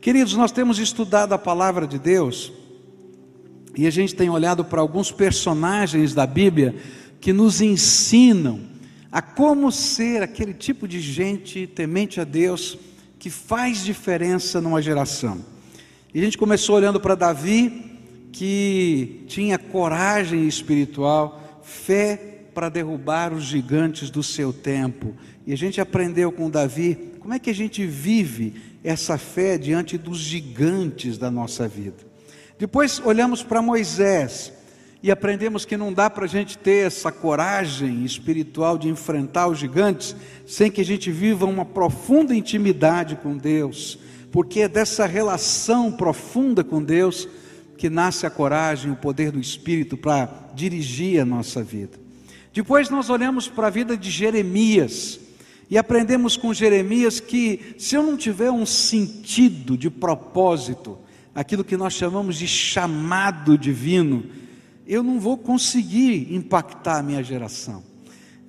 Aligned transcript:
Queridos, 0.00 0.34
nós 0.34 0.52
temos 0.52 0.78
estudado 0.78 1.32
a 1.32 1.38
palavra 1.38 1.84
de 1.84 1.98
Deus 1.98 2.52
e 3.76 3.84
a 3.84 3.90
gente 3.90 4.14
tem 4.14 4.30
olhado 4.30 4.64
para 4.64 4.80
alguns 4.80 5.10
personagens 5.10 6.14
da 6.14 6.24
Bíblia 6.24 6.76
que 7.20 7.32
nos 7.32 7.60
ensinam 7.60 8.60
a 9.10 9.20
como 9.20 9.72
ser 9.72 10.22
aquele 10.22 10.54
tipo 10.54 10.86
de 10.86 11.00
gente 11.00 11.66
temente 11.66 12.20
a 12.20 12.24
Deus 12.24 12.78
que 13.18 13.28
faz 13.28 13.84
diferença 13.84 14.60
numa 14.60 14.80
geração. 14.80 15.44
E 16.14 16.20
a 16.20 16.24
gente 16.24 16.38
começou 16.38 16.76
olhando 16.76 17.00
para 17.00 17.16
Davi, 17.16 17.98
que 18.30 19.24
tinha 19.26 19.58
coragem 19.58 20.46
espiritual, 20.46 21.60
fé 21.64 22.44
para 22.54 22.68
derrubar 22.68 23.32
os 23.32 23.42
gigantes 23.42 24.10
do 24.10 24.22
seu 24.22 24.52
tempo. 24.52 25.14
E 25.44 25.52
a 25.52 25.56
gente 25.56 25.80
aprendeu 25.80 26.30
com 26.30 26.48
Davi 26.48 27.14
como 27.18 27.34
é 27.34 27.38
que 27.38 27.50
a 27.50 27.54
gente 27.54 27.84
vive 27.84 28.54
essa 28.82 29.18
fé 29.18 29.58
diante 29.58 29.98
dos 29.98 30.18
gigantes 30.18 31.18
da 31.18 31.30
nossa 31.30 31.66
vida. 31.66 32.06
Depois 32.58 33.00
olhamos 33.04 33.42
para 33.42 33.62
Moisés 33.62 34.52
e 35.02 35.10
aprendemos 35.10 35.64
que 35.64 35.76
não 35.76 35.92
dá 35.92 36.10
para 36.10 36.24
a 36.24 36.28
gente 36.28 36.58
ter 36.58 36.86
essa 36.86 37.12
coragem 37.12 38.04
espiritual 38.04 38.76
de 38.76 38.88
enfrentar 38.88 39.46
os 39.46 39.58
gigantes 39.58 40.16
sem 40.46 40.70
que 40.70 40.80
a 40.80 40.84
gente 40.84 41.10
viva 41.10 41.46
uma 41.46 41.64
profunda 41.64 42.34
intimidade 42.34 43.16
com 43.16 43.36
Deus, 43.36 43.98
porque 44.32 44.62
é 44.62 44.68
dessa 44.68 45.06
relação 45.06 45.92
profunda 45.92 46.64
com 46.64 46.82
Deus 46.82 47.28
que 47.76 47.88
nasce 47.88 48.26
a 48.26 48.30
coragem, 48.30 48.90
o 48.90 48.96
poder 48.96 49.30
do 49.30 49.38
Espírito 49.38 49.96
para 49.96 50.50
dirigir 50.52 51.20
a 51.20 51.24
nossa 51.24 51.62
vida. 51.62 51.96
Depois 52.52 52.90
nós 52.90 53.08
olhamos 53.08 53.46
para 53.46 53.68
a 53.68 53.70
vida 53.70 53.96
de 53.96 54.10
Jeremias 54.10 55.20
e 55.70 55.76
aprendemos 55.76 56.36
com 56.36 56.54
Jeremias 56.54 57.20
que 57.20 57.74
se 57.78 57.94
eu 57.94 58.02
não 58.02 58.16
tiver 58.16 58.50
um 58.50 58.64
sentido 58.64 59.76
de 59.76 59.90
propósito, 59.90 60.98
aquilo 61.34 61.64
que 61.64 61.76
nós 61.76 61.92
chamamos 61.92 62.36
de 62.36 62.48
chamado 62.48 63.58
divino, 63.58 64.24
eu 64.86 65.02
não 65.02 65.20
vou 65.20 65.36
conseguir 65.36 66.34
impactar 66.34 66.98
a 66.98 67.02
minha 67.02 67.22
geração. 67.22 67.82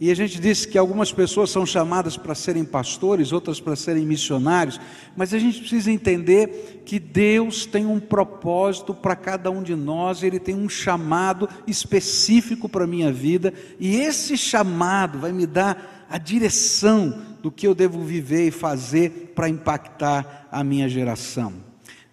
E 0.01 0.09
a 0.09 0.15
gente 0.15 0.39
disse 0.39 0.65
que 0.65 0.77
algumas 0.77 1.11
pessoas 1.11 1.49
são 1.49 1.65
chamadas 1.65 2.15
para 2.15 2.33
serem 2.33 2.63
pastores, 2.63 3.33
outras 3.33 3.59
para 3.59 3.75
serem 3.75 4.05
missionários, 4.05 4.79
mas 5.13 5.33
a 5.33 5.39
gente 5.39 5.59
precisa 5.59 5.91
entender 5.91 6.83
que 6.85 6.97
Deus 6.97 7.65
tem 7.65 7.85
um 7.85 7.99
propósito 7.99 8.93
para 8.93 9.13
cada 9.13 9.51
um 9.51 9.61
de 9.61 9.75
nós, 9.75 10.23
Ele 10.23 10.39
tem 10.39 10.55
um 10.55 10.69
chamado 10.69 11.49
específico 11.67 12.69
para 12.69 12.85
a 12.85 12.87
minha 12.87 13.11
vida, 13.11 13.53
e 13.77 13.97
esse 13.97 14.37
chamado 14.37 15.19
vai 15.19 15.33
me 15.33 15.45
dar 15.45 15.98
a 16.09 16.17
direção 16.17 17.37
do 17.41 17.51
que 17.51 17.67
eu 17.67 17.75
devo 17.75 18.03
viver 18.03 18.47
e 18.47 18.51
fazer 18.51 19.33
para 19.35 19.47
impactar 19.47 20.47
a 20.51 20.63
minha 20.63 20.89
geração. 20.89 21.53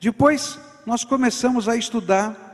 Depois, 0.00 0.58
nós 0.84 1.05
começamos 1.05 1.69
a 1.69 1.77
estudar 1.77 2.47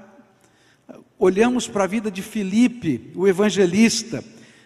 olhamos 1.22 1.68
para 1.68 1.84
a 1.84 1.86
vida 1.86 2.10
de 2.10 2.20
Filipe, 2.20 3.12
o 3.14 3.28
evangelista, 3.28 4.24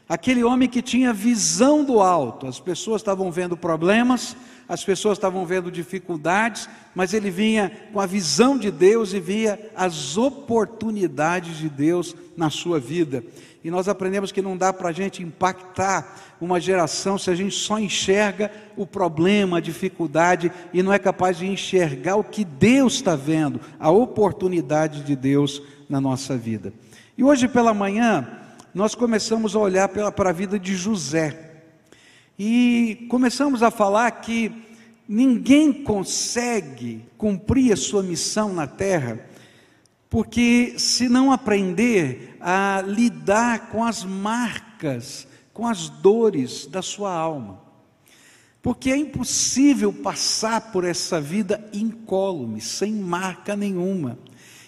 aquele 0.08 0.42
homem 0.42 0.66
que 0.66 0.80
tinha 0.80 1.12
visão 1.12 1.84
do 1.84 2.00
alto. 2.00 2.47
As 2.47 2.58
pessoas 2.58 3.02
estavam 3.02 3.30
vendo 3.30 3.58
problemas, 3.58 4.34
as 4.66 4.82
pessoas 4.82 5.19
estavam 5.19 5.44
vendo 5.44 5.70
dificuldades, 5.70 6.66
mas 6.94 7.12
ele 7.12 7.30
vinha 7.30 7.70
com 7.92 8.00
a 8.00 8.06
visão 8.06 8.56
de 8.56 8.70
Deus 8.70 9.12
e 9.12 9.20
via 9.20 9.70
as 9.77 10.16
oportunidades 10.16 11.58
de 11.58 11.69
Deus 11.69 12.16
na 12.34 12.48
sua 12.48 12.80
vida. 12.80 13.22
E 13.67 13.70
nós 13.70 13.89
aprendemos 13.89 14.31
que 14.31 14.41
não 14.41 14.56
dá 14.56 14.72
para 14.72 14.91
a 14.91 14.92
gente 14.92 15.25
impactar 15.25 16.36
uma 16.41 16.61
geração 16.61 17.19
se 17.19 17.31
a 17.31 17.34
gente 17.34 17.56
só 17.56 17.81
enxerga 17.81 18.48
o 18.77 18.86
problema, 18.86 19.59
a 19.59 19.61
dificuldade 19.61 20.53
e 20.72 20.84
não 20.84 20.92
é 20.92 21.00
capaz 21.00 21.36
de 21.36 21.48
enxergar 21.48 22.14
o 22.14 22.22
que 22.22 22.44
Deus 22.44 22.94
está 22.94 23.17
vendo, 23.17 23.61
a 23.81 23.91
oportunidade 23.91 25.03
de 25.03 25.17
Deus 25.17 25.61
na 25.91 26.00
nossa 26.00 26.37
vida. 26.37 26.72
E 27.19 27.25
hoje 27.25 27.48
pela 27.48 27.75
manhã, 27.75 28.28
nós 28.72 28.94
começamos 28.94 29.56
a 29.56 29.59
olhar 29.59 29.88
para 29.88 30.31
a 30.31 30.33
vida 30.33 30.60
de 30.60 30.77
José. 30.77 31.65
E 32.38 33.04
começamos 33.10 33.65
a 33.65 33.71
falar 33.72 34.09
que 34.12 34.53
ninguém 35.09 35.72
consegue 35.72 37.04
cumprir 37.19 37.72
a 37.72 37.77
sua 37.77 38.04
missão 38.04 38.54
na 38.54 38.69
terra, 38.69 39.19
porque 40.09 40.75
se 40.78 41.09
não 41.09 41.33
aprender 41.33 42.37
a 42.41 42.83
lidar 42.87 43.69
com 43.69 43.84
as 43.84 44.05
marcas, 44.05 45.27
com 45.53 45.67
as 45.67 45.89
dores 45.89 46.67
da 46.67 46.83
sua 46.83 47.12
alma. 47.12 47.61
Porque 48.62 48.91
é 48.91 48.97
impossível 48.97 49.93
passar 49.93 50.72
por 50.72 50.84
essa 50.84 51.21
vida 51.21 51.69
incólume, 51.72 52.61
sem 52.61 52.93
marca 52.93 53.55
nenhuma. 53.56 54.19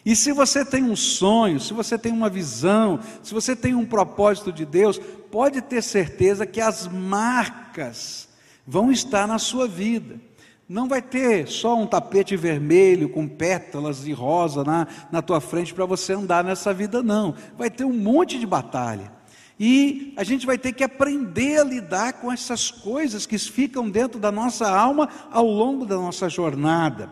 E 0.05 0.15
se 0.17 0.33
você 0.33 0.65
tem 0.65 0.85
um 0.85 0.97
sonho, 0.97 1.61
se 1.61 1.73
você 1.73 1.99
tem 1.99 2.13
uma 2.13 2.31
visão, 2.31 3.01
se 3.23 3.35
você 3.35 3.55
tem 3.55 3.75
um 3.75 3.85
propósito 3.85 4.53
de 4.53 4.65
Deus, 4.65 4.99
pode 5.31 5.61
ter 5.61 5.83
certeza 5.83 6.47
que 6.47 6.61
as 6.61 6.87
marcas 6.87 8.29
vão 8.67 8.91
estar 8.91 9.27
na 9.27 9.39
sua 9.39 9.69
vida. 9.69 10.21
Não 10.69 10.87
vai 10.87 11.01
ter 11.01 11.49
só 11.49 11.81
um 11.81 11.87
tapete 11.87 12.37
vermelho 12.37 13.09
com 13.09 13.27
pétalas 13.27 14.03
de 14.05 14.13
rosa 14.13 14.63
na, 14.63 14.87
na 15.11 15.23
tua 15.23 15.41
frente 15.41 15.73
para 15.73 15.87
você 15.87 16.13
andar 16.13 16.45
nessa 16.45 16.75
vida, 16.75 17.03
não. 17.03 17.35
Vai 17.57 17.71
ter 17.71 17.85
um 17.85 17.93
monte 17.93 18.39
de 18.39 18.47
batalha. 18.47 19.11
E 19.59 20.13
a 20.17 20.23
gente 20.23 20.45
vai 20.45 20.59
ter 20.59 20.73
que 20.73 20.85
aprender 20.85 21.61
a 21.61 21.65
lidar 21.65 22.13
com 22.15 22.31
essas 22.31 22.71
coisas 22.71 23.25
que 23.25 23.39
ficam 23.39 23.89
dentro 23.89 24.21
da 24.21 24.31
nossa 24.31 24.71
alma 24.71 25.09
ao 25.31 25.47
longo 25.47 25.87
da 25.87 25.97
nossa 25.97 26.29
jornada. 26.29 27.11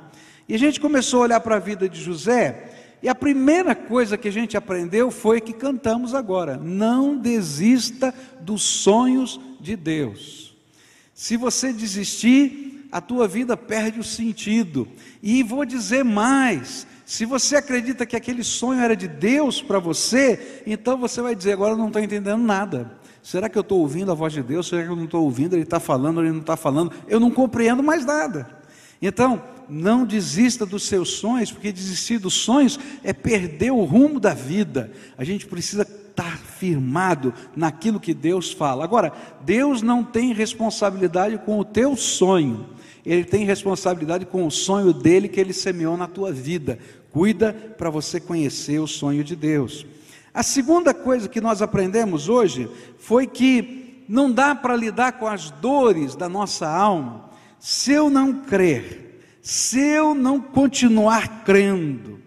E 0.48 0.54
a 0.54 0.58
gente 0.58 0.78
começou 0.78 1.20
a 1.20 1.22
olhar 1.24 1.40
para 1.40 1.56
a 1.56 1.60
vida 1.60 1.88
de 1.88 2.00
José 2.00 2.72
e 3.02 3.08
a 3.08 3.14
primeira 3.14 3.74
coisa 3.74 4.18
que 4.18 4.28
a 4.28 4.32
gente 4.32 4.56
aprendeu 4.56 5.10
foi 5.10 5.40
que 5.40 5.52
cantamos 5.52 6.14
agora: 6.14 6.56
não 6.56 7.16
desista 7.16 8.14
dos 8.40 8.62
sonhos 8.62 9.40
de 9.60 9.76
Deus. 9.76 10.54
Se 11.14 11.36
você 11.36 11.72
desistir, 11.72 12.75
a 12.96 13.00
tua 13.02 13.28
vida 13.28 13.58
perde 13.58 14.00
o 14.00 14.02
sentido. 14.02 14.88
E 15.22 15.42
vou 15.42 15.66
dizer 15.66 16.02
mais: 16.02 16.86
se 17.04 17.26
você 17.26 17.56
acredita 17.56 18.06
que 18.06 18.16
aquele 18.16 18.42
sonho 18.42 18.80
era 18.80 18.96
de 18.96 19.06
Deus 19.06 19.60
para 19.60 19.78
você, 19.78 20.62
então 20.66 20.96
você 20.96 21.20
vai 21.20 21.34
dizer: 21.34 21.52
agora 21.52 21.74
eu 21.74 21.76
não 21.76 21.88
estou 21.88 22.00
entendendo 22.00 22.42
nada. 22.42 22.90
Será 23.22 23.50
que 23.50 23.58
eu 23.58 23.60
estou 23.60 23.80
ouvindo 23.80 24.10
a 24.10 24.14
voz 24.14 24.32
de 24.32 24.42
Deus? 24.42 24.66
Será 24.66 24.82
que 24.82 24.88
eu 24.88 24.96
não 24.96 25.04
estou 25.04 25.24
ouvindo? 25.24 25.54
Ele 25.54 25.64
está 25.64 25.78
falando, 25.78 26.22
ele 26.22 26.32
não 26.32 26.40
está 26.40 26.56
falando. 26.56 26.90
Eu 27.06 27.20
não 27.20 27.30
compreendo 27.30 27.82
mais 27.82 28.06
nada. 28.06 28.48
Então, 29.02 29.42
não 29.68 30.06
desista 30.06 30.64
dos 30.64 30.84
seus 30.84 31.10
sonhos, 31.10 31.52
porque 31.52 31.70
desistir 31.70 32.16
dos 32.16 32.32
sonhos 32.32 32.80
é 33.04 33.12
perder 33.12 33.72
o 33.72 33.84
rumo 33.84 34.18
da 34.18 34.32
vida. 34.32 34.90
A 35.18 35.24
gente 35.24 35.44
precisa 35.46 35.82
estar 35.82 36.38
firmado 36.38 37.34
naquilo 37.54 38.00
que 38.00 38.14
Deus 38.14 38.50
fala. 38.52 38.84
Agora, 38.84 39.12
Deus 39.44 39.82
não 39.82 40.02
tem 40.02 40.32
responsabilidade 40.32 41.36
com 41.38 41.58
o 41.58 41.64
teu 41.64 41.94
sonho, 41.94 42.66
Ele 43.06 43.24
tem 43.24 43.44
responsabilidade 43.44 44.26
com 44.26 44.46
o 44.46 44.50
sonho 44.50 44.92
dele 44.92 45.28
que 45.28 45.40
Ele 45.40 45.52
semeou 45.52 45.96
na 45.96 46.06
tua 46.06 46.30
vida. 46.32 46.78
Cuida 47.10 47.54
para 47.78 47.88
você 47.88 48.20
conhecer 48.20 48.78
o 48.78 48.86
sonho 48.86 49.24
de 49.24 49.34
Deus. 49.34 49.86
A 50.34 50.42
segunda 50.42 50.92
coisa 50.92 51.28
que 51.28 51.40
nós 51.40 51.62
aprendemos 51.62 52.28
hoje 52.28 52.68
foi 52.98 53.26
que 53.26 54.04
não 54.08 54.30
dá 54.30 54.54
para 54.54 54.76
lidar 54.76 55.12
com 55.12 55.26
as 55.26 55.50
dores 55.50 56.14
da 56.14 56.28
nossa 56.28 56.68
alma 56.68 57.30
se 57.58 57.92
eu 57.92 58.10
não 58.10 58.42
crer 58.42 59.06
se 59.46 59.78
eu 59.78 60.12
não 60.12 60.40
continuar 60.40 61.44
crendo 61.44 62.20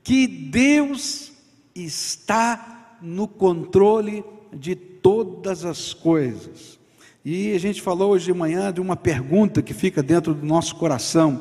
que 0.00 0.28
Deus 0.28 1.32
está 1.74 2.96
no 3.02 3.26
controle 3.26 4.24
de 4.52 4.76
todas 4.76 5.64
as 5.64 5.92
coisas. 5.92 6.78
E 7.24 7.54
a 7.54 7.58
gente 7.58 7.80
falou 7.80 8.10
hoje 8.10 8.24
de 8.24 8.34
manhã 8.34 8.72
de 8.72 8.80
uma 8.80 8.96
pergunta 8.96 9.62
que 9.62 9.72
fica 9.72 10.02
dentro 10.02 10.34
do 10.34 10.44
nosso 10.44 10.74
coração. 10.74 11.40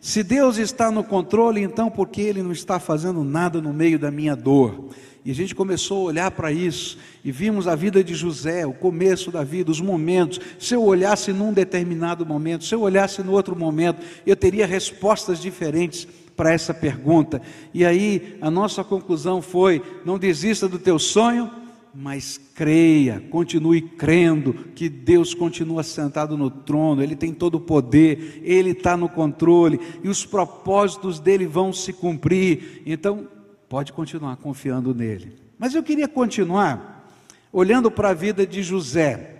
Se 0.00 0.24
Deus 0.24 0.56
está 0.56 0.90
no 0.90 1.04
controle, 1.04 1.62
então 1.62 1.88
por 1.88 2.08
que 2.08 2.20
Ele 2.20 2.42
não 2.42 2.50
está 2.50 2.80
fazendo 2.80 3.22
nada 3.22 3.60
no 3.60 3.72
meio 3.72 3.96
da 3.96 4.10
minha 4.10 4.34
dor? 4.34 4.88
E 5.24 5.30
a 5.30 5.34
gente 5.34 5.54
começou 5.54 5.98
a 5.98 6.04
olhar 6.08 6.30
para 6.32 6.50
isso 6.50 6.98
e 7.24 7.30
vimos 7.30 7.68
a 7.68 7.76
vida 7.76 8.02
de 8.02 8.12
José, 8.12 8.66
o 8.66 8.72
começo 8.72 9.30
da 9.30 9.44
vida, 9.44 9.70
os 9.70 9.80
momentos. 9.80 10.40
Se 10.58 10.74
eu 10.74 10.82
olhasse 10.82 11.32
num 11.32 11.52
determinado 11.52 12.26
momento, 12.26 12.64
se 12.64 12.74
eu 12.74 12.80
olhasse 12.80 13.22
no 13.22 13.30
outro 13.30 13.54
momento, 13.54 14.02
eu 14.26 14.34
teria 14.34 14.66
respostas 14.66 15.40
diferentes 15.40 16.08
para 16.36 16.52
essa 16.52 16.74
pergunta. 16.74 17.40
E 17.72 17.84
aí 17.84 18.36
a 18.40 18.50
nossa 18.50 18.82
conclusão 18.82 19.40
foi: 19.40 19.80
não 20.04 20.18
desista 20.18 20.66
do 20.66 20.78
teu 20.78 20.98
sonho, 20.98 21.48
mas 21.94 22.38
creia, 22.54 23.20
continue 23.30 23.80
crendo 23.82 24.52
que 24.74 24.88
Deus 24.88 25.34
continua 25.34 25.82
sentado 25.82 26.36
no 26.36 26.50
trono, 26.50 27.02
Ele 27.02 27.16
tem 27.16 27.32
todo 27.32 27.56
o 27.56 27.60
poder, 27.60 28.40
Ele 28.44 28.70
está 28.70 28.96
no 28.96 29.08
controle 29.08 29.80
e 30.02 30.08
os 30.08 30.24
propósitos 30.24 31.18
dele 31.18 31.46
vão 31.46 31.72
se 31.72 31.92
cumprir. 31.92 32.82
Então, 32.86 33.28
pode 33.68 33.92
continuar 33.92 34.36
confiando 34.36 34.94
nele. 34.94 35.34
Mas 35.58 35.74
eu 35.74 35.82
queria 35.82 36.08
continuar 36.08 37.12
olhando 37.52 37.90
para 37.90 38.10
a 38.10 38.14
vida 38.14 38.46
de 38.46 38.62
José. 38.62 39.36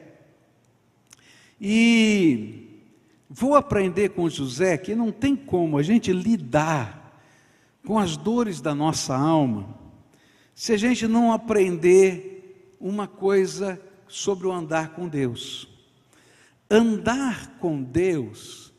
E 1.61 2.81
vou 3.29 3.55
aprender 3.55 4.11
com 4.11 4.29
José 4.29 4.77
que 4.77 4.95
não 4.95 5.13
tem 5.13 5.37
como 5.37 5.79
a 5.79 5.83
gente 5.83 6.13
lidar 6.13 7.21
com 7.87 7.99
as 7.99 8.17
dores 8.17 8.61
da 8.61 8.75
nossa 8.75 9.17
alma 9.17 9.81
se 10.61 10.75
a 10.75 10.77
gente 10.77 11.09
não 11.09 11.33
aprender 11.33 12.30
uma 12.81 13.07
coisa 13.07 13.79
sobre 14.09 14.47
o 14.47 14.53
andar 14.53 14.95
com 14.95 15.07
Deus. 15.07 15.69
Andar 16.71 17.59
com 17.59 17.83
Deus 17.83 18.73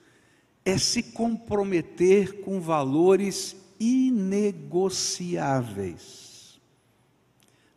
é 0.65 0.75
se 0.77 1.03
comprometer 1.03 2.41
com 2.41 2.59
valores 2.59 3.55
inegociáveis. 3.79 6.59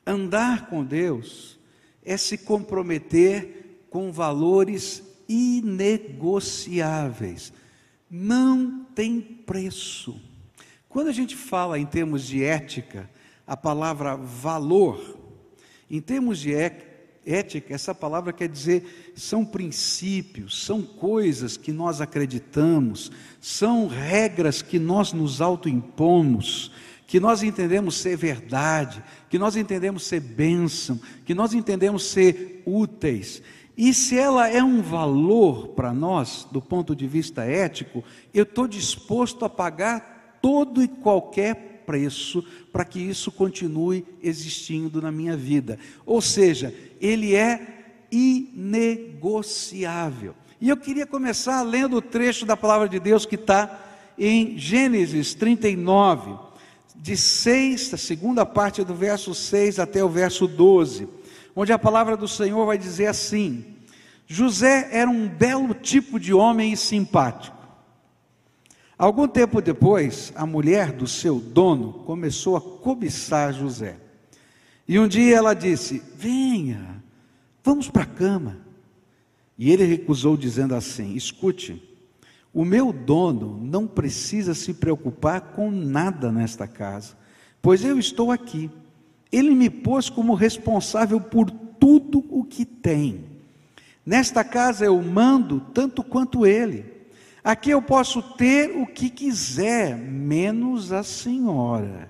Andar 0.07 0.69
com 0.69 0.85
Deus 0.85 1.59
é 2.05 2.17
se 2.17 2.39
comprometer 2.39 3.87
com 3.91 4.13
valores 4.13 5.03
inegociáveis. 5.29 7.53
Não 8.11 8.85
tem 8.95 9.21
preço. 9.21 10.21
Quando 10.89 11.09
a 11.09 11.13
gente 11.13 11.35
fala 11.35 11.79
em 11.79 11.87
termos 11.87 12.27
de 12.27 12.45
ética, 12.45 13.11
a 13.47 13.57
palavra 13.57 14.17
valor, 14.17 15.24
em 15.91 16.01
termos 16.01 16.39
de 16.39 16.53
ética, 16.55 17.75
essa 17.75 17.95
palavra 17.95 18.33
quer 18.33 18.49
dizer 18.49 19.13
são 19.15 19.45
princípios, 19.45 20.65
são 20.65 20.83
coisas 20.83 21.57
que 21.57 21.73
nós 21.73 22.01
acreditamos, 22.01 23.11
são 23.41 23.87
regras 23.87 24.63
que 24.63 24.79
nós 24.79 25.13
nos 25.13 25.41
autoimpomos, 25.41 26.73
que 27.07 27.21
nós 27.21 27.43
entendemos 27.43 27.97
ser 27.97 28.17
verdade, 28.17 29.03
que 29.29 29.39
nós 29.39 29.57
entendemos 29.57 30.05
ser 30.05 30.21
bênção, 30.21 31.01
que 31.25 31.35
nós 31.35 31.55
entendemos 31.55 32.05
ser 32.05 32.63
úteis. 32.67 33.43
E 33.77 33.93
se 33.93 34.17
ela 34.17 34.49
é 34.49 34.63
um 34.63 34.81
valor 34.81 35.69
para 35.69 35.93
nós, 35.93 36.47
do 36.51 36.63
ponto 36.63 36.95
de 36.95 37.07
vista 37.07 37.45
ético, 37.45 38.05
eu 38.33 38.45
estou 38.45 38.69
disposto 38.69 39.45
a 39.45 39.49
pagar 39.49 40.39
todo 40.41 40.83
e 40.83 40.89
qualquer 40.89 41.74
preço 41.87 42.45
para 42.73 42.85
que 42.85 43.01
isso 43.01 43.33
continue 43.33 44.05
existindo 44.23 45.01
na 45.01 45.13
minha 45.13 45.37
vida. 45.37 45.79
Ou 46.05 46.21
seja, 46.21 46.75
ele 47.01 47.35
é 47.35 47.87
inegociável. 48.11 50.35
E 50.61 50.69
eu 50.69 50.77
queria 50.77 51.07
começar 51.07 51.63
lendo 51.63 51.97
o 51.97 52.03
trecho 52.03 52.47
da 52.47 52.57
palavra 52.57 52.89
de 52.89 53.01
Deus 53.01 53.27
que 53.27 53.35
está 53.35 53.81
em 54.19 54.59
Gênesis 54.59 55.35
39, 55.35 56.39
de 56.97 57.17
6, 57.17 57.95
a 57.95 57.97
segunda 57.97 58.47
parte 58.47 58.85
do 58.85 58.95
verso 58.95 59.35
6 59.35 59.79
até 59.79 60.05
o 60.05 60.09
verso 60.09 60.47
12 60.47 61.09
onde 61.55 61.73
a 61.73 61.79
palavra 61.79 62.17
do 62.17 62.27
Senhor 62.27 62.67
vai 62.67 62.77
dizer 62.77 63.07
assim: 63.07 63.65
José 64.27 64.89
era 64.91 65.09
um 65.09 65.29
belo 65.29 65.75
tipo 65.75 66.19
de 66.19 66.35
homem 66.35 66.73
e 66.73 66.77
simpático. 66.77 67.54
Algum 68.97 69.27
tempo 69.27 69.61
depois, 69.61 70.33
a 70.37 70.47
mulher 70.47 70.93
do 70.93 71.07
seu 71.07 71.41
dono 71.41 71.93
começou 72.05 72.57
a 72.57 72.61
cobiçar 72.61 73.53
José. 73.53 73.97
E 74.87 74.99
um 74.99 75.09
dia 75.09 75.37
ela 75.37 75.55
disse: 75.55 76.01
Venha, 76.17 77.03
vamos 77.63 77.91
para 77.91 78.05
a 78.05 78.07
cama. 78.07 78.59
E 79.59 79.71
ele 79.71 79.85
recusou, 79.85 80.37
dizendo 80.37 80.75
assim: 80.75 81.15
Escute, 81.15 81.83
o 82.53 82.65
meu 82.65 82.93
dono 82.93 83.59
não 83.61 83.87
precisa 83.87 84.55
se 84.55 84.73
preocupar 84.73 85.41
com 85.41 85.73
nada 85.73 86.31
nesta 86.31 86.69
casa, 86.69 87.17
pois 87.61 87.85
eu 87.85 87.99
estou 87.99 88.31
aqui. 88.31 88.71
Ele 89.33 89.51
me 89.51 89.69
pôs 89.69 90.09
como 90.09 90.35
responsável 90.35 91.21
por 91.21 91.51
tudo 91.51 92.25
o 92.31 92.45
que 92.45 92.65
tem. 92.65 93.25
Nesta 94.07 94.45
casa 94.45 94.85
eu 94.85 95.03
mando 95.03 95.61
tanto 95.73 96.05
quanto 96.05 96.47
ele. 96.47 96.94
Aqui 97.45 97.71
eu 97.71 97.83
posso 97.83 98.23
ter 98.23 98.71
o 98.75 98.87
que 98.87 99.11
quiser, 99.11 99.95
menos 99.95 100.93
a 100.93 101.03
senhora, 101.03 102.09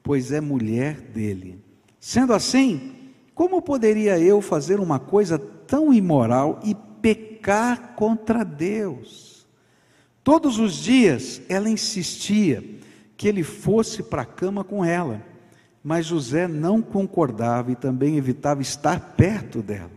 pois 0.00 0.30
é 0.30 0.40
mulher 0.40 1.00
dele. 1.00 1.60
Sendo 1.98 2.32
assim, 2.32 2.94
como 3.34 3.60
poderia 3.60 4.16
eu 4.16 4.40
fazer 4.40 4.78
uma 4.78 5.00
coisa 5.00 5.36
tão 5.36 5.92
imoral 5.92 6.60
e 6.62 6.76
pecar 7.02 7.94
contra 7.96 8.44
Deus? 8.44 9.44
Todos 10.22 10.60
os 10.60 10.74
dias 10.74 11.42
ela 11.48 11.68
insistia 11.68 12.62
que 13.16 13.26
ele 13.26 13.42
fosse 13.42 14.04
para 14.04 14.22
a 14.22 14.26
cama 14.26 14.62
com 14.62 14.84
ela. 14.84 15.20
Mas 15.82 16.06
José 16.06 16.46
não 16.46 16.80
concordava 16.80 17.72
e 17.72 17.76
também 17.76 18.16
evitava 18.16 18.62
estar 18.62 19.14
perto 19.16 19.62
dela. 19.62 19.90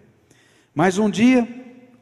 Mas 0.73 0.97
um 0.97 1.09
dia, 1.09 1.47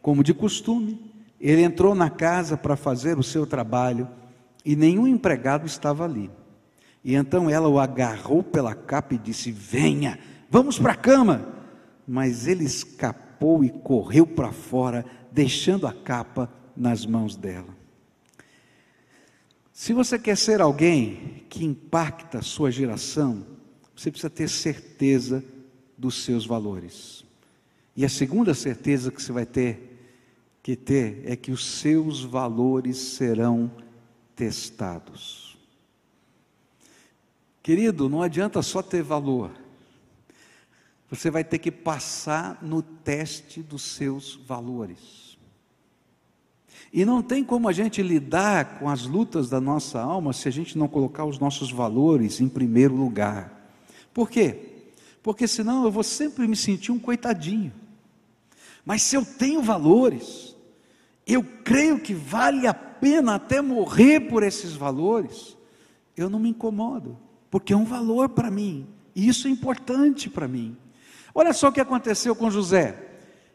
como 0.02 0.24
de 0.24 0.34
costume, 0.34 1.11
ele 1.50 1.64
entrou 1.64 1.96
na 1.96 2.10
casa 2.10 2.56
para 2.56 2.76
fazer 2.76 3.18
o 3.18 3.24
seu 3.24 3.48
trabalho 3.48 4.08
e 4.64 4.76
nenhum 4.76 5.08
empregado 5.08 5.66
estava 5.66 6.06
ali. 6.06 6.30
E 7.04 7.16
então 7.16 7.50
ela 7.50 7.68
o 7.68 7.80
agarrou 7.80 8.44
pela 8.44 8.76
capa 8.76 9.16
e 9.16 9.18
disse: 9.18 9.52
Venha, 9.52 10.20
vamos 10.50 10.78
para 10.78 10.94
a 10.94 10.98
cama. 10.98 11.48
Mas 12.08 12.48
ele 12.48 12.64
escapou 12.64 13.64
e 13.64 13.70
correu 13.70 14.28
para 14.28 14.52
fora, 14.52 15.04
deixando 15.32 15.88
a 15.88 15.94
capa 15.94 16.52
nas 16.76 17.06
mãos 17.06 17.36
dela. 17.36 17.76
Se 19.72 19.94
você 19.94 20.20
quer 20.20 20.38
ser 20.38 20.62
alguém 20.62 21.46
que 21.50 21.66
impacta 21.66 22.40
a 22.40 22.44
sua 22.44 22.70
geração, 22.70 23.46
você 23.96 24.12
precisa 24.12 24.30
ter 24.30 24.48
certeza 24.48 25.44
dos 25.98 26.24
seus 26.24 26.46
valores. 26.46 27.26
E 27.96 28.06
a 28.06 28.10
segunda 28.10 28.54
certeza 28.54 29.12
que 29.12 29.22
você 29.22 29.32
vai 29.32 29.46
ter 29.46 29.91
que 30.64 30.76
ter 30.76 31.24
é 31.26 31.36
que 31.36 31.52
os 31.52 31.66
seus 31.66 32.22
valores 32.22 32.98
serão 32.98 33.72
testados. 34.36 35.58
Querido, 37.64 38.10
não 38.10 38.22
adianta 38.22 38.62
só 38.62 38.82
ter 38.82 39.04
valor. 39.04 39.52
Você 41.10 41.30
vai 41.30 41.44
ter 41.44 41.60
que 41.60 41.72
passar 41.72 42.60
no 42.62 42.82
teste 42.82 43.62
dos 43.62 43.82
seus 43.82 44.36
valores. 44.48 45.38
E 46.94 47.06
não 47.06 47.22
tem 47.22 47.44
como 47.44 47.70
a 47.70 47.72
gente 47.72 48.02
lidar 48.02 48.80
com 48.80 48.90
as 48.90 49.06
lutas 49.06 49.50
da 49.50 49.62
nossa 49.62 50.02
alma 50.02 50.34
se 50.34 50.48
a 50.48 50.52
gente 50.52 50.78
não 50.78 50.88
colocar 50.88 51.26
os 51.26 51.40
nossos 51.40 51.72
valores 51.72 52.42
em 52.42 52.50
primeiro 52.50 52.96
lugar. 52.96 53.72
Por 54.14 54.30
quê? 54.30 54.72
Porque 55.22 55.48
senão 55.48 55.84
eu 55.86 55.92
vou 55.92 56.04
sempre 56.04 56.48
me 56.48 56.56
sentir 56.56 56.92
um 56.92 57.00
coitadinho. 57.00 57.72
Mas 58.84 59.04
se 59.04 59.16
eu 59.16 59.24
tenho 59.24 59.62
valores, 59.62 60.51
eu 61.34 61.44
creio 61.64 62.00
que 62.00 62.14
vale 62.14 62.68
a 62.68 62.74
pena 62.74 63.36
até 63.36 63.62
morrer 63.62 64.22
por 64.22 64.44
esses 64.44 64.74
valores, 64.74 65.58
eu 66.16 66.30
não 66.30 66.40
me 66.40 66.50
incomodo, 66.50 67.18
porque 67.50 67.74
é 67.74 67.78
um 67.78 67.86
valor 67.86 68.30
para 68.30 68.52
mim, 68.52 68.88
e 69.16 69.28
isso 69.28 69.48
é 69.48 69.52
importante 69.52 70.30
para 70.30 70.48
mim. 70.48 70.78
Olha 71.34 71.54
só 71.54 71.70
o 71.70 71.72
que 71.72 71.82
aconteceu 71.82 72.36
com 72.36 72.52
José. 72.52 72.96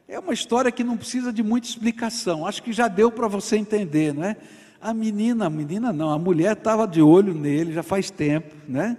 É 0.09 0.19
uma 0.19 0.33
história 0.33 0.71
que 0.71 0.85
não 0.85 0.97
precisa 0.97 1.33
de 1.33 1.43
muita 1.43 1.69
explicação, 1.69 2.47
acho 2.47 2.63
que 2.63 2.73
já 2.73 2.89
deu 2.89 3.11
para 3.11 3.29
você 3.29 3.57
entender, 3.57 4.15
não 4.15 4.25
é? 4.25 4.37
A 4.81 4.95
menina, 4.95 5.47
a 5.47 5.51
menina 5.51 5.93
não, 5.93 6.11
a 6.11 6.19
mulher 6.19 6.57
estava 6.57 6.87
de 6.87 7.03
olho 7.03 7.35
nele 7.35 7.73
já 7.73 7.83
faz 7.83 8.11
tempo, 8.11 8.55
né? 8.69 8.97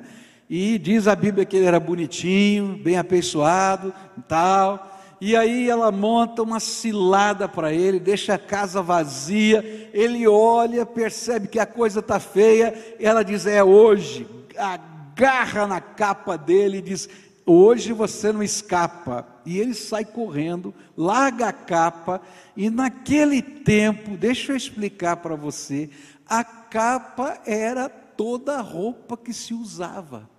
E 0.50 0.78
diz 0.78 1.08
a 1.08 1.16
Bíblia 1.16 1.46
que 1.46 1.58
ele 1.58 1.66
era 1.66 1.80
bonitinho, 1.80 2.78
bem 2.78 2.98
apessoado 2.98 3.94
tal. 4.28 4.97
E 5.20 5.36
aí 5.36 5.70
ela 5.70 5.92
monta 5.92 6.44
uma 6.44 6.60
cilada 6.60 7.48
para 7.48 7.74
ele, 7.74 8.00
deixa 8.00 8.36
a 8.36 8.40
casa 8.40 8.82
vazia. 8.82 9.90
Ele 9.94 10.28
olha, 10.28 10.86
percebe 10.86 11.48
que 11.48 11.60
a 11.60 11.66
coisa 11.66 12.00
está 12.00 12.20
feia. 12.20 12.74
ela 13.00 13.24
diz: 13.24 13.46
É 13.46 13.64
hoje. 13.64 14.28
Agarra 14.58 15.68
na 15.68 15.82
capa 15.82 16.38
dele 16.38 16.78
e 16.78 16.82
diz: 16.82 17.10
Hoje 17.46 17.94
você 17.94 18.32
não 18.32 18.44
escapa. 18.44 19.28
E 19.46 19.60
ele 19.60 19.74
sai 19.74 20.06
correndo, 20.06 20.74
larga 20.96 21.48
a 21.48 21.54
capa. 21.54 22.22
E 22.56 22.70
naquele 22.70 23.42
tempo, 23.42 24.18
deixa 24.18 24.52
eu 24.52 24.56
explicar 24.56 25.18
para 25.18 25.36
você: 25.36 25.90
a 26.28 26.44
capa 26.44 27.40
era 27.46 27.90
toda 27.90 28.58
a 28.58 28.62
roupa 28.62 29.18
que 29.18 29.34
se 29.34 29.54
usava 29.54 30.30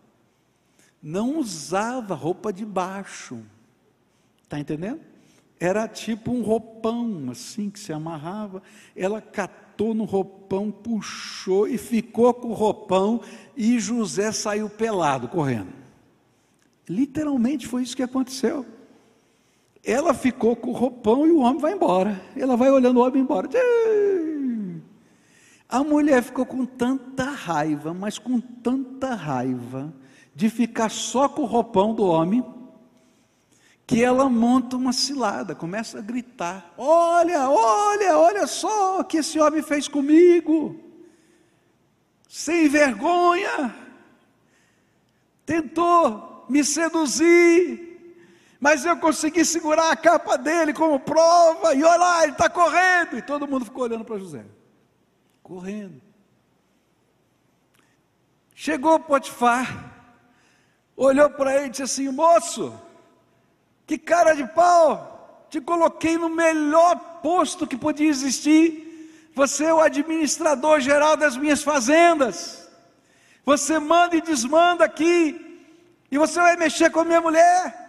não 1.02 1.38
usava 1.38 2.14
roupa 2.14 2.52
de 2.52 2.64
baixo. 2.64 3.40
Está 4.49 4.59
entendendo? 4.59 4.99
Era 5.61 5.87
tipo 5.87 6.33
um 6.33 6.40
roupão, 6.40 7.28
assim, 7.31 7.69
que 7.69 7.78
se 7.78 7.93
amarrava. 7.93 8.62
Ela 8.97 9.21
catou 9.21 9.93
no 9.93 10.05
roupão, 10.05 10.71
puxou 10.71 11.69
e 11.69 11.76
ficou 11.76 12.33
com 12.33 12.49
o 12.49 12.55
roupão, 12.55 13.21
e 13.55 13.78
José 13.78 14.33
saiu 14.33 14.71
pelado, 14.71 15.28
correndo. 15.28 15.69
Literalmente 16.88 17.67
foi 17.67 17.83
isso 17.83 17.95
que 17.95 18.02
aconteceu. 18.02 18.64
Ela 19.85 20.14
ficou 20.14 20.57
com 20.57 20.71
o 20.71 20.75
roupão 20.75 21.26
e 21.26 21.31
o 21.31 21.40
homem 21.40 21.61
vai 21.61 21.75
embora. 21.75 22.19
Ela 22.35 22.57
vai 22.57 22.71
olhando 22.71 23.00
o 23.00 23.07
homem 23.07 23.21
embora. 23.21 23.50
A 25.69 25.85
mulher 25.85 26.23
ficou 26.23 26.47
com 26.47 26.64
tanta 26.64 27.25
raiva, 27.25 27.93
mas 27.93 28.19
com 28.19 28.40
tanta 28.40 29.14
raiva, 29.14 29.93
de 30.35 30.49
ficar 30.49 30.90
só 30.90 31.28
com 31.28 31.43
o 31.43 31.47
roupão 31.47 31.95
do 31.95 32.07
homem, 32.07 32.43
que 33.88 34.04
ela 34.04 34.28
monta 34.28 34.76
uma 34.76 34.92
cilada, 34.92 35.54
começa 35.54 35.99
a 35.99 36.02
gritar: 36.02 36.75
Olha, 36.76 37.49
olha, 37.49 38.18
olha 38.18 38.47
só 38.47 39.00
o 39.00 39.04
que 39.04 39.16
esse 39.16 39.40
homem 39.40 39.62
fez 39.62 39.88
comigo, 39.88 40.78
sem 42.28 42.68
vergonha, 42.68 43.75
tentou 45.47 46.45
me 46.50 46.62
seduzir, 46.62 48.21
mas 48.61 48.85
eu 48.85 48.95
consegui 48.99 49.42
segurar 49.42 49.90
a 49.90 49.97
capa 49.97 50.37
dele 50.37 50.75
como 50.75 51.00
prova, 51.00 51.75
e 51.75 51.83
olha 51.83 51.97
lá, 51.97 52.23
ele 52.25 52.33
está 52.33 52.50
correndo, 52.50 53.16
e 53.16 53.23
todo 53.23 53.49
mundo 53.49 53.64
ficou 53.64 53.85
olhando 53.85 54.04
para 54.04 54.18
José, 54.18 54.45
correndo. 55.42 56.02
Chegou 58.54 59.00
Potifar, 59.00 59.95
olhou 60.95 61.30
para 61.30 61.57
ele 61.57 61.68
e 61.68 61.71
disse 61.71 61.85
assim: 61.85 62.11
Moço, 62.11 62.78
que 63.88 63.97
cara 63.97 64.35
de 64.35 64.47
pau, 64.47 65.47
te 65.49 65.62
coloquei 65.62 66.18
no 66.18 66.28
melhor 66.28 67.21
posto 67.23 67.66
que 67.66 67.75
podia 67.75 68.07
existir. 68.07 69.30
Você 69.35 69.64
é 69.64 69.73
o 69.73 69.80
administrador 69.80 70.78
geral 70.78 71.16
das 71.16 71.38
minhas 71.38 71.62
fazendas. 71.62 72.68
Você 73.47 73.78
manda 73.78 74.14
e 74.14 74.21
desmanda 74.21 74.85
aqui. 74.85 75.59
E 76.11 76.18
você 76.18 76.38
vai 76.38 76.54
mexer 76.54 76.90
com 76.90 77.00
a 77.00 77.04
minha 77.04 77.23
mulher. 77.23 77.87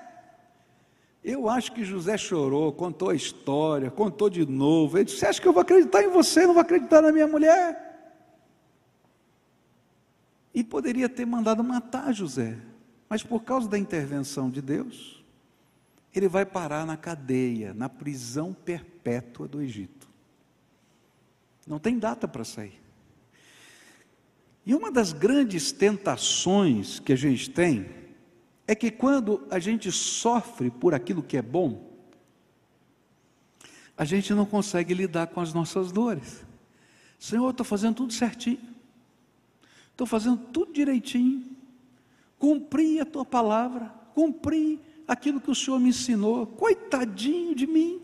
Eu 1.21 1.49
acho 1.49 1.73
que 1.73 1.83
José 1.83 2.17
chorou, 2.17 2.71
contou 2.71 3.09
a 3.09 3.15
história, 3.15 3.91
contou 3.91 4.29
de 4.29 4.45
novo. 4.45 4.97
Ele 4.97 5.03
disse: 5.03 5.17
Você 5.17 5.25
acha 5.25 5.41
que 5.41 5.47
eu 5.49 5.53
vou 5.53 5.61
acreditar 5.61 6.01
em 6.01 6.07
você, 6.07 6.47
não 6.47 6.53
vou 6.53 6.61
acreditar 6.61 7.01
na 7.01 7.11
minha 7.11 7.27
mulher? 7.27 7.77
E 10.55 10.63
poderia 10.63 11.09
ter 11.09 11.25
mandado 11.25 11.61
matar 11.61 12.13
José, 12.13 12.55
mas 13.09 13.21
por 13.21 13.43
causa 13.43 13.67
da 13.67 13.77
intervenção 13.77 14.49
de 14.49 14.61
Deus, 14.61 15.18
ele 16.13 16.27
vai 16.27 16.45
parar 16.45 16.85
na 16.85 16.97
cadeia, 16.97 17.73
na 17.73 17.87
prisão 17.87 18.53
perpétua 18.53 19.47
do 19.47 19.61
Egito. 19.61 20.07
Não 21.67 21.77
tem 21.77 21.99
data 21.99 22.27
para 22.27 22.43
sair. 22.43 22.79
E 24.65 24.73
uma 24.73 24.91
das 24.91 25.13
grandes 25.13 25.71
tentações 25.71 26.99
que 26.99 27.13
a 27.13 27.15
gente 27.15 27.49
tem 27.49 27.89
é 28.67 28.75
que 28.75 28.91
quando 28.91 29.47
a 29.49 29.59
gente 29.59 29.91
sofre 29.91 30.69
por 30.69 30.93
aquilo 30.93 31.23
que 31.23 31.37
é 31.37 31.41
bom, 31.41 31.89
a 33.97 34.05
gente 34.05 34.33
não 34.33 34.45
consegue 34.45 34.93
lidar 34.93 35.27
com 35.27 35.41
as 35.41 35.53
nossas 35.53 35.91
dores. 35.91 36.45
Senhor, 37.19 37.49
estou 37.49 37.65
fazendo 37.65 37.95
tudo 37.95 38.13
certinho, 38.13 38.61
estou 39.91 40.07
fazendo 40.07 40.37
tudo 40.37 40.71
direitinho, 40.71 41.45
cumpri 42.37 42.99
a 42.99 43.05
tua 43.05 43.25
palavra, 43.25 43.93
cumpri 44.13 44.79
aquilo 45.09 45.41
que 45.41 45.49
o 45.49 45.55
Senhor 45.55 45.79
me 45.79 45.89
ensinou. 45.89 46.45
Coitadinho 46.45 47.55
de 47.55 47.65
mim. 47.65 47.99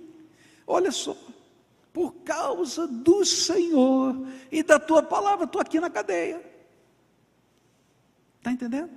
Olha 0.65 0.91
só, 0.91 1.15
por 1.93 2.11
causa 2.25 2.87
do 2.87 3.23
Senhor 3.23 4.27
e 4.51 4.63
da 4.63 4.79
tua 4.79 5.03
palavra, 5.03 5.45
estou 5.45 5.61
aqui 5.61 5.79
na 5.79 5.89
cadeia. 5.89 6.41
Está 8.39 8.51
entendendo? 8.51 8.89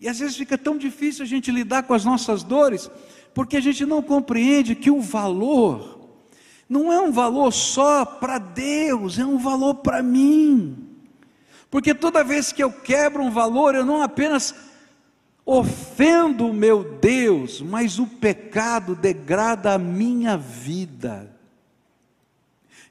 E 0.00 0.08
às 0.08 0.20
vezes 0.20 0.36
fica 0.36 0.56
tão 0.56 0.78
difícil 0.78 1.24
a 1.24 1.28
gente 1.28 1.50
lidar 1.50 1.82
com 1.82 1.92
as 1.92 2.04
nossas 2.04 2.44
dores, 2.44 2.88
porque 3.34 3.56
a 3.56 3.60
gente 3.60 3.84
não 3.84 4.00
compreende 4.00 4.76
que 4.76 4.90
o 4.90 5.00
valor 5.00 6.00
não 6.68 6.92
é 6.92 7.00
um 7.00 7.10
valor 7.10 7.52
só 7.52 8.04
para 8.04 8.38
Deus, 8.38 9.18
é 9.18 9.26
um 9.26 9.38
valor 9.38 9.74
para 9.76 10.02
mim. 10.02 10.88
Porque 11.68 11.94
toda 11.94 12.24
vez 12.24 12.52
que 12.52 12.62
eu 12.62 12.72
quebro 12.72 13.22
um 13.22 13.30
valor, 13.30 13.74
eu 13.74 13.84
não 13.84 14.02
apenas 14.02 14.54
ofendo 15.44 16.46
o 16.46 16.54
meu 16.54 16.98
Deus, 17.00 17.60
mas 17.60 17.98
o 17.98 18.06
pecado 18.06 18.94
degrada 18.94 19.72
a 19.72 19.78
minha 19.78 20.36
vida. 20.36 21.30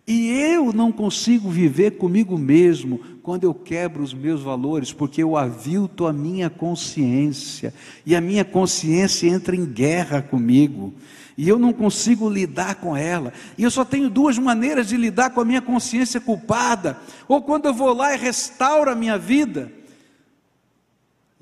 E 0.05 0.29
eu 0.29 0.74
não 0.74 0.91
consigo 0.91 1.50
viver 1.50 1.91
comigo 1.91 2.38
mesmo 2.38 3.00
quando 3.22 3.43
eu 3.43 3.53
quebro 3.53 4.03
os 4.03 4.13
meus 4.13 4.41
valores, 4.41 4.91
porque 4.91 5.24
eu 5.24 5.38
avilto 5.38 6.05
a 6.05 6.12
minha 6.12 6.50
consciência, 6.50 7.74
e 8.05 8.15
a 8.15 8.20
minha 8.20 8.43
consciência 8.43 9.29
entra 9.29 9.55
em 9.55 9.65
guerra 9.65 10.22
comigo, 10.22 10.93
e 11.38 11.48
eu 11.48 11.58
não 11.58 11.72
consigo 11.72 12.29
lidar 12.29 12.75
com 12.75 12.98
ela. 12.98 13.31
E 13.58 13.63
eu 13.63 13.72
só 13.72 13.86
tenho 13.86 14.10
duas 14.10 14.38
maneiras 14.38 14.89
de 14.89 14.98
lidar 14.98 15.29
com 15.29 15.39
a 15.39 15.46
minha 15.46 15.62
consciência 15.62 16.20
culpada: 16.20 16.98
ou 17.27 17.41
quando 17.41 17.67
eu 17.67 17.74
vou 17.74 17.93
lá 17.93 18.13
e 18.13 18.17
restauro 18.17 18.91
a 18.91 18.96
minha 18.96 19.17
vida, 19.17 19.72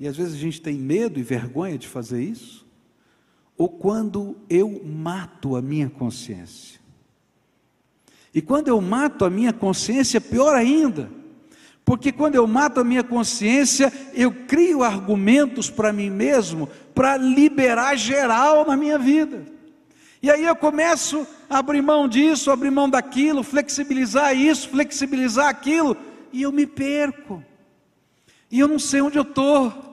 e 0.00 0.08
às 0.08 0.16
vezes 0.16 0.32
a 0.32 0.38
gente 0.38 0.62
tem 0.62 0.76
medo 0.76 1.20
e 1.20 1.22
vergonha 1.22 1.76
de 1.76 1.86
fazer 1.86 2.22
isso. 2.22 2.66
Ou 3.54 3.68
quando 3.68 4.34
eu 4.48 4.82
mato 4.82 5.54
a 5.54 5.60
minha 5.60 5.90
consciência. 5.90 6.80
E 8.34 8.40
quando 8.40 8.68
eu 8.68 8.80
mato 8.80 9.26
a 9.26 9.30
minha 9.30 9.52
consciência, 9.52 10.18
pior 10.18 10.56
ainda. 10.56 11.10
Porque 11.84 12.10
quando 12.10 12.34
eu 12.34 12.46
mato 12.46 12.80
a 12.80 12.84
minha 12.84 13.04
consciência, 13.04 13.92
eu 14.14 14.32
crio 14.32 14.82
argumentos 14.82 15.68
para 15.68 15.92
mim 15.92 16.08
mesmo 16.08 16.66
para 16.94 17.18
liberar 17.18 17.94
geral 17.94 18.66
na 18.66 18.78
minha 18.78 18.98
vida. 18.98 19.44
E 20.22 20.30
aí 20.30 20.44
eu 20.44 20.56
começo 20.56 21.26
a 21.48 21.58
abrir 21.58 21.82
mão 21.82 22.08
disso, 22.08 22.50
abrir 22.50 22.70
mão 22.70 22.88
daquilo, 22.88 23.42
flexibilizar 23.42 24.34
isso, 24.34 24.70
flexibilizar 24.70 25.48
aquilo, 25.48 25.94
e 26.32 26.40
eu 26.40 26.52
me 26.52 26.66
perco. 26.66 27.44
E 28.50 28.58
eu 28.58 28.66
não 28.66 28.78
sei 28.78 29.02
onde 29.02 29.18
eu 29.18 29.22
estou 29.22 29.89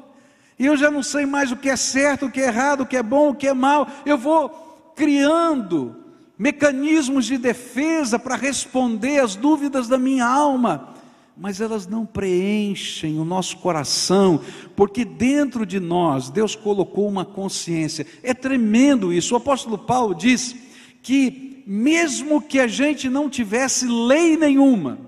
e 0.60 0.66
eu 0.66 0.76
já 0.76 0.90
não 0.90 1.04
sei 1.04 1.26
mais 1.26 1.52
o 1.52 1.56
que 1.56 1.70
é 1.70 1.76
certo, 1.76 2.26
o 2.26 2.32
que 2.32 2.42
é 2.42 2.48
errado, 2.48 2.82
o 2.82 2.86
que 2.86 2.98
é 2.98 3.04
bom, 3.04 3.30
o 3.30 3.36
que 3.36 3.48
é 3.48 3.54
mal. 3.54 3.88
Eu 4.06 4.18
vou 4.18 4.94
criando 4.96 5.96
mecanismos 6.38 7.26
de 7.26 7.38
defesa 7.38 8.18
para 8.18 8.36
responder 8.36 9.20
às 9.20 9.36
dúvidas 9.36 9.88
da 9.88 9.98
minha 9.98 10.26
alma, 10.26 10.96
mas 11.36 11.62
elas 11.62 11.86
não 11.86 12.06
preenchem 12.06 13.20
o 13.20 13.26
nosso 13.26 13.58
coração, 13.58 14.42
porque 14.76 15.06
dentro 15.06 15.66
de 15.66 15.80
nós 15.80 16.30
Deus 16.32 16.56
colocou 16.56 17.08
uma 17.08 17.24
consciência. 17.24 18.08
É 18.24 18.34
tremendo 18.34 19.14
isso. 19.14 19.36
O 19.36 19.38
apóstolo 19.38 19.78
Paulo 19.78 20.16
diz 20.16 20.56
que 21.04 21.64
mesmo 21.68 22.42
que 22.42 22.60
a 22.60 22.68
gente 22.68 23.10
não 23.10 23.30
tivesse 23.30 23.86
lei 23.86 24.36
nenhuma, 24.36 25.00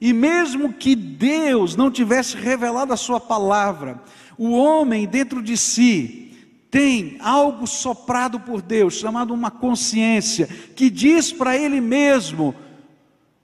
e 0.00 0.12
mesmo 0.12 0.72
que 0.72 0.94
Deus 0.94 1.76
não 1.76 1.90
tivesse 1.90 2.36
revelado 2.36 2.92
a 2.92 2.96
sua 2.96 3.18
palavra, 3.18 4.02
o 4.38 4.50
homem 4.52 5.06
dentro 5.06 5.42
de 5.42 5.56
si 5.56 6.24
tem 6.70 7.16
algo 7.20 7.66
soprado 7.66 8.40
por 8.40 8.60
Deus, 8.60 8.94
chamado 8.94 9.32
uma 9.32 9.50
consciência, 9.50 10.46
que 10.46 10.90
diz 10.90 11.32
para 11.32 11.56
ele 11.56 11.80
mesmo 11.80 12.54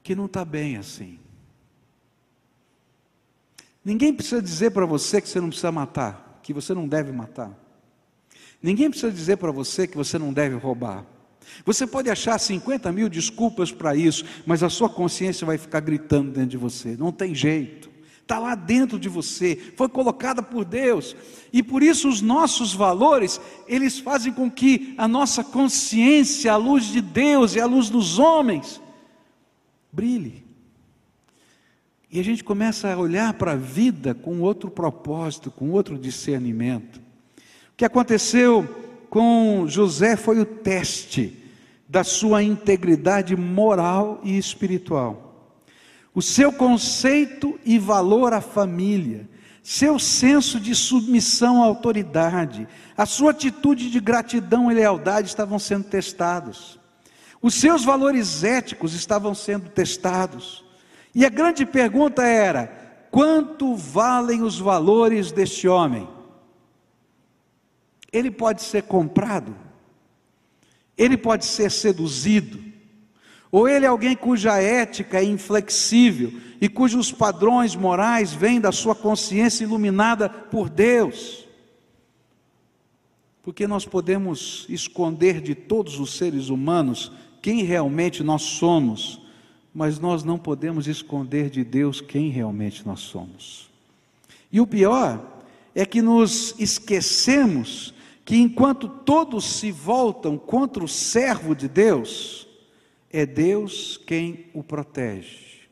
que 0.03 0.15
não 0.15 0.27
está 0.27 0.45
bem 0.45 0.77
assim. 0.77 1.19
Ninguém 3.85 4.13
precisa 4.13 4.43
dizer 4.43 4.73
para 4.73 4.85
você 4.85 5.21
que 5.21 5.29
você 5.29 5.41
não 5.41 5.49
precisa 5.49 5.71
matar, 5.71 6.41
que 6.43 6.53
você 6.53 6.75
não 6.75 6.89
deve 6.89 7.13
matar. 7.13 7.57
Ninguém 8.63 8.91
precisa 8.91 9.13
dizer 9.13 9.37
para 9.37 9.53
você 9.53 9.87
que 9.87 9.97
você 9.97 10.19
não 10.19 10.33
deve 10.33 10.57
roubar. 10.57 11.07
Você 11.65 11.87
pode 11.87 12.11
achar 12.11 12.39
50 12.39 12.93
mil 12.93 13.09
desculpas 13.09 13.73
para 13.73 13.95
isso, 13.97 14.25
mas 14.47 14.63
a 14.63 14.69
sua 14.69 14.89
consciência 14.89 15.47
vai 15.47 15.57
ficar 15.57 15.81
gritando 15.81 16.33
dentro 16.33 16.51
de 16.51 16.57
você. 16.57 16.97
Não 16.97 17.11
tem 17.11 17.35
jeito 17.35 17.90
está 18.31 18.39
lá 18.39 18.55
dentro 18.55 18.97
de 18.97 19.09
você, 19.09 19.57
foi 19.77 19.89
colocada 19.89 20.41
por 20.41 20.65
Deus. 20.65 21.17
E 21.53 21.65
por 21.65 21.83
isso 21.83 22.09
os 22.09 22.23
nossos 22.23 22.73
valores, 22.73 23.41
eles 23.67 23.99
fazem 23.99 24.33
com 24.33 24.49
que 24.49 24.95
a 24.97 25.09
nossa 25.09 25.43
consciência, 25.43 26.53
a 26.53 26.57
luz 26.57 26.85
de 26.85 27.01
Deus 27.01 27.57
e 27.57 27.61
a 27.61 27.67
luz 27.67 27.91
dos 27.91 28.21
homens, 28.21 28.81
brilhe. 29.91 30.45
E 32.09 32.21
a 32.21 32.23
gente 32.23 32.45
começa 32.45 32.93
a 32.93 32.97
olhar 32.97 33.33
para 33.35 33.53
a 33.53 33.57
vida 33.57 34.15
com 34.15 34.41
outro 34.41 34.71
propósito, 34.71 35.51
com 35.51 35.73
outro 35.73 35.99
discernimento. 35.99 36.99
O 37.73 37.77
que 37.77 37.85
aconteceu 37.85 38.65
com 39.09 39.65
José 39.67 40.15
foi 40.15 40.39
o 40.39 40.45
teste 40.45 41.37
da 41.89 42.05
sua 42.05 42.45
integridade 42.45 43.35
moral 43.35 44.21
e 44.23 44.39
espiritual 44.39 45.30
o 46.15 46.21
seu 46.21 46.53
conceito 46.53 47.59
e 47.65 47.79
valor 47.79 48.33
à 48.33 48.41
família, 48.41 49.29
seu 49.63 49.99
senso 49.99 50.59
de 50.59 50.75
submissão 50.75 51.63
à 51.63 51.67
autoridade, 51.67 52.67
a 52.97 53.07
sua 53.07 53.31
atitude 53.31 53.91
de 53.91 54.01
gratidão 54.01 54.71
e 54.71 54.75
lealdade 54.75 55.29
estavam 55.29 55.59
sendo 55.59 55.85
testados. 55.85 56.79
Os 57.43 57.55
seus 57.55 57.85
valores 57.85 58.45
éticos 58.45 58.95
estavam 58.95 59.35
sendo 59.35 59.71
testados. 59.71 60.65
E 61.15 61.25
a 61.25 61.29
grande 61.29 61.65
pergunta 61.65 62.23
era: 62.23 62.67
quanto 63.11 63.75
valem 63.75 64.43
os 64.43 64.59
valores 64.59 65.33
deste 65.33 65.67
homem? 65.67 66.09
Ele 68.13 68.31
pode 68.31 68.63
ser 68.63 68.83
comprado, 68.83 69.57
ele 70.99 71.17
pode 71.17 71.45
ser 71.45 71.71
seduzido, 71.71 72.70
ou 73.53 73.69
ele 73.69 73.85
é 73.85 73.89
alguém 73.89 74.15
cuja 74.15 74.61
ética 74.61 75.19
é 75.19 75.25
inflexível 75.25 76.33
e 76.61 76.69
cujos 76.69 77.11
padrões 77.11 77.75
morais 77.75 78.33
vêm 78.33 78.61
da 78.61 78.71
sua 78.71 78.95
consciência 78.95 79.65
iluminada 79.65 80.29
por 80.29 80.69
Deus. 80.69 81.47
Porque 83.43 83.67
nós 83.67 83.85
podemos 83.85 84.67
esconder 84.69 85.41
de 85.41 85.55
todos 85.55 85.99
os 85.99 86.17
seres 86.17 86.49
humanos 86.49 87.11
quem 87.43 87.65
realmente 87.65 88.23
nós 88.23 88.43
somos, 88.43 89.21
mas 89.75 89.99
nós 89.99 90.23
não 90.23 90.39
podemos 90.39 90.87
esconder 90.87 91.51
de 91.51 91.65
Deus 91.65 92.01
quem 92.01 92.29
realmente 92.29 92.87
nós 92.87 93.01
somos. 93.01 93.69
E 94.53 94.61
o 94.61 94.67
pior 94.67 95.43
é 95.75 95.87
que 95.87 96.03
nos 96.03 96.55
esquecemos 96.59 97.95
que 98.25 98.37
enquanto 98.37 98.89
todos 98.89 99.45
se 99.45 99.73
voltam 99.73 100.37
contra 100.37 100.85
o 100.85 100.89
servo 100.89 101.55
de 101.55 101.67
Deus, 101.67 102.47
é 103.11 103.27
Deus 103.27 103.97
quem 103.97 104.47
o 104.55 104.63
protege. 104.63 105.69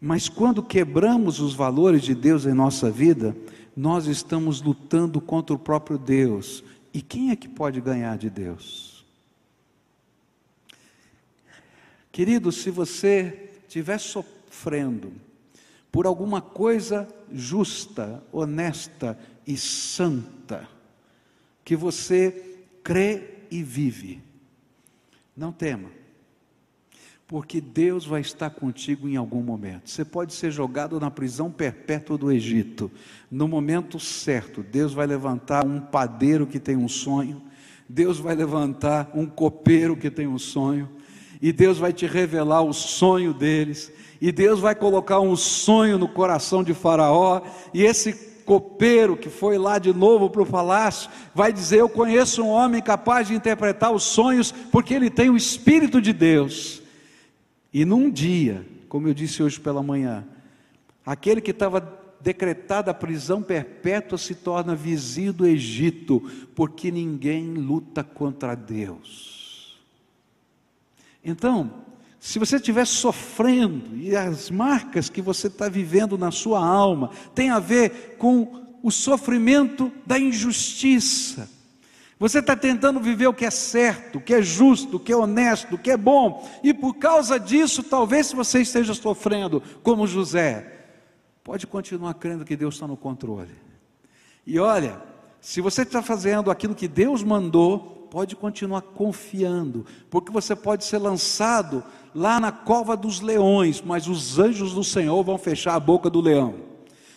Mas 0.00 0.28
quando 0.28 0.62
quebramos 0.62 1.40
os 1.40 1.54
valores 1.54 2.02
de 2.02 2.14
Deus 2.14 2.46
em 2.46 2.54
nossa 2.54 2.90
vida, 2.90 3.36
nós 3.76 4.06
estamos 4.06 4.62
lutando 4.62 5.20
contra 5.20 5.54
o 5.54 5.58
próprio 5.58 5.98
Deus. 5.98 6.64
E 6.94 7.02
quem 7.02 7.30
é 7.30 7.36
que 7.36 7.48
pode 7.48 7.80
ganhar 7.80 8.16
de 8.16 8.30
Deus? 8.30 9.04
Querido, 12.10 12.50
se 12.50 12.70
você 12.70 13.50
estiver 13.62 13.98
sofrendo 13.98 15.12
por 15.92 16.06
alguma 16.06 16.40
coisa 16.40 17.08
justa, 17.32 18.22
honesta 18.32 19.18
e 19.46 19.56
santa, 19.56 20.68
que 21.64 21.76
você 21.76 22.60
crê 22.82 23.34
e 23.50 23.62
vive, 23.62 24.22
não 25.38 25.52
tema 25.52 25.88
porque 27.28 27.60
Deus 27.60 28.06
vai 28.06 28.22
estar 28.22 28.48
contigo 28.48 29.06
em 29.06 29.16
algum 29.16 29.42
momento. 29.42 29.90
Você 29.90 30.02
pode 30.02 30.32
ser 30.32 30.50
jogado 30.50 30.98
na 30.98 31.10
prisão 31.10 31.50
perpétua 31.50 32.16
do 32.16 32.32
Egito. 32.32 32.90
No 33.30 33.46
momento 33.46 34.00
certo, 34.00 34.62
Deus 34.62 34.94
vai 34.94 35.06
levantar 35.06 35.66
um 35.66 35.78
padeiro 35.78 36.46
que 36.46 36.58
tem 36.58 36.74
um 36.74 36.88
sonho, 36.88 37.42
Deus 37.86 38.18
vai 38.18 38.34
levantar 38.34 39.10
um 39.14 39.26
copeiro 39.26 39.94
que 39.94 40.10
tem 40.10 40.26
um 40.26 40.38
sonho, 40.38 40.88
e 41.40 41.52
Deus 41.52 41.76
vai 41.76 41.92
te 41.92 42.06
revelar 42.06 42.62
o 42.62 42.72
sonho 42.72 43.34
deles, 43.34 43.92
e 44.22 44.32
Deus 44.32 44.58
vai 44.58 44.74
colocar 44.74 45.20
um 45.20 45.36
sonho 45.36 45.98
no 45.98 46.08
coração 46.08 46.64
de 46.64 46.72
Faraó, 46.72 47.42
e 47.74 47.82
esse 47.82 48.14
copeiro 48.48 49.14
que 49.14 49.28
foi 49.28 49.58
lá 49.58 49.78
de 49.78 49.92
novo 49.92 50.30
para 50.30 50.40
o 50.40 50.46
palácio, 50.46 51.10
vai 51.34 51.52
dizer: 51.52 51.80
Eu 51.80 51.88
conheço 51.88 52.42
um 52.42 52.48
homem 52.48 52.80
capaz 52.80 53.28
de 53.28 53.34
interpretar 53.34 53.92
os 53.92 54.04
sonhos, 54.04 54.50
porque 54.50 54.94
ele 54.94 55.10
tem 55.10 55.28
o 55.28 55.36
Espírito 55.36 56.00
de 56.00 56.14
Deus. 56.14 56.82
E 57.70 57.84
num 57.84 58.10
dia, 58.10 58.66
como 58.88 59.06
eu 59.06 59.12
disse 59.12 59.42
hoje 59.42 59.60
pela 59.60 59.82
manhã, 59.82 60.26
aquele 61.04 61.42
que 61.42 61.50
estava 61.50 61.98
decretada 62.22 62.90
a 62.90 62.94
prisão 62.94 63.42
perpétua 63.42 64.16
se 64.16 64.34
torna 64.34 64.74
vizinho 64.74 65.34
do 65.34 65.46
Egito, 65.46 66.18
porque 66.54 66.90
ninguém 66.90 67.52
luta 67.52 68.02
contra 68.02 68.54
Deus. 68.54 69.78
Então, 71.22 71.70
se 72.20 72.38
você 72.38 72.56
estiver 72.56 72.84
sofrendo 72.84 73.96
e 73.96 74.16
as 74.16 74.50
marcas 74.50 75.08
que 75.08 75.22
você 75.22 75.46
está 75.46 75.68
vivendo 75.68 76.18
na 76.18 76.30
sua 76.30 76.64
alma 76.64 77.10
tem 77.34 77.50
a 77.50 77.58
ver 77.58 78.16
com 78.18 78.66
o 78.82 78.90
sofrimento 78.90 79.92
da 80.04 80.18
injustiça, 80.18 81.48
você 82.18 82.40
está 82.40 82.56
tentando 82.56 82.98
viver 82.98 83.28
o 83.28 83.34
que 83.34 83.44
é 83.44 83.50
certo, 83.50 84.18
o 84.18 84.20
que 84.20 84.34
é 84.34 84.42
justo, 84.42 84.96
o 84.96 85.00
que 85.00 85.12
é 85.12 85.16
honesto, 85.16 85.76
o 85.76 85.78
que 85.78 85.90
é 85.90 85.96
bom, 85.96 86.48
e 86.64 86.74
por 86.74 86.94
causa 86.94 87.38
disso, 87.38 87.82
talvez 87.82 88.32
você 88.32 88.60
esteja 88.60 88.92
sofrendo, 88.92 89.62
como 89.84 90.06
José, 90.06 90.78
pode 91.44 91.66
continuar 91.66 92.14
crendo 92.14 92.44
que 92.44 92.56
Deus 92.56 92.74
está 92.74 92.88
no 92.88 92.96
controle. 92.96 93.54
E 94.44 94.58
olha, 94.58 95.00
se 95.40 95.60
você 95.60 95.82
está 95.82 96.02
fazendo 96.02 96.50
aquilo 96.50 96.74
que 96.74 96.88
Deus 96.88 97.22
mandou, 97.22 98.08
pode 98.10 98.34
continuar 98.34 98.82
confiando, 98.82 99.86
porque 100.10 100.32
você 100.32 100.56
pode 100.56 100.84
ser 100.84 100.98
lançado 100.98 101.84
lá 102.14 102.40
na 102.40 102.52
cova 102.52 102.96
dos 102.96 103.20
leões, 103.20 103.82
mas 103.84 104.08
os 104.08 104.38
anjos 104.38 104.72
do 104.72 104.84
Senhor 104.84 105.22
vão 105.22 105.38
fechar 105.38 105.74
a 105.74 105.80
boca 105.80 106.08
do 106.08 106.20
leão. 106.20 106.68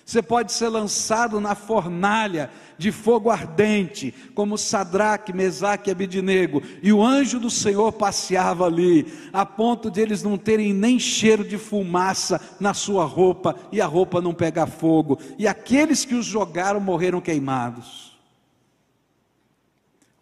Você 0.05 0.21
pode 0.21 0.51
ser 0.51 0.67
lançado 0.67 1.39
na 1.39 1.55
fornalha 1.55 2.49
de 2.77 2.91
fogo 2.91 3.29
ardente, 3.29 4.13
como 4.33 4.57
Sadraque, 4.57 5.31
Mesaque 5.31 5.89
e 5.89 5.91
Abidinego, 5.91 6.61
e 6.81 6.91
o 6.91 7.01
anjo 7.01 7.39
do 7.39 7.49
Senhor 7.49 7.93
passeava 7.93 8.65
ali, 8.65 9.05
a 9.31 9.45
ponto 9.45 9.89
de 9.89 10.01
eles 10.01 10.23
não 10.23 10.37
terem 10.37 10.73
nem 10.73 10.99
cheiro 10.99 11.45
de 11.45 11.57
fumaça 11.57 12.41
na 12.59 12.73
sua 12.73 13.05
roupa 13.05 13.55
e 13.71 13.79
a 13.79 13.85
roupa 13.85 14.19
não 14.19 14.33
pegar 14.33 14.67
fogo, 14.67 15.19
e 15.37 15.47
aqueles 15.47 16.03
que 16.03 16.15
os 16.15 16.25
jogaram 16.25 16.79
morreram 16.79 17.21
queimados. 17.21 18.10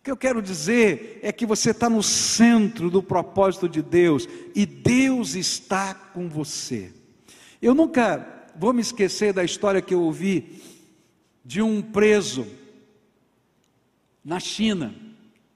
Que 0.09 0.13
eu 0.13 0.17
quero 0.17 0.41
dizer 0.41 1.19
é 1.21 1.31
que 1.31 1.45
você 1.45 1.69
está 1.69 1.87
no 1.87 2.01
centro 2.01 2.89
do 2.89 3.03
propósito 3.03 3.69
de 3.69 3.79
Deus 3.79 4.27
e 4.55 4.65
Deus 4.65 5.35
está 5.35 5.93
com 5.93 6.27
você. 6.27 6.91
Eu 7.61 7.75
nunca 7.75 8.47
vou 8.55 8.73
me 8.73 8.81
esquecer 8.81 9.33
da 9.33 9.43
história 9.43 9.83
que 9.83 9.93
eu 9.93 10.01
ouvi 10.01 10.63
de 11.45 11.61
um 11.61 11.79
preso 11.79 12.47
na 14.25 14.39
China. 14.39 14.95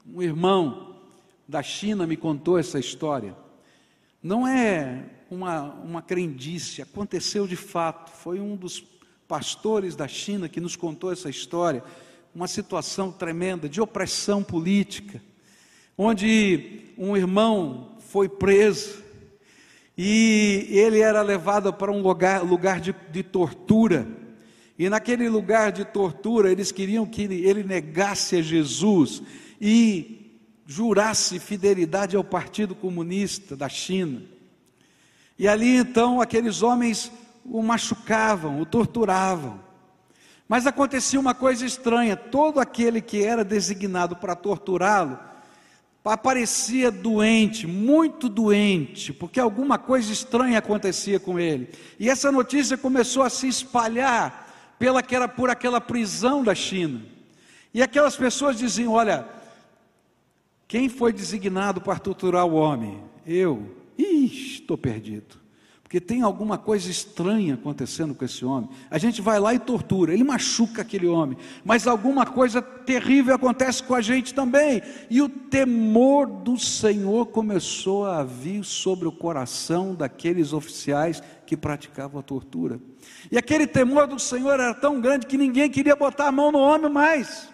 Um 0.05 0.21
irmão 0.21 0.99
da 1.47 1.63
China 1.63 2.05
me 2.05 2.15
contou 2.15 2.59
essa 2.59 2.77
história. 2.77 3.35
Não 4.21 4.47
é 4.47 5.03
uma, 5.31 5.73
uma 5.83 6.01
crendice, 6.03 6.79
aconteceu 6.79 7.47
de 7.47 7.55
fato. 7.55 8.11
Foi 8.11 8.39
um 8.39 8.55
dos 8.55 8.85
pastores 9.27 9.95
da 9.95 10.07
China 10.07 10.47
que 10.47 10.61
nos 10.61 10.75
contou 10.75 11.11
essa 11.11 11.27
história. 11.27 11.83
Uma 12.33 12.47
situação 12.47 13.11
tremenda 13.11 13.69
de 13.69 13.79
opressão 13.79 14.43
política, 14.43 15.21
onde 15.97 16.81
um 16.97 17.15
irmão 17.15 17.97
foi 17.99 18.27
preso 18.27 19.03
e 19.97 20.67
ele 20.69 20.99
era 20.99 21.21
levado 21.21 21.71
para 21.71 21.91
um 21.91 22.01
lugar, 22.01 22.43
lugar 22.43 22.79
de, 22.79 22.95
de 23.11 23.21
tortura. 23.21 24.07
E 24.77 24.89
naquele 24.89 25.29
lugar 25.29 25.71
de 25.71 25.85
tortura, 25.85 26.51
eles 26.51 26.71
queriam 26.71 27.05
que 27.05 27.21
ele, 27.21 27.63
negasse 27.63 28.37
a 28.37 28.41
Jesus 28.41 29.21
e 29.61 30.41
jurasse 30.65 31.39
fidelidade 31.39 32.15
ao 32.15 32.23
Partido 32.23 32.73
Comunista 32.73 33.55
da 33.55 33.69
China. 33.69 34.23
E 35.37 35.47
ali 35.47 35.75
então 35.75 36.19
aqueles 36.19 36.63
homens 36.63 37.11
o 37.45 37.61
machucavam, 37.61 38.59
o 38.59 38.65
torturavam. 38.65 39.59
Mas 40.53 40.67
acontecia 40.67 41.19
uma 41.19 41.33
coisa 41.33 41.65
estranha: 41.65 42.15
todo 42.15 42.59
aquele 42.59 43.01
que 43.01 43.23
era 43.23 43.43
designado 43.43 44.15
para 44.15 44.35
torturá-lo 44.35 45.17
aparecia 46.05 46.91
doente, 46.91 47.65
muito 47.65 48.29
doente, 48.29 49.11
porque 49.11 49.39
alguma 49.39 49.79
coisa 49.79 50.13
estranha 50.13 50.59
acontecia 50.59 51.19
com 51.19 51.39
ele. 51.39 51.69
E 51.99 52.07
essa 52.07 52.31
notícia 52.31 52.77
começou 52.77 53.23
a 53.23 53.31
se 53.31 53.47
espalhar 53.47 54.75
pela, 54.77 55.01
por 55.27 55.49
aquela 55.49 55.81
prisão 55.81 56.43
da 56.43 56.53
China. 56.53 57.01
E 57.73 57.81
aquelas 57.81 58.15
pessoas 58.15 58.55
diziam: 58.55 58.93
Olha, 58.93 59.27
quem 60.67 60.87
foi 60.87 61.11
designado 61.11 61.81
para 61.81 61.97
torturar 61.97 62.45
o 62.45 62.53
homem? 62.53 63.03
Eu. 63.25 63.75
Ih, 63.97 64.25
estou 64.25 64.77
perdido 64.77 65.42
porque 65.93 66.01
tem 66.01 66.23
alguma 66.23 66.57
coisa 66.57 66.89
estranha 66.89 67.53
acontecendo 67.53 68.15
com 68.15 68.25
esse 68.25 68.43
homem. 68.43 68.67
A 68.89 68.97
gente 68.97 69.21
vai 69.21 69.39
lá 69.39 69.53
e 69.53 69.59
tortura, 69.59 70.11
ele 70.11 70.23
machuca 70.23 70.81
aquele 70.81 71.05
homem, 71.05 71.37
mas 71.63 71.85
alguma 71.85 72.25
coisa 72.25 72.63
terrível 72.63 73.35
acontece 73.35 73.83
com 73.83 73.93
a 73.93 74.01
gente 74.01 74.33
também. 74.33 74.81
E 75.07 75.21
o 75.21 75.29
temor 75.29 76.25
do 76.25 76.57
Senhor 76.57 77.27
começou 77.27 78.07
a 78.07 78.23
vir 78.23 78.63
sobre 78.63 79.07
o 79.07 79.11
coração 79.11 79.93
daqueles 79.93 80.51
oficiais 80.51 81.21
que 81.45 81.55
praticavam 81.55 82.19
a 82.19 82.23
tortura. 82.23 82.79
E 83.31 83.37
aquele 83.37 83.67
temor 83.67 84.07
do 84.07 84.17
Senhor 84.17 84.53
era 84.53 84.73
tão 84.73 84.99
grande 84.99 85.27
que 85.27 85.37
ninguém 85.37 85.69
queria 85.69 85.95
botar 85.95 86.29
a 86.29 86.31
mão 86.31 86.51
no 86.51 86.57
homem 86.57 86.91
mais. 86.91 87.49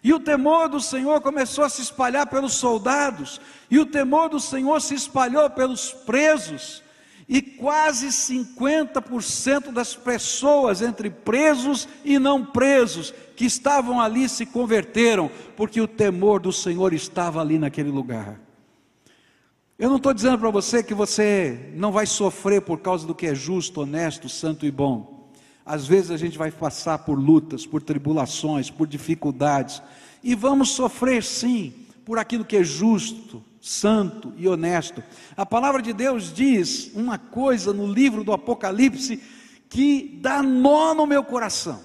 E 0.00 0.14
o 0.14 0.20
temor 0.20 0.68
do 0.68 0.78
Senhor 0.78 1.20
começou 1.20 1.64
a 1.64 1.68
se 1.68 1.82
espalhar 1.82 2.28
pelos 2.28 2.52
soldados, 2.52 3.40
e 3.68 3.80
o 3.80 3.86
temor 3.86 4.28
do 4.28 4.38
Senhor 4.38 4.80
se 4.80 4.94
espalhou 4.94 5.50
pelos 5.50 5.92
presos, 5.92 6.84
e 7.28 7.40
quase 7.40 8.08
50% 8.08 9.72
das 9.72 9.94
pessoas, 9.94 10.82
entre 10.82 11.08
presos 11.08 11.88
e 12.04 12.18
não 12.18 12.44
presos, 12.44 13.14
que 13.34 13.46
estavam 13.46 14.00
ali 14.00 14.28
se 14.28 14.44
converteram, 14.44 15.30
porque 15.56 15.80
o 15.80 15.88
temor 15.88 16.40
do 16.40 16.52
Senhor 16.52 16.92
estava 16.92 17.40
ali 17.40 17.58
naquele 17.58 17.90
lugar. 17.90 18.40
Eu 19.78 19.88
não 19.88 19.96
estou 19.96 20.14
dizendo 20.14 20.38
para 20.38 20.50
você 20.50 20.82
que 20.82 20.94
você 20.94 21.72
não 21.74 21.90
vai 21.90 22.06
sofrer 22.06 22.62
por 22.62 22.78
causa 22.80 23.06
do 23.06 23.14
que 23.14 23.26
é 23.26 23.34
justo, 23.34 23.80
honesto, 23.80 24.28
santo 24.28 24.64
e 24.64 24.70
bom. 24.70 25.32
Às 25.66 25.86
vezes 25.86 26.10
a 26.10 26.16
gente 26.16 26.38
vai 26.38 26.50
passar 26.50 26.98
por 26.98 27.18
lutas, 27.18 27.66
por 27.66 27.82
tribulações, 27.82 28.70
por 28.70 28.86
dificuldades, 28.86 29.82
e 30.22 30.34
vamos 30.34 30.70
sofrer 30.70 31.24
sim 31.24 31.72
por 32.04 32.18
aquilo 32.18 32.44
que 32.44 32.58
é 32.58 32.62
justo, 32.62 33.42
santo 33.64 34.34
e 34.36 34.46
honesto. 34.46 35.02
A 35.34 35.46
palavra 35.46 35.80
de 35.80 35.94
Deus 35.94 36.30
diz 36.30 36.90
uma 36.94 37.16
coisa 37.16 37.72
no 37.72 37.90
livro 37.90 38.22
do 38.22 38.30
Apocalipse 38.30 39.22
que 39.70 40.18
dá 40.20 40.42
nó 40.42 40.92
no 40.92 41.06
meu 41.06 41.24
coração. 41.24 41.80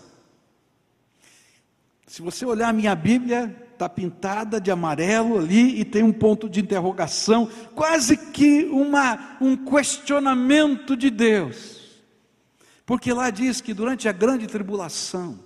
Se 2.06 2.22
você 2.22 2.46
olhar 2.46 2.68
a 2.68 2.74
minha 2.74 2.94
Bíblia, 2.94 3.56
está 3.72 3.88
pintada 3.88 4.60
de 4.60 4.70
amarelo 4.70 5.38
ali 5.38 5.80
e 5.80 5.86
tem 5.86 6.04
um 6.04 6.12
ponto 6.12 6.50
de 6.50 6.60
interrogação, 6.60 7.50
quase 7.74 8.18
que 8.18 8.66
uma, 8.66 9.38
um 9.40 9.56
questionamento 9.56 10.98
de 10.98 11.10
Deus. 11.10 12.04
Porque 12.86 13.14
lá 13.14 13.30
diz 13.30 13.62
que 13.62 13.74
durante 13.74 14.10
a 14.10 14.12
grande 14.12 14.48
tribulação, 14.48 15.40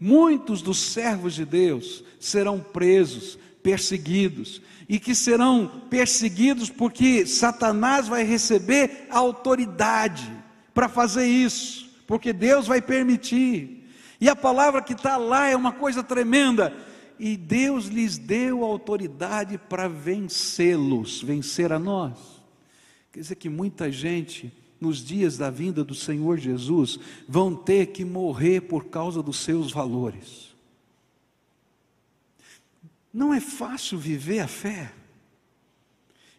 muitos 0.00 0.62
dos 0.62 0.80
servos 0.80 1.32
de 1.32 1.44
Deus 1.44 2.02
serão 2.18 2.58
presos, 2.58 3.38
perseguidos, 3.64 4.60
e 4.86 5.00
que 5.00 5.14
serão 5.14 5.66
perseguidos 5.88 6.68
porque 6.68 7.24
Satanás 7.24 8.06
vai 8.06 8.22
receber 8.22 9.06
autoridade 9.08 10.30
para 10.74 10.86
fazer 10.86 11.26
isso, 11.26 11.90
porque 12.06 12.30
Deus 12.30 12.66
vai 12.66 12.82
permitir. 12.82 13.88
E 14.20 14.28
a 14.28 14.36
palavra 14.36 14.82
que 14.82 14.92
está 14.92 15.16
lá 15.16 15.48
é 15.48 15.56
uma 15.56 15.72
coisa 15.72 16.02
tremenda. 16.02 16.76
E 17.18 17.36
Deus 17.38 17.86
lhes 17.86 18.18
deu 18.18 18.62
autoridade 18.64 19.56
para 19.56 19.88
vencê-los, 19.88 21.22
vencer 21.22 21.72
a 21.72 21.78
nós. 21.78 22.18
Quer 23.12 23.20
dizer 23.20 23.36
que 23.36 23.48
muita 23.48 23.90
gente, 23.90 24.52
nos 24.78 25.02
dias 25.02 25.38
da 25.38 25.48
vinda 25.48 25.82
do 25.82 25.94
Senhor 25.94 26.36
Jesus, 26.36 26.98
vão 27.26 27.54
ter 27.54 27.86
que 27.86 28.04
morrer 28.04 28.62
por 28.62 28.86
causa 28.86 29.22
dos 29.22 29.38
seus 29.38 29.72
valores. 29.72 30.53
Não 33.14 33.32
é 33.32 33.38
fácil 33.38 33.96
viver 33.96 34.40
a 34.40 34.48
fé. 34.48 34.90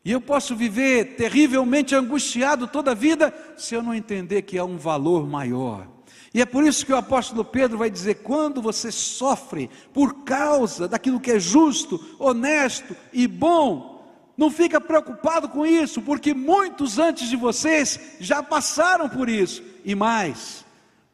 E 0.03 0.11
eu 0.11 0.19
posso 0.19 0.53
viver 0.57 1.15
terrivelmente 1.15 1.95
angustiado 1.95 2.67
toda 2.67 2.91
a 2.91 2.93
vida 2.93 3.33
se 3.55 3.73
eu 3.73 3.81
não 3.81 3.93
entender 3.93 4.41
que 4.41 4.57
há 4.57 4.65
um 4.65 4.77
valor 4.77 5.25
maior. 5.25 5.87
E 6.33 6.41
é 6.41 6.45
por 6.45 6.65
isso 6.65 6.85
que 6.85 6.91
o 6.91 6.97
apóstolo 6.97 7.45
Pedro 7.45 7.77
vai 7.77 7.89
dizer: 7.89 8.15
quando 8.15 8.61
você 8.61 8.91
sofre 8.91 9.69
por 9.93 10.25
causa 10.25 10.85
daquilo 10.85 11.19
que 11.19 11.31
é 11.31 11.39
justo, 11.39 12.17
honesto 12.19 12.93
e 13.13 13.25
bom, 13.25 14.05
não 14.35 14.51
fica 14.51 14.81
preocupado 14.81 15.47
com 15.47 15.65
isso, 15.65 16.01
porque 16.01 16.33
muitos 16.33 16.99
antes 16.99 17.29
de 17.29 17.37
vocês 17.37 18.17
já 18.19 18.43
passaram 18.43 19.07
por 19.07 19.29
isso, 19.29 19.63
e 19.85 19.95
mais, 19.95 20.65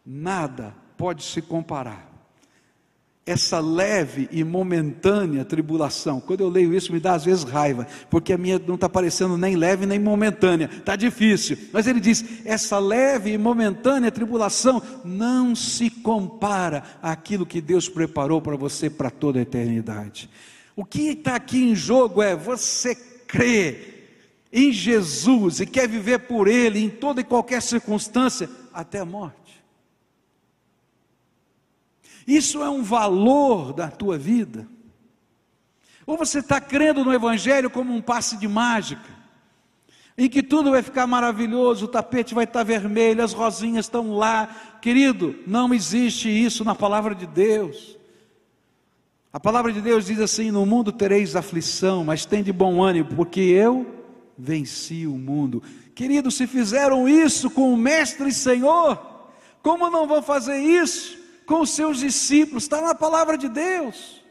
nada 0.04 0.76
pode 0.97 1.24
se 1.24 1.39
comparar 1.39 2.11
essa 3.32 3.60
leve 3.60 4.28
e 4.32 4.44
momentânea 4.44 5.46
tribulação. 5.46 6.20
Quando 6.20 6.41
eu 6.41 6.50
leio 6.50 6.74
isso, 6.74 6.91
me 6.91 7.00
dá 7.00 7.13
às 7.13 7.26
vezes 7.26 7.44
raiva, 7.44 7.88
porque 8.10 8.34
a 8.34 8.38
minha 8.38 8.60
não 8.60 8.76
está 8.76 8.89
parecendo 8.89 9.38
nem 9.38 9.56
leve 9.56 9.86
nem 9.86 10.00
momentânea, 10.00 10.70
está 10.72 10.96
difícil. 10.96 11.58
Mas 11.72 11.88
ele 11.88 12.00
diz: 12.00 12.24
essa 12.46 12.78
leve 12.80 13.32
e 13.32 13.38
momentânea 13.38 14.12
tribulação 14.12 14.82
não 15.04 15.56
se 15.56 15.89
compara 15.89 16.84
àquilo 17.02 17.46
que 17.46 17.62
Deus 17.62 17.89
preparou 17.89 18.41
para 18.41 18.56
você 18.56 18.89
para 18.89 19.10
toda 19.10 19.39
a 19.39 19.41
eternidade. 19.41 20.30
O 20.76 20.86
que 20.86 21.10
está 21.10 21.36
aqui 21.36 21.63
em 21.63 21.76
jogo 21.76 22.22
é 22.22 22.36
você 22.36 22.96
crê 23.28 23.91
em 24.52 24.72
Jesus 24.72 25.62
e 25.62 25.65
quer 25.65 25.88
viver 25.88 26.20
por 26.20 26.48
Ele 26.48 26.80
em 26.80 26.89
toda 26.89 27.22
e 27.22 27.24
qualquer 27.24 27.62
circunstância 27.62 28.50
até 28.74 29.00
a 29.00 29.06
morte. 29.06 29.40
Isso 32.27 32.62
é 32.62 32.69
um 32.69 32.84
valor 32.84 33.73
da 33.73 33.89
tua 33.89 34.17
vida? 34.17 34.67
Ou 36.05 36.17
você 36.17 36.39
está 36.39 36.60
crendo 36.60 37.03
no 37.03 37.13
Evangelho 37.13 37.69
como 37.69 37.93
um 37.93 38.01
passe 38.01 38.38
de 38.38 38.47
mágica, 38.47 39.21
em 40.17 40.29
que 40.29 40.43
tudo 40.43 40.71
vai 40.71 40.81
ficar 40.81 41.07
maravilhoso, 41.07 41.86
o 41.86 41.88
tapete 41.88 42.34
vai 42.34 42.43
estar 42.43 42.63
vermelho, 42.63 43.23
as 43.23 43.34
rosinhas 43.34 43.86
estão 43.86 44.13
lá. 44.13 44.47
Querido, 44.81 45.36
não 45.47 45.73
existe 45.73 46.29
isso 46.29 46.65
na 46.65 46.75
palavra 46.75 47.15
de 47.15 47.25
Deus. 47.25 47.97
A 49.31 49.39
palavra 49.39 49.71
de 49.71 49.79
Deus 49.79 50.05
diz 50.05 50.19
assim: 50.19 50.51
No 50.51 50.65
mundo 50.65 50.91
tereis 50.91 51.36
aflição, 51.36 52.03
mas 52.03 52.25
tem 52.25 52.43
de 52.43 52.51
bom 52.51 52.84
ânimo, 52.84 53.15
porque 53.15 53.39
eu 53.39 53.88
venci 54.38 55.07
o 55.07 55.17
mundo. 55.17 55.63
Querido, 55.95 56.29
se 56.29 56.45
fizeram 56.45 57.07
isso 57.07 57.49
com 57.49 57.73
o 57.73 57.77
Mestre 57.77 58.29
e 58.29 58.34
Senhor, 58.34 58.99
como 59.62 59.89
não 59.89 60.07
vão 60.07 60.21
fazer 60.21 60.57
isso 60.57 61.20
com 61.52 61.60
os 61.60 61.72
seus 61.72 62.00
discípulos, 62.00 62.64
está 62.64 62.82
na 62.82 62.96
palavra 62.96 63.38
de 63.38 63.50
Deus. 63.50 64.24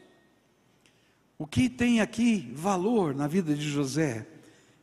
O 1.37 1.45
que 1.45 1.69
tem 1.69 2.01
aqui 2.01 2.51
valor 2.55 3.13
na 3.13 3.27
vida 3.27 3.53
de 3.53 3.69
José 3.69 4.25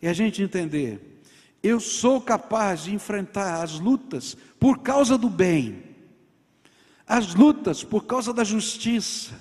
é 0.00 0.08
a 0.08 0.12
gente 0.12 0.40
entender: 0.40 1.20
eu 1.64 1.80
sou 1.80 2.20
capaz 2.20 2.84
de 2.84 2.94
enfrentar 2.94 3.64
as 3.64 3.80
lutas 3.80 4.36
por 4.60 4.78
causa 4.78 5.18
do 5.18 5.28
bem, 5.28 5.82
as 7.04 7.34
lutas 7.34 7.82
por 7.82 8.04
causa 8.04 8.32
da 8.32 8.44
justiça, 8.44 9.34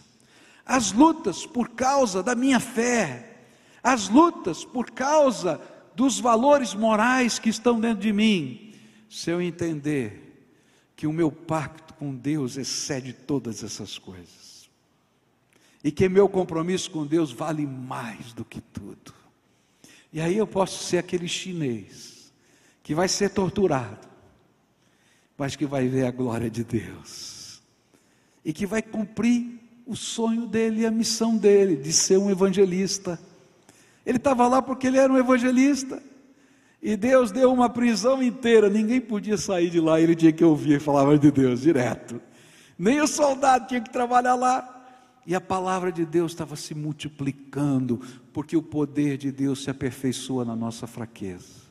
as 0.65 0.91
lutas 0.91 1.45
por 1.45 1.69
causa 1.69 2.23
da 2.23 2.33
minha 2.33 2.59
fé, 2.59 3.43
as 3.83 4.09
lutas 4.09 4.65
por 4.65 4.89
causa 4.89 5.61
dos 5.93 6.19
valores 6.19 6.73
morais 6.73 7.37
que 7.37 7.49
estão 7.49 7.79
dentro 7.79 8.01
de 8.01 8.11
mim, 8.11 8.73
se 9.07 9.29
eu 9.29 9.39
entender 9.39 10.49
que 10.95 11.05
o 11.05 11.13
meu 11.13 11.31
pacto 11.31 11.86
com 11.97 12.15
Deus 12.15 12.57
excede 12.57 13.13
todas 13.13 13.63
essas 13.63 13.97
coisas. 13.97 14.69
E 15.83 15.91
que 15.91 16.07
meu 16.09 16.27
compromisso 16.27 16.91
com 16.91 17.05
Deus 17.05 17.31
vale 17.31 17.65
mais 17.65 18.33
do 18.33 18.43
que 18.43 18.61
tudo. 18.61 19.13
E 20.11 20.21
aí 20.21 20.37
eu 20.37 20.47
posso 20.47 20.83
ser 20.83 20.97
aquele 20.97 21.27
chinês 21.27 22.33
que 22.81 22.95
vai 22.95 23.07
ser 23.07 23.29
torturado, 23.29 24.07
mas 25.37 25.55
que 25.55 25.65
vai 25.65 25.87
ver 25.87 26.05
a 26.05 26.11
glória 26.11 26.49
de 26.49 26.63
Deus. 26.63 27.61
E 28.43 28.53
que 28.53 28.65
vai 28.65 28.81
cumprir 28.81 29.59
o 29.85 29.95
sonho 29.95 30.47
dele 30.47 30.85
a 30.85 30.91
missão 30.91 31.37
dele 31.37 31.75
de 31.75 31.91
ser 31.93 32.17
um 32.17 32.29
evangelista. 32.29 33.19
Ele 34.05 34.17
estava 34.17 34.47
lá 34.47 34.61
porque 34.61 34.87
ele 34.87 34.97
era 34.97 35.11
um 35.11 35.17
evangelista. 35.17 36.01
E 36.81 36.95
Deus 36.95 37.31
deu 37.31 37.51
uma 37.51 37.69
prisão 37.69 38.21
inteira, 38.21 38.69
ninguém 38.69 39.01
podia 39.01 39.37
sair 39.37 39.69
de 39.69 39.79
lá, 39.79 39.99
ele 39.99 40.15
tinha 40.15 40.31
que 40.31 40.43
ouvir 40.43 40.77
a 40.77 40.83
palavra 40.83 41.17
de 41.17 41.31
Deus 41.31 41.61
direto. 41.61 42.21
Nem 42.77 43.01
o 43.01 43.07
soldado 43.07 43.67
tinha 43.67 43.81
que 43.81 43.89
trabalhar 43.89 44.35
lá. 44.35 44.73
E 45.25 45.35
a 45.35 45.41
palavra 45.41 45.91
de 45.91 46.05
Deus 46.05 46.31
estava 46.31 46.55
se 46.55 46.73
multiplicando, 46.73 47.99
porque 48.31 48.55
o 48.55 48.61
poder 48.61 49.17
de 49.17 49.29
Deus 49.29 49.61
se 49.61 49.69
aperfeiçoa 49.69 50.45
na 50.45 50.55
nossa 50.55 50.87
fraqueza. 50.87 51.67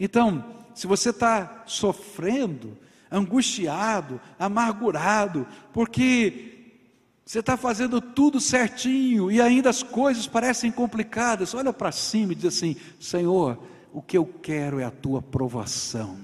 Então, 0.00 0.42
se 0.74 0.86
você 0.86 1.10
está 1.10 1.62
sofrendo, 1.66 2.74
angustiado, 3.10 4.18
amargurado, 4.38 5.46
porque 5.74 6.54
você 7.24 7.40
está 7.40 7.56
fazendo 7.56 8.00
tudo 8.00 8.40
certinho 8.40 9.30
e 9.30 9.42
ainda 9.42 9.68
as 9.68 9.82
coisas 9.82 10.26
parecem 10.26 10.70
complicadas, 10.70 11.54
olha 11.54 11.72
para 11.74 11.92
cima 11.92 12.32
e 12.32 12.36
diz 12.36 12.46
assim: 12.46 12.76
Senhor, 12.98 13.58
o 13.96 14.02
que 14.02 14.18
eu 14.18 14.26
quero 14.26 14.78
é 14.78 14.84
a 14.84 14.90
tua 14.90 15.22
provação. 15.22 16.18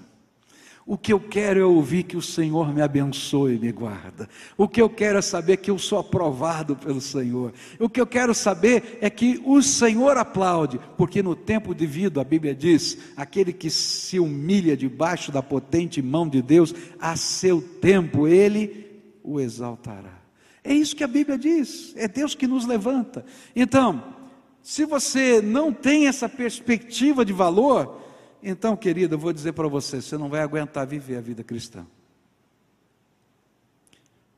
O 0.85 0.99
que 0.99 1.11
eu 1.11 1.19
quero 1.19 1.59
é 1.59 1.65
ouvir 1.65 2.03
que 2.03 2.19
o 2.19 2.21
Senhor 2.21 2.71
me 2.71 2.83
abençoe 2.83 3.55
e 3.55 3.59
me 3.59 3.73
guarda. 3.73 4.29
O 4.59 4.69
que 4.69 4.83
eu 4.83 4.91
quero 4.91 5.19
é 5.19 5.23
saber 5.23 5.57
que 5.57 5.71
eu 5.71 5.79
sou 5.79 5.99
aprovado 5.99 6.77
pelo 6.77 7.01
Senhor. 7.01 7.55
O 7.81 7.89
que 7.89 7.99
eu 7.99 8.07
quero 8.07 8.35
saber 8.35 8.99
é 9.01 9.09
que 9.09 9.41
o 9.47 9.63
Senhor 9.63 10.19
aplaude, 10.19 10.79
porque 10.99 11.23
no 11.23 11.35
tempo 11.35 11.73
devido, 11.73 12.21
a 12.21 12.25
Bíblia 12.25 12.55
diz: 12.55 12.99
aquele 13.17 13.55
que 13.55 13.71
se 13.71 14.21
humilha 14.21 14.77
debaixo 14.77 15.33
da 15.33 15.43
potente 15.43 16.03
mão 16.03 16.29
de 16.29 16.43
Deus, 16.43 16.75
a 17.01 17.17
seu 17.17 17.63
tempo 17.63 18.29
ele 18.29 19.01
o 19.25 19.41
exaltará. 19.41 20.21
É 20.63 20.75
isso 20.75 20.95
que 20.95 21.05
a 21.05 21.09
Bíblia 21.09 21.39
diz, 21.39 21.95
é 21.97 22.07
Deus 22.07 22.35
que 22.35 22.47
nos 22.47 22.67
levanta. 22.67 23.25
Então, 23.57 24.21
se 24.63 24.85
você 24.85 25.43
não 25.43 25.73
tem 25.73 26.07
essa 26.07 26.29
perspectiva 26.29 27.25
de 27.25 27.33
valor, 27.33 28.01
então, 28.43 28.77
querida, 28.77 29.15
eu 29.15 29.19
vou 29.19 29.33
dizer 29.33 29.53
para 29.53 29.67
você: 29.69 30.01
você 30.01 30.17
não 30.17 30.29
vai 30.29 30.41
aguentar 30.41 30.87
viver 30.87 31.17
a 31.17 31.21
vida 31.21 31.43
cristã. 31.43 31.87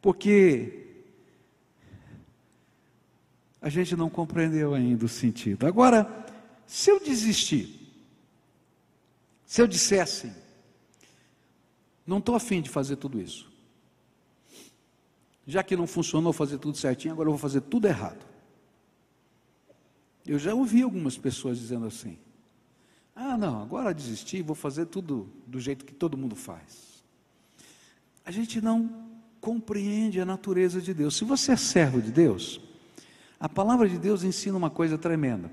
Porque 0.01 0.83
a 3.61 3.69
gente 3.69 3.97
não 3.97 4.11
compreendeu 4.11 4.75
ainda 4.75 5.05
o 5.07 5.09
sentido. 5.09 5.67
Agora, 5.67 6.27
se 6.67 6.91
eu 6.91 7.01
desistir, 7.01 7.81
se 9.47 9.63
eu 9.63 9.67
dissesse, 9.67 10.31
não 12.07 12.19
estou 12.19 12.35
afim 12.35 12.61
de 12.61 12.69
fazer 12.69 12.97
tudo 12.97 13.19
isso, 13.19 13.51
já 15.47 15.63
que 15.63 15.77
não 15.77 15.87
funcionou 15.87 16.33
fazer 16.33 16.59
tudo 16.59 16.77
certinho, 16.77 17.13
agora 17.13 17.29
eu 17.29 17.33
vou 17.33 17.39
fazer 17.39 17.63
tudo 17.63 17.87
errado. 17.87 18.34
Eu 20.27 20.39
já 20.39 20.55
ouvi 20.55 20.83
algumas 20.83 21.17
pessoas 21.17 21.59
dizendo 21.59 21.87
assim: 21.87 22.19
ah, 23.15 23.37
não, 23.37 23.63
agora 23.63 23.95
desisti, 23.95 24.43
vou 24.43 24.57
fazer 24.57 24.87
tudo 24.87 25.29
do 25.47 25.61
jeito 25.61 25.85
que 25.85 25.95
todo 25.95 26.17
mundo 26.17 26.35
faz. 26.35 27.05
A 28.25 28.31
gente 28.31 28.61
não 28.61 28.91
compreende 29.41 30.21
a 30.21 30.25
natureza 30.25 30.81
de 30.81 30.95
Deus. 30.95 31.15
Se 31.17 31.25
você 31.25 31.53
é 31.53 31.57
servo 31.57 32.01
de 32.01 32.11
Deus, 32.11 32.61
a 33.39 33.49
palavra 33.49 33.89
de 33.89 33.99
Deus 33.99 34.25
ensina 34.25 34.57
uma 34.57 34.71
coisa 34.71 34.97
tremenda. 34.97 35.51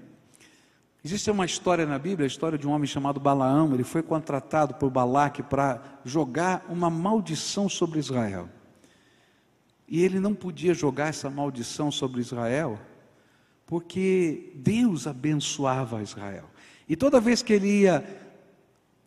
Existe 1.03 1.29
uma 1.29 1.45
história 1.45 1.85
na 1.85 1.99
Bíblia, 1.99 2.25
a 2.25 2.27
história 2.27 2.57
de 2.57 2.67
um 2.67 2.71
homem 2.71 2.87
chamado 2.87 3.19
Balaão, 3.19 3.73
ele 3.73 3.83
foi 3.83 4.03
contratado 4.03 4.75
por 4.75 4.89
Balaque 4.89 5.41
para 5.43 5.99
jogar 6.05 6.63
uma 6.69 6.89
maldição 6.89 7.67
sobre 7.67 7.99
Israel. 7.99 8.47
E 9.87 10.03
ele 10.03 10.19
não 10.19 10.33
podia 10.33 10.73
jogar 10.73 11.07
essa 11.07 11.29
maldição 11.29 11.91
sobre 11.91 12.21
Israel, 12.21 12.79
porque 13.71 14.51
Deus 14.55 15.07
abençoava 15.07 16.03
Israel. 16.03 16.43
E 16.89 16.95
toda 16.97 17.21
vez 17.21 17.41
que 17.41 17.53
ele 17.53 17.83
ia 17.83 18.03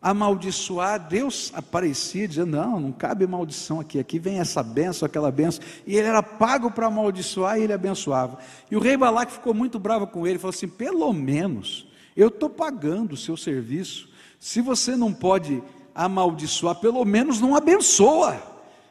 amaldiçoar, 0.01 1.07
Deus 1.07 1.51
aparecia 1.53 2.27
dizendo: 2.27 2.57
Não, 2.57 2.79
não 2.79 2.91
cabe 2.91 3.27
maldição 3.27 3.79
aqui, 3.79 3.99
aqui 3.99 4.17
vem 4.17 4.39
essa 4.39 4.63
benção, 4.63 5.05
aquela 5.05 5.29
benção. 5.29 5.63
E 5.85 5.95
ele 5.95 6.07
era 6.07 6.23
pago 6.23 6.71
para 6.71 6.87
amaldiçoar 6.87 7.59
e 7.59 7.61
ele 7.61 7.73
abençoava. 7.73 8.39
E 8.71 8.75
o 8.75 8.79
rei 8.79 8.97
Balaque 8.97 9.33
ficou 9.33 9.53
muito 9.53 9.77
bravo 9.77 10.07
com 10.07 10.25
ele, 10.25 10.39
falou 10.39 10.55
assim: 10.55 10.67
Pelo 10.67 11.13
menos 11.13 11.87
eu 12.17 12.29
estou 12.29 12.49
pagando 12.49 13.13
o 13.13 13.17
seu 13.17 13.37
serviço. 13.37 14.09
Se 14.39 14.61
você 14.61 14.95
não 14.95 15.13
pode 15.13 15.61
amaldiçoar, 15.93 16.77
pelo 16.77 17.05
menos 17.05 17.39
não 17.39 17.55
abençoa. 17.55 18.41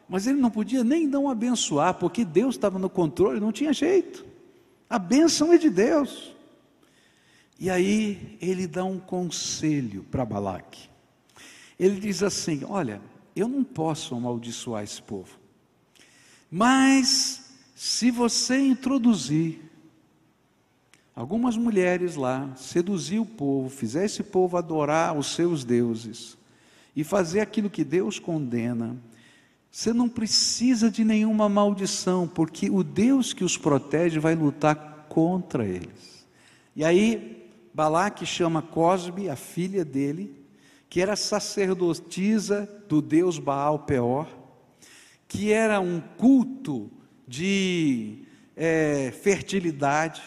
Mas 0.07 0.25
ele 0.25 0.39
não 0.39 0.49
podia 0.49 0.85
nem 0.85 1.05
não 1.05 1.29
abençoar, 1.29 1.95
porque 1.95 2.23
Deus 2.23 2.55
estava 2.55 2.79
no 2.79 2.89
controle, 2.89 3.41
não 3.41 3.51
tinha 3.51 3.73
jeito. 3.73 4.34
A 4.89 4.99
bênção 4.99 5.51
é 5.51 5.57
de 5.57 5.69
Deus. 5.69 6.33
E 7.59 7.69
aí 7.69 8.37
ele 8.41 8.67
dá 8.67 8.83
um 8.83 8.99
conselho 8.99 10.03
para 10.03 10.25
Balaque. 10.25 10.89
Ele 11.79 11.99
diz 11.99 12.21
assim: 12.21 12.63
Olha, 12.65 13.01
eu 13.35 13.47
não 13.47 13.63
posso 13.63 14.15
amaldiçoar 14.15 14.83
esse 14.83 15.01
povo, 15.01 15.37
mas 16.49 17.53
se 17.75 18.11
você 18.11 18.57
introduzir 18.57 19.59
algumas 21.15 21.55
mulheres 21.55 22.15
lá, 22.15 22.53
seduzir 22.55 23.19
o 23.19 23.25
povo, 23.25 23.69
fizer 23.69 24.05
esse 24.05 24.23
povo 24.23 24.57
adorar 24.57 25.17
os 25.17 25.33
seus 25.33 25.63
deuses 25.63 26.37
e 26.95 27.03
fazer 27.03 27.39
aquilo 27.39 27.69
que 27.69 27.83
Deus 27.83 28.19
condena, 28.19 28.97
você 29.75 29.91
não 29.91 30.07
precisa 30.07 30.89
de 30.89 31.03
nenhuma 31.03 31.49
maldição, 31.49 32.25
porque 32.25 32.69
o 32.69 32.81
Deus 32.81 33.33
que 33.33 33.43
os 33.43 33.57
protege 33.57 34.19
vai 34.19 34.33
lutar 34.33 35.05
contra 35.09 35.65
eles. 35.65 36.25
E 36.73 36.81
aí, 36.85 37.51
Balaque 37.73 38.25
chama 38.25 38.61
Cosbe, 38.61 39.29
a 39.29 39.35
filha 39.35 39.83
dele, 39.83 40.33
que 40.87 41.01
era 41.01 41.17
sacerdotisa 41.17 42.69
do 42.87 43.01
deus 43.01 43.37
Baal 43.37 43.79
Peor, 43.79 44.29
que 45.27 45.51
era 45.51 45.81
um 45.81 45.99
culto 45.99 46.89
de 47.27 48.23
é, 48.55 49.11
fertilidade, 49.11 50.21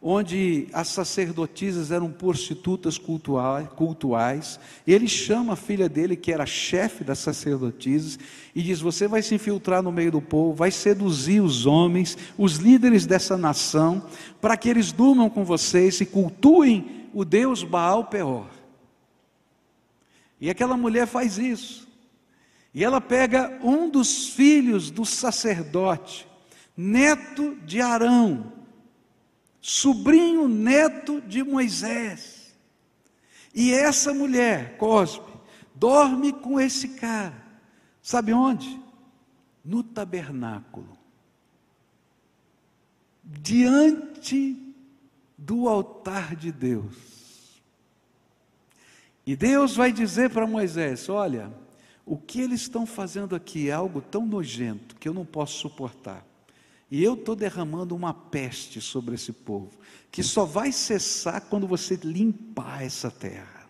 onde 0.00 0.68
as 0.72 0.88
sacerdotisas 0.88 1.90
eram 1.90 2.10
prostitutas 2.10 2.96
cultuais. 2.98 4.60
Ele 4.86 5.08
chama 5.08 5.54
a 5.54 5.56
filha 5.56 5.88
dele, 5.88 6.16
que 6.16 6.32
era 6.32 6.46
chefe 6.46 7.02
das 7.02 7.18
sacerdotisas, 7.18 8.18
e 8.54 8.62
diz: 8.62 8.80
Você 8.80 9.08
vai 9.08 9.22
se 9.22 9.34
infiltrar 9.34 9.82
no 9.82 9.92
meio 9.92 10.12
do 10.12 10.22
povo, 10.22 10.54
vai 10.54 10.70
seduzir 10.70 11.40
os 11.40 11.66
homens, 11.66 12.16
os 12.36 12.56
líderes 12.56 13.06
dessa 13.06 13.36
nação, 13.36 14.04
para 14.40 14.56
que 14.56 14.68
eles 14.68 14.92
durmam 14.92 15.28
com 15.28 15.44
vocês 15.44 16.00
e 16.00 16.06
cultuem 16.06 17.08
o 17.12 17.24
Deus 17.24 17.64
Baal 17.64 18.04
Peor. 18.04 18.46
E 20.40 20.48
aquela 20.48 20.76
mulher 20.76 21.06
faz 21.06 21.36
isso. 21.36 21.88
E 22.72 22.84
ela 22.84 23.00
pega 23.00 23.58
um 23.62 23.90
dos 23.90 24.28
filhos 24.28 24.90
do 24.90 25.04
sacerdote, 25.04 26.28
neto 26.76 27.56
de 27.64 27.80
Arão, 27.80 28.57
sobrinho 29.60 30.48
neto 30.48 31.20
de 31.20 31.42
Moisés. 31.42 32.54
E 33.54 33.72
essa 33.72 34.14
mulher, 34.14 34.76
Cosme, 34.76 35.24
dorme 35.74 36.32
com 36.32 36.60
esse 36.60 36.90
cara. 36.90 37.46
Sabe 38.02 38.32
onde? 38.32 38.80
No 39.64 39.82
tabernáculo. 39.82 40.96
Diante 43.22 44.56
do 45.36 45.68
altar 45.68 46.34
de 46.34 46.50
Deus. 46.50 47.18
E 49.26 49.36
Deus 49.36 49.76
vai 49.76 49.92
dizer 49.92 50.30
para 50.30 50.46
Moisés: 50.46 51.08
Olha, 51.08 51.52
o 52.06 52.16
que 52.16 52.40
eles 52.40 52.62
estão 52.62 52.86
fazendo 52.86 53.36
aqui 53.36 53.68
é 53.68 53.72
algo 53.72 54.00
tão 54.00 54.24
nojento 54.24 54.96
que 54.96 55.06
eu 55.06 55.12
não 55.12 55.26
posso 55.26 55.58
suportar. 55.58 56.24
E 56.90 57.02
eu 57.02 57.14
estou 57.14 57.36
derramando 57.36 57.94
uma 57.94 58.14
peste 58.14 58.80
sobre 58.80 59.14
esse 59.14 59.32
povo, 59.32 59.70
que 60.10 60.22
só 60.22 60.44
vai 60.44 60.72
cessar 60.72 61.42
quando 61.42 61.66
você 61.66 61.98
limpar 62.02 62.82
essa 62.82 63.10
terra. 63.10 63.68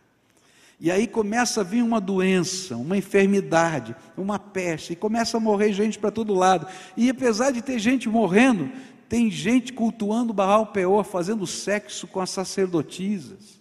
E 0.81 0.91
aí 0.91 1.09
começa 1.09 1.63
a 1.63 1.65
vir 1.65 1.83
uma 1.83 2.01
doença, 2.01 2.77
uma 2.77 2.97
enfermidade, 2.97 3.97
uma 4.17 4.39
peste, 4.39 4.93
e 4.93 4.97
começa 4.97 5.37
a 5.37 5.41
morrer 5.41 5.73
gente 5.73 5.99
para 5.99 6.13
todo 6.13 6.33
lado. 6.35 6.69
E 6.97 7.11
apesar 7.11 7.51
de 7.51 7.61
ter 7.61 7.81
gente 7.81 8.09
morrendo, 8.09 8.71
tem 9.09 9.29
gente 9.29 9.73
cultuando 9.73 10.33
Baal 10.33 10.67
Peor, 10.67 11.05
fazendo 11.05 11.47
sexo 11.47 12.07
com 12.07 12.21
as 12.21 12.31
sacerdotisas. 12.31 13.61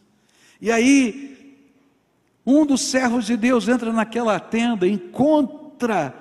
E 0.61 0.71
aí 0.71 1.37
um 2.49 2.65
dos 2.65 2.79
servos 2.79 3.25
de 3.25 3.35
Deus 3.35 3.67
entra 3.67 3.91
naquela 3.91 4.39
tenda, 4.39 4.87
encontra 4.87 6.15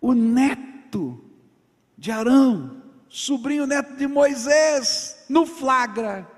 o 0.00 0.14
neto 0.14 1.22
de 2.04 2.10
Arão, 2.10 2.82
sobrinho 3.08 3.66
neto 3.66 3.96
de 3.96 4.06
Moisés, 4.06 5.24
no 5.26 5.46
flagra. 5.46 6.30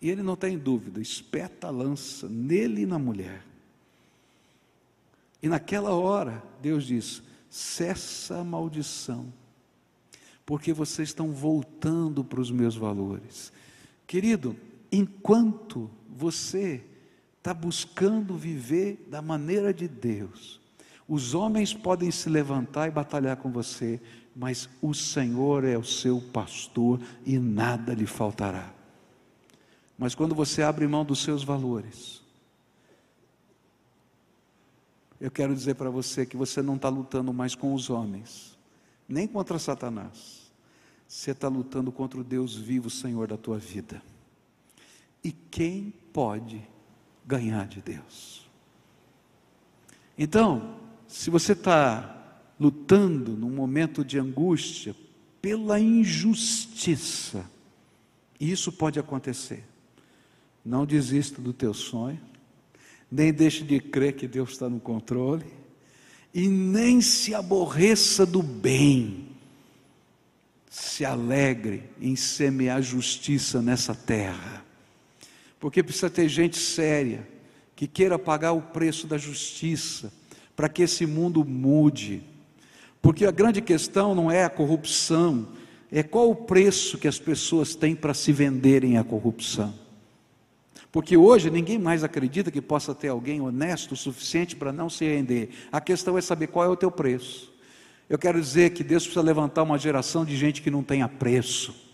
E 0.00 0.08
ele 0.08 0.22
não 0.22 0.36
tem 0.36 0.56
dúvida, 0.56 1.00
espeta 1.00 1.66
a 1.66 1.70
lança 1.70 2.28
nele 2.28 2.82
e 2.82 2.86
na 2.86 3.00
mulher. 3.00 3.44
E 5.42 5.48
naquela 5.48 5.90
hora, 5.90 6.40
Deus 6.60 6.84
diz: 6.84 7.20
cessa 7.50 8.38
a 8.38 8.44
maldição, 8.44 9.26
porque 10.46 10.72
vocês 10.72 11.08
estão 11.08 11.32
voltando 11.32 12.22
para 12.22 12.40
os 12.40 12.52
meus 12.52 12.76
valores. 12.76 13.52
Querido, 14.06 14.56
enquanto 14.92 15.90
você 16.08 16.84
está 17.38 17.52
buscando 17.52 18.36
viver 18.36 19.04
da 19.08 19.20
maneira 19.20 19.74
de 19.74 19.88
Deus. 19.88 20.61
Os 21.08 21.34
homens 21.34 21.74
podem 21.74 22.10
se 22.10 22.28
levantar 22.28 22.88
e 22.88 22.90
batalhar 22.90 23.36
com 23.36 23.50
você, 23.50 24.00
mas 24.34 24.68
o 24.80 24.94
Senhor 24.94 25.64
é 25.64 25.76
o 25.76 25.84
seu 25.84 26.20
pastor 26.32 27.00
e 27.26 27.38
nada 27.38 27.92
lhe 27.92 28.06
faltará. 28.06 28.72
Mas 29.98 30.14
quando 30.14 30.34
você 30.34 30.62
abre 30.62 30.86
mão 30.86 31.04
dos 31.04 31.22
seus 31.22 31.44
valores, 31.44 32.22
eu 35.20 35.30
quero 35.30 35.54
dizer 35.54 35.74
para 35.74 35.90
você 35.90 36.26
que 36.26 36.36
você 36.36 36.62
não 36.62 36.76
está 36.76 36.88
lutando 36.88 37.32
mais 37.32 37.54
com 37.54 37.74
os 37.74 37.90
homens, 37.90 38.58
nem 39.08 39.28
contra 39.28 39.58
Satanás. 39.58 40.50
Você 41.06 41.32
está 41.32 41.46
lutando 41.46 41.92
contra 41.92 42.18
o 42.18 42.24
Deus 42.24 42.56
vivo, 42.56 42.88
Senhor 42.88 43.28
da 43.28 43.36
tua 43.36 43.58
vida. 43.58 44.02
E 45.22 45.30
quem 45.30 45.92
pode 46.12 46.66
ganhar 47.24 47.66
de 47.66 47.80
Deus. 47.80 48.50
Então, 50.16 50.81
se 51.12 51.30
você 51.30 51.52
está 51.52 52.42
lutando 52.58 53.32
num 53.32 53.50
momento 53.50 54.04
de 54.04 54.18
angústia 54.18 54.94
pela 55.40 55.78
injustiça, 55.78 57.44
isso 58.40 58.72
pode 58.72 58.98
acontecer. 58.98 59.64
Não 60.64 60.86
desista 60.86 61.40
do 61.40 61.52
teu 61.52 61.74
sonho, 61.74 62.20
nem 63.10 63.32
deixe 63.32 63.64
de 63.64 63.80
crer 63.80 64.14
que 64.14 64.26
Deus 64.26 64.50
está 64.52 64.68
no 64.68 64.80
controle, 64.80 65.46
e 66.32 66.48
nem 66.48 67.00
se 67.00 67.34
aborreça 67.34 68.24
do 68.24 68.42
bem. 68.42 69.28
Se 70.70 71.04
alegre 71.04 71.84
em 72.00 72.16
semear 72.16 72.80
justiça 72.80 73.60
nessa 73.60 73.94
terra 73.94 74.62
porque 75.62 75.80
precisa 75.80 76.10
ter 76.10 76.28
gente 76.28 76.58
séria, 76.58 77.24
que 77.76 77.86
queira 77.86 78.18
pagar 78.18 78.50
o 78.50 78.60
preço 78.60 79.06
da 79.06 79.16
justiça, 79.16 80.12
para 80.56 80.68
que 80.68 80.82
esse 80.82 81.06
mundo 81.06 81.44
mude. 81.44 82.22
Porque 83.00 83.26
a 83.26 83.30
grande 83.30 83.60
questão 83.60 84.14
não 84.14 84.30
é 84.30 84.44
a 84.44 84.50
corrupção, 84.50 85.48
é 85.90 86.02
qual 86.02 86.30
o 86.30 86.36
preço 86.36 86.98
que 86.98 87.08
as 87.08 87.18
pessoas 87.18 87.74
têm 87.74 87.94
para 87.94 88.14
se 88.14 88.32
venderem 88.32 88.96
à 88.96 89.04
corrupção. 89.04 89.74
Porque 90.90 91.16
hoje 91.16 91.50
ninguém 91.50 91.78
mais 91.78 92.04
acredita 92.04 92.50
que 92.50 92.60
possa 92.60 92.94
ter 92.94 93.08
alguém 93.08 93.40
honesto 93.40 93.92
o 93.92 93.96
suficiente 93.96 94.54
para 94.54 94.72
não 94.72 94.90
se 94.90 95.04
render. 95.04 95.48
A 95.70 95.80
questão 95.80 96.18
é 96.18 96.20
saber 96.20 96.48
qual 96.48 96.66
é 96.66 96.68
o 96.68 96.76
teu 96.76 96.90
preço. 96.90 97.50
Eu 98.08 98.18
quero 98.18 98.40
dizer 98.40 98.70
que 98.70 98.84
Deus 98.84 99.04
precisa 99.04 99.24
levantar 99.24 99.62
uma 99.62 99.78
geração 99.78 100.24
de 100.24 100.36
gente 100.36 100.60
que 100.60 100.70
não 100.70 100.82
tenha 100.82 101.08
preço 101.08 101.91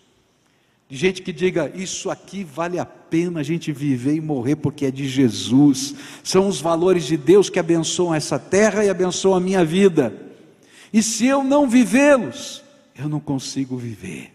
de 0.89 0.97
gente 0.97 1.21
que 1.21 1.33
diga: 1.33 1.71
Isso 1.75 2.11
aqui 2.11 2.43
vale 2.43 2.79
a 2.79 2.87
pena 2.87 3.41
a 3.41 3.43
gente 3.43 3.71
viver 3.73 4.15
e 4.15 4.21
morrer 4.21 4.57
porque 4.57 4.87
é 4.87 4.91
de 4.91 5.07
Jesus. 5.07 5.95
São 6.25 6.49
os 6.49 6.61
valores 6.61 7.05
de 7.05 7.17
Deus 7.17 7.51
que 7.51 7.59
abençoam 7.59 8.15
essa 8.15 8.39
terra 8.39 8.85
e 8.85 8.89
abençoam 8.89 9.37
a 9.37 9.41
minha 9.41 9.65
vida. 9.65 10.15
E 10.93 11.03
se 11.03 11.27
eu 11.27 11.45
não 11.45 11.69
vivê-los, 11.69 12.65
eu 12.97 13.09
não 13.09 13.21
consigo 13.21 13.77
viver. 13.77 14.33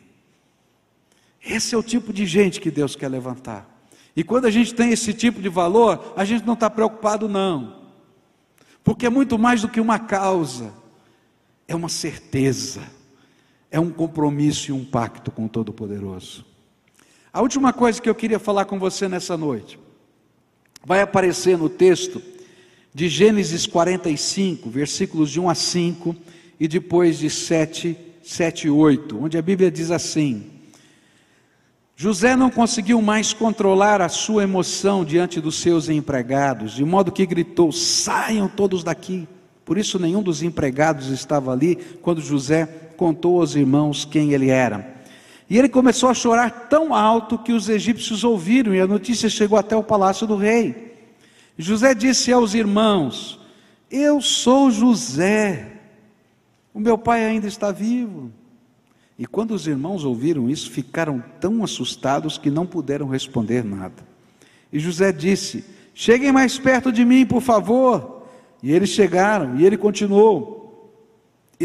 Esse 1.44 1.76
é 1.76 1.78
o 1.78 1.84
tipo 1.84 2.13
de 2.13 2.26
gente 2.26 2.62
que 2.62 2.72
Deus 2.72 2.96
quer 2.96 3.10
levantar. 3.10 3.70
E 4.16 4.24
quando 4.24 4.46
a 4.46 4.52
gente 4.52 4.76
tem 4.76 4.92
esse 4.92 5.12
tipo 5.13 5.42
de 5.42 5.50
valor, 5.50 6.13
a 6.16 6.24
gente 6.24 6.46
não 6.46 6.54
está 6.54 6.70
preocupado, 6.70 7.28
não. 7.28 7.82
Porque 8.84 9.08
é 9.08 9.10
muito 9.10 9.39
mais 9.39 9.62
do 9.62 9.68
que 9.68 9.82
uma 9.82 9.98
causa, 9.98 10.72
é 11.68 11.76
uma 11.76 11.89
certeza, 11.89 12.82
é 13.74 13.80
um 13.80 13.90
compromisso 13.90 14.70
e 14.70 14.72
um 14.72 14.86
pacto 14.86 15.32
com 15.32 15.46
o 15.46 15.50
Todo-Poderoso. 15.50 16.46
A 17.34 17.42
última 17.42 17.74
coisa 17.74 18.00
que 18.00 18.08
eu 18.08 18.14
queria 18.14 18.38
falar 18.38 18.66
com 18.66 18.78
você 18.78 19.10
nessa 19.10 19.36
noite 19.36 19.80
vai 20.86 21.02
aparecer 21.02 21.58
no 21.58 21.68
texto 21.68 22.22
de 22.94 23.10
Gênesis 23.10 23.66
45, 23.66 24.70
versículos 24.70 25.32
de 25.32 25.40
1 25.40 25.50
a 25.50 25.56
5 25.56 26.16
e 26.60 26.68
depois 26.68 27.18
de 27.18 27.32
7, 27.32 27.98
7 28.22 28.68
e 28.68 28.70
8, 28.70 29.24
onde 29.24 29.40
a 29.40 29.42
Bíblia 29.42 29.72
diz 29.72 29.90
assim: 29.90 30.52
José 31.96 32.36
não 32.36 32.52
conseguiu 32.52 33.02
mais 33.02 33.34
controlar 33.34 34.02
a 34.02 34.10
sua 34.10 34.44
emoção 34.44 35.04
diante 35.04 35.42
dos 35.42 35.56
seus 35.56 35.90
empregados, 35.90 36.74
de 36.74 36.86
modo 36.86 37.12
que 37.12 37.26
gritou: 37.26 37.72
Saiam 37.72 38.48
todos 38.48 38.84
daqui. 38.84 39.28
Por 39.66 39.80
isso, 39.80 39.98
nenhum 39.98 40.22
dos 40.22 40.44
empregados 40.44 41.08
estava 41.08 41.52
ali 41.52 41.78
quando 42.04 42.22
José 42.22 42.93
contou 43.04 43.42
aos 43.42 43.54
irmãos 43.54 44.06
quem 44.06 44.32
ele 44.32 44.50
era. 44.50 44.96
E 45.50 45.58
ele 45.60 45.68
começou 45.68 46.08
a 46.08 46.13
chorar 46.13 46.70
tão 46.70 46.96
alto 46.96 47.38
que 47.38 47.52
os 47.52 47.68
egípcios 47.68 48.24
ouviram, 48.24 48.74
e 48.74 48.80
a 48.80 48.88
notícia 48.88 49.28
chegou 49.28 49.58
até 49.58 49.76
o 49.76 49.84
palácio 49.84 50.26
do 50.26 50.38
rei. 50.38 50.96
José 51.58 51.94
disse 51.94 52.32
aos 52.32 52.54
irmãos: 52.54 53.38
Eu 53.92 54.22
sou 54.22 54.72
José, 54.72 55.68
o 56.74 56.80
meu 56.80 56.98
pai 56.98 57.26
ainda 57.26 57.46
está 57.46 57.74
vivo. 57.74 58.32
E 59.20 59.26
quando 59.26 59.52
os 59.52 59.68
irmãos 59.68 60.06
ouviram 60.06 60.50
isso, 60.50 60.72
ficaram 60.72 61.22
tão 61.42 61.62
assustados 61.62 62.38
que 62.38 62.50
não 62.50 62.66
puderam 62.66 63.10
responder 63.10 63.66
nada. 63.66 64.02
E 64.72 64.80
José 64.80 65.12
disse: 65.12 65.66
Cheguem 65.94 66.32
mais 66.32 66.58
perto 66.58 66.89
de 66.89 67.04
mim, 67.04 67.26
por 67.26 67.42
favor. 67.42 68.24
E 68.63 68.72
eles 68.72 68.92
chegaram, 68.92 69.60
e 69.60 69.66
ele 69.66 69.76
continuou: 69.76 70.62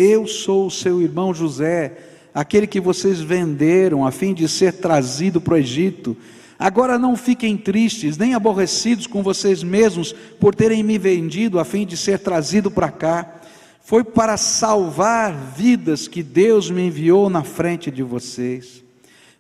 Eu 0.01 0.29
sou 0.29 0.69
o 0.69 0.71
seu 0.71 1.03
irmão 1.03 1.35
José, 1.35 1.99
aquele 2.33 2.69
que 2.69 2.81
vocês 2.81 3.19
venderam 3.19 4.07
a 4.07 4.13
fim 4.13 4.33
de 4.33 4.47
ser 4.47 4.75
trazido 4.75 5.41
para 5.41 5.55
o 5.55 5.57
Egito. 5.57 6.17
Agora 6.57 6.97
não 6.97 7.17
fiquem 7.17 7.57
tristes, 7.57 8.17
nem 8.17 8.33
aborrecidos 8.33 9.09
com 9.09 9.25
vocês 9.25 9.65
mesmos 9.65 10.15
por 10.39 10.55
terem 10.55 10.85
me 10.85 10.99
vendido 10.99 11.59
a 11.59 11.65
fim 11.65 11.85
de 11.85 11.97
ser 11.97 12.21
trazido 12.21 12.71
para 12.71 12.93
cá. 12.93 13.41
Foi 13.83 14.05
para 14.05 14.37
salvar 14.37 15.35
vidas 15.57 16.07
que 16.07 16.23
Deus 16.23 16.71
me 16.71 16.87
enviou 16.87 17.29
na 17.29 17.43
frente 17.43 17.91
de 17.91 18.05
vocês. 18.05 18.85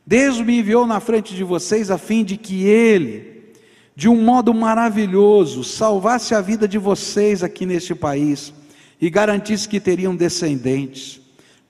Deus 0.04 0.40
me 0.40 0.58
enviou 0.58 0.88
na 0.88 0.98
frente 0.98 1.36
de 1.36 1.44
vocês 1.44 1.88
a 1.88 1.98
fim 1.98 2.24
de 2.24 2.36
que 2.36 2.64
Ele, 2.64 3.44
de 3.94 4.08
um 4.08 4.20
modo 4.20 4.52
maravilhoso, 4.52 5.62
salvasse 5.62 6.34
a 6.34 6.40
vida 6.40 6.66
de 6.66 6.78
vocês 6.78 7.44
aqui 7.44 7.64
neste 7.64 7.94
país 7.94 8.57
e 9.00 9.10
garantisse 9.10 9.68
que 9.68 9.80
teriam 9.80 10.14
descendentes. 10.14 11.20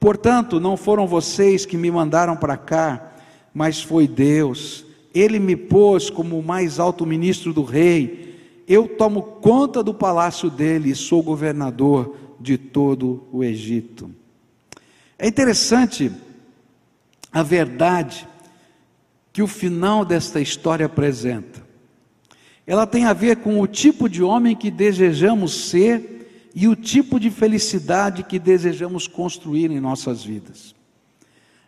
Portanto, 0.01 0.61
não 0.61 0.77
foram 0.77 1.07
vocês 1.07 1.67
que 1.67 1.77
me 1.77 1.91
mandaram 1.91 2.37
para 2.37 2.57
cá, 2.57 3.13
mas 3.53 3.83
foi 3.83 4.07
Deus 4.07 4.87
ele 5.15 5.39
me 5.39 5.57
pôs 5.57 6.11
como 6.11 6.39
o 6.39 6.43
mais 6.43 6.79
alto 6.79 7.07
ministro 7.07 7.53
do 7.53 7.63
rei, 7.63 8.37
eu 8.67 8.87
tomo 8.87 9.23
conta 9.23 9.83
do 9.83 9.95
palácio 9.95 10.51
dele 10.51 10.91
e 10.91 10.95
sou 10.95 11.23
governador 11.23 12.15
de 12.39 12.59
todo 12.59 13.27
o 13.33 13.43
Egito. 13.43 14.11
É 15.19 15.27
interessante 15.27 16.13
a 17.33 17.43
verdade 17.43 18.29
que 19.33 19.43
o 19.43 19.47
final 19.47 20.05
desta 20.05 20.41
história 20.41 20.87
apresenta. 20.87 21.67
Ela 22.67 22.87
tem 22.87 23.07
a 23.07 23.13
ver 23.13 23.37
com 23.37 23.61
o 23.61 23.67
tipo 23.67 24.09
de 24.09 24.23
homem 24.23 24.55
que 24.55 24.71
desejamos 24.71 25.69
ser 25.71 26.18
e 26.61 26.67
o 26.67 26.75
tipo 26.75 27.21
de 27.21 27.31
felicidade 27.31 28.25
que 28.25 28.37
desejamos 28.37 29.07
construir 29.07 29.71
em 29.71 29.79
nossas 29.79 30.25
vidas. 30.25 30.75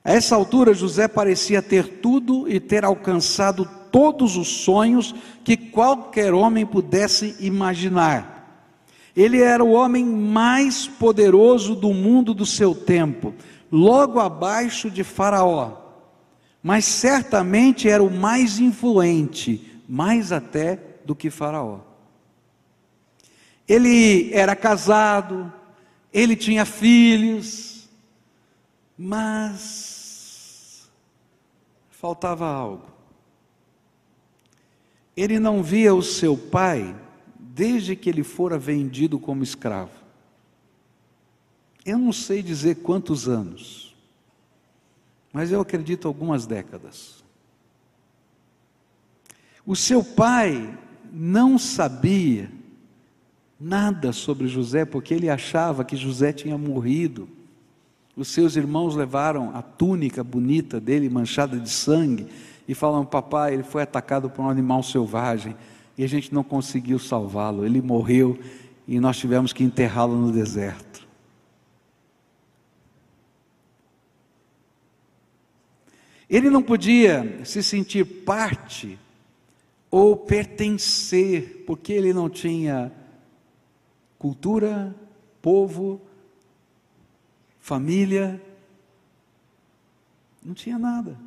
A 0.04 0.10
essa 0.10 0.34
altura, 0.34 0.74
José 0.74 1.06
parecia 1.06 1.62
ter 1.62 2.00
tudo 2.00 2.48
e 2.48 2.58
ter 2.58 2.84
alcançado 2.84 3.64
todos 3.92 4.36
os 4.36 4.48
sonhos 4.48 5.14
que 5.44 5.56
qualquer 5.56 6.34
homem 6.34 6.66
pudesse 6.66 7.36
imaginar. 7.38 8.66
Ele 9.14 9.40
era 9.40 9.62
o 9.62 9.70
homem 9.70 10.04
mais 10.04 10.88
poderoso 10.88 11.76
do 11.76 11.94
mundo 11.94 12.34
do 12.34 12.44
seu 12.44 12.74
tempo, 12.74 13.32
logo 13.70 14.18
abaixo 14.18 14.90
de 14.90 15.04
Faraó, 15.04 15.70
mas 16.60 16.84
certamente 16.84 17.88
era 17.88 18.02
o 18.02 18.10
mais 18.10 18.58
influente, 18.58 19.80
mais 19.88 20.32
até 20.32 20.80
do 21.04 21.14
que 21.14 21.30
Faraó. 21.30 21.89
Ele 23.70 24.34
era 24.34 24.56
casado, 24.56 25.52
ele 26.12 26.34
tinha 26.34 26.64
filhos, 26.64 27.88
mas 28.98 30.90
faltava 31.88 32.48
algo. 32.48 32.90
Ele 35.16 35.38
não 35.38 35.62
via 35.62 35.94
o 35.94 36.02
seu 36.02 36.36
pai 36.36 36.96
desde 37.38 37.94
que 37.94 38.10
ele 38.10 38.24
fora 38.24 38.58
vendido 38.58 39.20
como 39.20 39.44
escravo. 39.44 39.92
Eu 41.86 41.96
não 41.96 42.12
sei 42.12 42.42
dizer 42.42 42.82
quantos 42.82 43.28
anos, 43.28 43.94
mas 45.32 45.52
eu 45.52 45.60
acredito 45.60 46.08
algumas 46.08 46.44
décadas. 46.44 47.22
O 49.64 49.76
seu 49.76 50.02
pai 50.02 50.76
não 51.12 51.56
sabia 51.56 52.58
nada 53.60 54.12
sobre 54.12 54.48
José, 54.48 54.84
porque 54.84 55.12
ele 55.12 55.28
achava 55.28 55.84
que 55.84 55.96
José 55.96 56.32
tinha 56.32 56.56
morrido 56.56 57.28
os 58.20 58.28
seus 58.28 58.54
irmãos 58.54 58.94
levaram 58.94 59.56
a 59.56 59.62
túnica 59.62 60.22
bonita 60.22 60.78
dele, 60.78 61.08
manchada 61.08 61.58
de 61.58 61.70
sangue, 61.70 62.26
e 62.68 62.74
falam: 62.74 63.02
Papai, 63.02 63.54
ele 63.54 63.62
foi 63.62 63.82
atacado 63.82 64.28
por 64.28 64.42
um 64.42 64.50
animal 64.50 64.82
selvagem 64.82 65.56
e 65.96 66.04
a 66.04 66.06
gente 66.06 66.32
não 66.32 66.44
conseguiu 66.44 66.98
salvá-lo. 66.98 67.64
Ele 67.64 67.80
morreu 67.80 68.38
e 68.86 69.00
nós 69.00 69.16
tivemos 69.16 69.54
que 69.54 69.64
enterrá-lo 69.64 70.16
no 70.16 70.30
deserto. 70.30 71.08
Ele 76.28 76.50
não 76.50 76.62
podia 76.62 77.40
se 77.44 77.62
sentir 77.62 78.04
parte 78.04 78.98
ou 79.90 80.14
pertencer, 80.14 81.64
porque 81.66 81.92
ele 81.92 82.12
não 82.12 82.28
tinha 82.28 82.92
cultura, 84.20 84.94
povo, 85.40 85.98
família, 87.58 88.40
não 90.44 90.52
tinha 90.52 90.78
nada. 90.78 91.18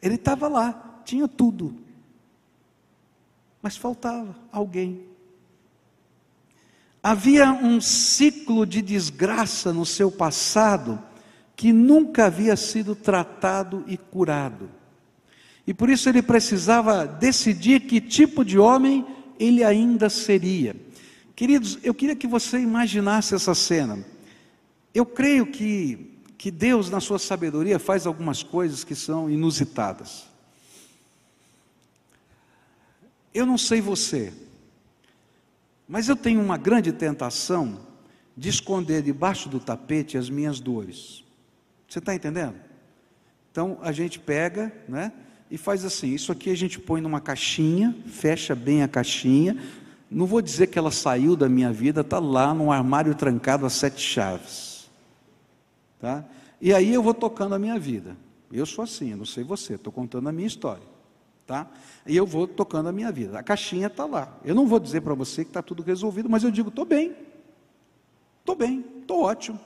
Ele 0.00 0.14
estava 0.14 0.48
lá, 0.48 1.02
tinha 1.04 1.28
tudo. 1.28 1.76
Mas 3.60 3.76
faltava 3.76 4.34
alguém. 4.50 5.04
Havia 7.02 7.52
um 7.52 7.82
ciclo 7.82 8.64
de 8.64 8.80
desgraça 8.80 9.70
no 9.70 9.84
seu 9.84 10.10
passado 10.10 10.98
que 11.54 11.70
nunca 11.70 12.26
havia 12.26 12.56
sido 12.56 12.96
tratado 12.96 13.84
e 13.86 13.98
curado. 13.98 14.70
E 15.66 15.74
por 15.74 15.90
isso 15.90 16.08
ele 16.08 16.22
precisava 16.22 17.06
decidir 17.06 17.80
que 17.80 18.00
tipo 18.00 18.42
de 18.42 18.58
homem 18.58 19.04
ele 19.38 19.62
ainda 19.62 20.08
seria. 20.08 20.74
Queridos, 21.38 21.78
eu 21.84 21.94
queria 21.94 22.16
que 22.16 22.26
você 22.26 22.58
imaginasse 22.58 23.32
essa 23.32 23.54
cena. 23.54 24.04
Eu 24.92 25.06
creio 25.06 25.46
que, 25.46 26.18
que 26.36 26.50
Deus, 26.50 26.90
na 26.90 26.98
sua 26.98 27.16
sabedoria, 27.16 27.78
faz 27.78 28.08
algumas 28.08 28.42
coisas 28.42 28.82
que 28.82 28.96
são 28.96 29.30
inusitadas. 29.30 30.26
Eu 33.32 33.46
não 33.46 33.56
sei 33.56 33.80
você, 33.80 34.32
mas 35.88 36.08
eu 36.08 36.16
tenho 36.16 36.40
uma 36.40 36.56
grande 36.56 36.90
tentação 36.90 37.86
de 38.36 38.48
esconder 38.48 39.00
debaixo 39.00 39.48
do 39.48 39.60
tapete 39.60 40.18
as 40.18 40.28
minhas 40.28 40.58
dores. 40.58 41.22
Você 41.88 42.00
está 42.00 42.16
entendendo? 42.16 42.56
Então 43.52 43.78
a 43.80 43.92
gente 43.92 44.18
pega, 44.18 44.72
né? 44.88 45.12
E 45.48 45.56
faz 45.56 45.84
assim: 45.84 46.12
isso 46.12 46.32
aqui 46.32 46.50
a 46.50 46.56
gente 46.56 46.80
põe 46.80 47.00
numa 47.00 47.20
caixinha, 47.20 47.96
fecha 48.06 48.56
bem 48.56 48.82
a 48.82 48.88
caixinha. 48.88 49.56
Não 50.10 50.26
vou 50.26 50.40
dizer 50.40 50.68
que 50.68 50.78
ela 50.78 50.90
saiu 50.90 51.36
da 51.36 51.48
minha 51.48 51.72
vida, 51.72 52.00
está 52.00 52.18
lá 52.18 52.54
no 52.54 52.72
armário 52.72 53.14
trancado 53.14 53.66
a 53.66 53.70
sete 53.70 54.00
chaves. 54.00 54.88
Tá? 56.00 56.24
E 56.60 56.72
aí 56.72 56.92
eu 56.92 57.02
vou 57.02 57.12
tocando 57.12 57.54
a 57.54 57.58
minha 57.58 57.78
vida. 57.78 58.16
Eu 58.50 58.64
sou 58.64 58.84
assim, 58.84 59.10
eu 59.10 59.16
não 59.16 59.26
sei 59.26 59.44
você, 59.44 59.74
estou 59.74 59.92
contando 59.92 60.28
a 60.28 60.32
minha 60.32 60.46
história. 60.46 60.82
Tá? 61.46 61.66
E 62.06 62.16
eu 62.16 62.26
vou 62.26 62.46
tocando 62.46 62.88
a 62.88 62.92
minha 62.92 63.12
vida. 63.12 63.38
A 63.38 63.42
caixinha 63.42 63.86
está 63.86 64.06
lá. 64.06 64.38
Eu 64.44 64.54
não 64.54 64.66
vou 64.66 64.80
dizer 64.80 65.02
para 65.02 65.14
você 65.14 65.44
que 65.44 65.50
está 65.50 65.62
tudo 65.62 65.82
resolvido, 65.82 66.28
mas 66.28 66.42
eu 66.42 66.50
digo, 66.50 66.68
estou 66.68 66.84
bem. 66.84 67.14
Estou 68.40 68.56
bem, 68.56 68.84
estou 69.00 69.22
ótimo. 69.22 69.60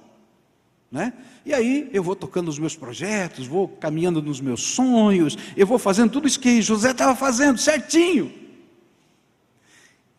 Né? 0.90 1.12
E 1.46 1.54
aí 1.54 1.88
eu 1.92 2.02
vou 2.02 2.14
tocando 2.14 2.48
os 2.48 2.58
meus 2.58 2.76
projetos, 2.76 3.46
vou 3.46 3.66
caminhando 3.66 4.20
nos 4.20 4.40
meus 4.40 4.62
sonhos, 4.62 5.38
eu 5.56 5.66
vou 5.66 5.78
fazendo 5.78 6.10
tudo 6.10 6.26
isso 6.26 6.38
que 6.38 6.60
José 6.60 6.90
estava 6.90 7.14
fazendo, 7.14 7.58
certinho. 7.58 8.41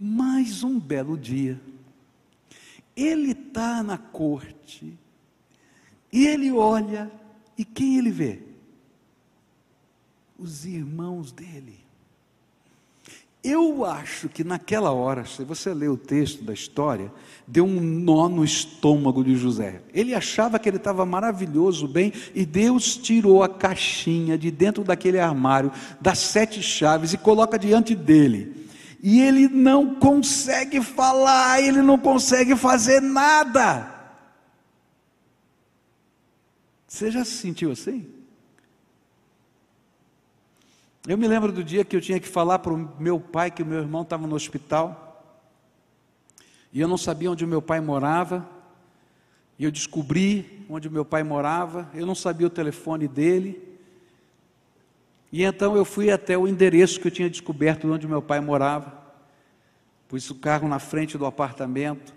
Mais 0.05 0.65
um 0.65 0.77
belo 0.77 1.17
dia, 1.17 1.57
ele 2.93 3.31
está 3.31 3.81
na 3.81 3.97
corte, 3.97 4.93
E 6.11 6.27
ele 6.27 6.51
olha, 6.51 7.09
e 7.57 7.63
quem 7.63 7.97
ele 7.97 8.11
vê? 8.11 8.41
Os 10.37 10.65
irmãos 10.65 11.31
dele. 11.31 11.79
Eu 13.41 13.85
acho 13.85 14.27
que 14.27 14.43
naquela 14.43 14.91
hora, 14.91 15.25
se 15.25 15.45
você 15.45 15.73
ler 15.73 15.89
o 15.89 15.97
texto 15.97 16.43
da 16.43 16.53
história, 16.53 17.09
deu 17.47 17.63
um 17.63 17.79
nó 17.79 18.27
no 18.27 18.43
estômago 18.43 19.23
de 19.23 19.37
José. 19.37 19.81
Ele 19.93 20.13
achava 20.13 20.59
que 20.59 20.67
ele 20.67 20.77
estava 20.77 21.05
maravilhoso, 21.05 21.87
bem, 21.87 22.11
e 22.35 22.45
Deus 22.45 22.97
tirou 22.97 23.41
a 23.41 23.47
caixinha 23.47 24.37
de 24.37 24.51
dentro 24.51 24.83
daquele 24.83 25.19
armário, 25.19 25.71
das 26.01 26.19
sete 26.19 26.61
chaves, 26.61 27.13
e 27.13 27.17
coloca 27.17 27.57
diante 27.57 27.95
dele. 27.95 28.62
E 29.05 29.19
ele 29.19 29.49
não 29.49 29.95
consegue 29.95 30.81
falar, 30.81 31.61
ele 31.61 31.81
não 31.81 31.99
consegue 31.99 32.55
fazer 32.55 33.01
nada. 33.01 33.93
Você 36.87 37.11
já 37.11 37.25
se 37.25 37.31
sentiu 37.31 37.73
assim? 37.73 38.09
Eu 41.05 41.17
me 41.17 41.27
lembro 41.27 41.51
do 41.51 41.61
dia 41.61 41.83
que 41.83 41.97
eu 41.97 41.99
tinha 41.99 42.17
que 42.17 42.29
falar 42.29 42.59
para 42.59 42.71
o 42.71 42.95
meu 42.97 43.19
pai 43.19 43.51
que 43.51 43.61
o 43.61 43.65
meu 43.65 43.79
irmão 43.79 44.03
estava 44.03 44.25
no 44.25 44.35
hospital, 44.35 45.35
e 46.71 46.79
eu 46.79 46.87
não 46.87 46.97
sabia 46.97 47.29
onde 47.29 47.43
o 47.43 47.47
meu 47.47 47.61
pai 47.61 47.81
morava, 47.81 48.49
e 49.59 49.65
eu 49.65 49.71
descobri 49.71 50.65
onde 50.69 50.87
o 50.87 50.91
meu 50.91 51.03
pai 51.03 51.23
morava, 51.23 51.89
eu 51.93 52.05
não 52.05 52.15
sabia 52.15 52.47
o 52.47 52.49
telefone 52.49 53.05
dele, 53.09 53.72
e 55.33 55.43
então 55.43 55.75
eu 55.75 55.83
fui 55.83 56.11
até 56.11 56.37
o 56.37 56.47
endereço 56.47 56.99
que 56.99 57.07
eu 57.07 57.11
tinha 57.11 57.27
descoberto 57.27 57.87
de 57.87 57.91
onde 57.91 58.07
meu 58.07 58.21
pai 58.21 58.39
morava, 58.39 58.93
pus 60.07 60.29
o 60.29 60.35
carro 60.35 60.67
na 60.67 60.77
frente 60.77 61.17
do 61.17 61.25
apartamento, 61.25 62.13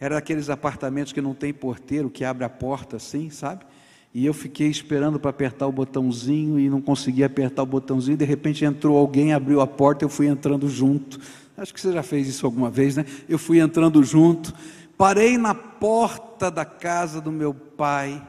era 0.00 0.16
aqueles 0.16 0.48
apartamentos 0.48 1.12
que 1.12 1.20
não 1.20 1.34
tem 1.34 1.52
porteiro, 1.52 2.08
que 2.08 2.24
abre 2.24 2.44
a 2.44 2.48
porta 2.48 2.96
assim, 2.96 3.28
sabe? 3.28 3.66
E 4.14 4.24
eu 4.24 4.32
fiquei 4.32 4.68
esperando 4.68 5.20
para 5.20 5.28
apertar 5.28 5.66
o 5.66 5.72
botãozinho 5.72 6.58
e 6.58 6.70
não 6.70 6.80
conseguia 6.80 7.26
apertar 7.26 7.62
o 7.62 7.66
botãozinho. 7.66 8.16
De 8.16 8.24
repente 8.24 8.64
entrou 8.64 8.96
alguém, 8.96 9.34
abriu 9.34 9.60
a 9.60 9.66
porta, 9.66 10.02
eu 10.02 10.08
fui 10.08 10.28
entrando 10.28 10.66
junto. 10.66 11.20
Acho 11.58 11.74
que 11.74 11.80
você 11.80 11.92
já 11.92 12.02
fez 12.02 12.26
isso 12.26 12.46
alguma 12.46 12.70
vez, 12.70 12.96
né? 12.96 13.04
Eu 13.28 13.38
fui 13.38 13.60
entrando 13.60 14.02
junto, 14.02 14.54
parei 14.96 15.36
na 15.36 15.54
porta 15.54 16.50
da 16.50 16.64
casa 16.64 17.20
do 17.20 17.30
meu 17.30 17.52
pai 17.52 18.26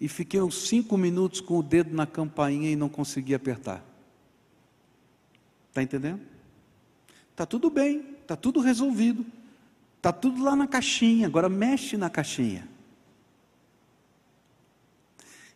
e 0.00 0.08
fiquei 0.08 0.40
uns 0.40 0.68
cinco 0.68 0.96
minutos 0.96 1.40
com 1.40 1.58
o 1.58 1.62
dedo 1.62 1.94
na 1.94 2.06
campainha 2.06 2.70
e 2.70 2.76
não 2.76 2.88
consegui 2.88 3.34
apertar. 3.34 3.84
Está 5.68 5.82
entendendo? 5.82 6.20
Está 7.30 7.44
tudo 7.46 7.68
bem, 7.70 8.04
está 8.22 8.36
tudo 8.36 8.60
resolvido, 8.60 9.24
está 9.96 10.12
tudo 10.12 10.42
lá 10.42 10.54
na 10.54 10.66
caixinha. 10.66 11.26
Agora 11.26 11.48
mexe 11.48 11.96
na 11.96 12.08
caixinha. 12.08 12.68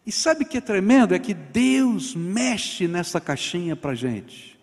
E 0.04 0.10
sabe 0.10 0.44
o 0.44 0.46
que 0.46 0.58
é 0.58 0.60
tremendo? 0.60 1.14
É 1.14 1.18
que 1.18 1.34
Deus 1.34 2.14
mexe 2.14 2.88
nessa 2.88 3.20
caixinha 3.20 3.76
para 3.76 3.92
a 3.92 3.94
gente. 3.94 4.58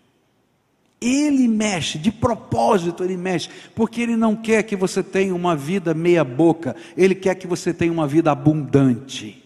Ele 1.00 1.46
mexe, 1.46 1.98
de 1.98 2.10
propósito 2.10 3.04
ele 3.04 3.16
mexe, 3.16 3.48
porque 3.74 4.00
ele 4.00 4.16
não 4.16 4.34
quer 4.34 4.62
que 4.62 4.74
você 4.74 5.02
tenha 5.02 5.34
uma 5.34 5.54
vida 5.54 5.94
meia-boca, 5.94 6.74
ele 6.96 7.14
quer 7.14 7.34
que 7.34 7.46
você 7.46 7.72
tenha 7.72 7.92
uma 7.92 8.08
vida 8.08 8.32
abundante. 8.32 9.45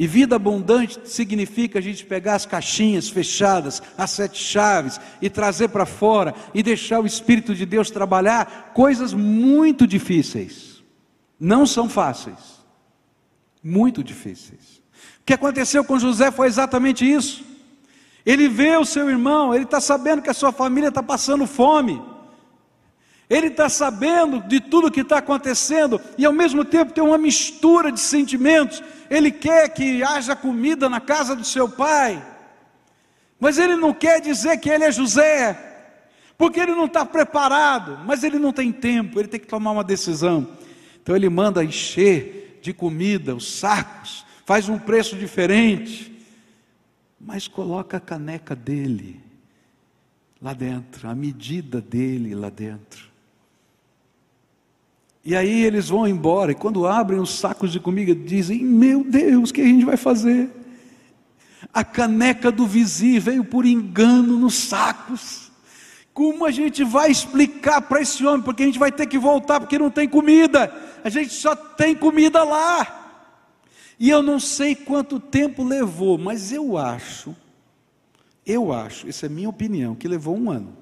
E 0.00 0.06
vida 0.06 0.34
abundante 0.34 0.98
significa 1.04 1.78
a 1.78 1.82
gente 1.82 2.06
pegar 2.06 2.34
as 2.34 2.46
caixinhas 2.46 3.10
fechadas, 3.10 3.82
as 3.98 4.10
sete 4.10 4.42
chaves, 4.42 4.98
e 5.20 5.28
trazer 5.28 5.68
para 5.68 5.84
fora, 5.84 6.34
e 6.54 6.62
deixar 6.62 7.00
o 7.00 7.06
Espírito 7.06 7.54
de 7.54 7.66
Deus 7.66 7.90
trabalhar 7.90 8.72
coisas 8.72 9.12
muito 9.12 9.86
difíceis. 9.86 10.82
Não 11.38 11.66
são 11.66 11.86
fáceis, 11.86 12.64
muito 13.62 14.02
difíceis. 14.02 14.80
O 15.20 15.24
que 15.26 15.34
aconteceu 15.34 15.84
com 15.84 15.98
José 15.98 16.30
foi 16.30 16.46
exatamente 16.46 17.04
isso. 17.04 17.44
Ele 18.24 18.48
vê 18.48 18.78
o 18.78 18.86
seu 18.86 19.10
irmão, 19.10 19.54
ele 19.54 19.64
está 19.64 19.82
sabendo 19.82 20.22
que 20.22 20.30
a 20.30 20.34
sua 20.34 20.50
família 20.50 20.88
está 20.88 21.02
passando 21.02 21.46
fome. 21.46 22.00
Ele 23.30 23.46
está 23.46 23.68
sabendo 23.68 24.40
de 24.40 24.58
tudo 24.58 24.90
que 24.90 25.02
está 25.02 25.18
acontecendo 25.18 26.00
e 26.18 26.26
ao 26.26 26.32
mesmo 26.32 26.64
tempo 26.64 26.92
tem 26.92 27.02
uma 27.02 27.16
mistura 27.16 27.92
de 27.92 28.00
sentimentos. 28.00 28.82
Ele 29.08 29.30
quer 29.30 29.68
que 29.68 30.02
haja 30.02 30.34
comida 30.34 30.88
na 30.88 31.00
casa 31.00 31.36
do 31.36 31.44
seu 31.44 31.68
pai, 31.68 32.20
mas 33.38 33.56
ele 33.56 33.76
não 33.76 33.94
quer 33.94 34.20
dizer 34.20 34.58
que 34.58 34.68
ele 34.68 34.82
é 34.82 34.90
José, 34.90 35.56
porque 36.36 36.58
ele 36.58 36.74
não 36.74 36.86
está 36.86 37.06
preparado, 37.06 38.00
mas 38.04 38.24
ele 38.24 38.38
não 38.38 38.52
tem 38.52 38.72
tempo, 38.72 39.20
ele 39.20 39.28
tem 39.28 39.38
que 39.38 39.46
tomar 39.46 39.70
uma 39.70 39.84
decisão. 39.84 40.48
Então 41.00 41.14
ele 41.14 41.28
manda 41.28 41.64
encher 41.64 42.58
de 42.60 42.72
comida 42.74 43.34
os 43.34 43.58
sacos 43.58 44.26
faz 44.50 44.68
um 44.68 44.80
preço 44.80 45.14
diferente, 45.14 46.12
mas 47.20 47.46
coloca 47.46 47.98
a 47.98 48.00
caneca 48.00 48.56
dele 48.56 49.20
lá 50.42 50.52
dentro, 50.52 51.08
a 51.08 51.14
medida 51.14 51.80
dele 51.80 52.34
lá 52.34 52.50
dentro. 52.50 53.09
E 55.24 55.36
aí 55.36 55.64
eles 55.64 55.88
vão 55.88 56.08
embora, 56.08 56.52
e 56.52 56.54
quando 56.54 56.86
abrem 56.86 57.20
os 57.20 57.38
sacos 57.38 57.70
de 57.70 57.78
comida, 57.78 58.14
dizem: 58.14 58.64
Meu 58.64 59.04
Deus, 59.04 59.50
o 59.50 59.54
que 59.54 59.60
a 59.60 59.66
gente 59.66 59.84
vai 59.84 59.96
fazer? 59.96 60.48
A 61.72 61.84
caneca 61.84 62.50
do 62.50 62.66
vizinho 62.66 63.20
veio 63.20 63.44
por 63.44 63.66
engano 63.66 64.38
nos 64.38 64.54
sacos. 64.54 65.50
Como 66.12 66.44
a 66.44 66.50
gente 66.50 66.82
vai 66.82 67.10
explicar 67.10 67.82
para 67.82 68.00
esse 68.00 68.24
homem? 68.26 68.42
Porque 68.42 68.62
a 68.62 68.66
gente 68.66 68.78
vai 68.78 68.90
ter 68.90 69.06
que 69.06 69.18
voltar, 69.18 69.60
porque 69.60 69.78
não 69.78 69.90
tem 69.90 70.08
comida. 70.08 70.72
A 71.04 71.08
gente 71.08 71.32
só 71.32 71.54
tem 71.54 71.94
comida 71.94 72.42
lá. 72.42 73.00
E 73.98 74.08
eu 74.08 74.22
não 74.22 74.40
sei 74.40 74.74
quanto 74.74 75.20
tempo 75.20 75.62
levou, 75.62 76.16
mas 76.16 76.52
eu 76.52 76.78
acho, 76.78 77.36
eu 78.46 78.72
acho, 78.72 79.06
essa 79.06 79.26
é 79.26 79.28
minha 79.28 79.48
opinião, 79.48 79.94
que 79.94 80.08
levou 80.08 80.34
um 80.34 80.50
ano. 80.50 80.74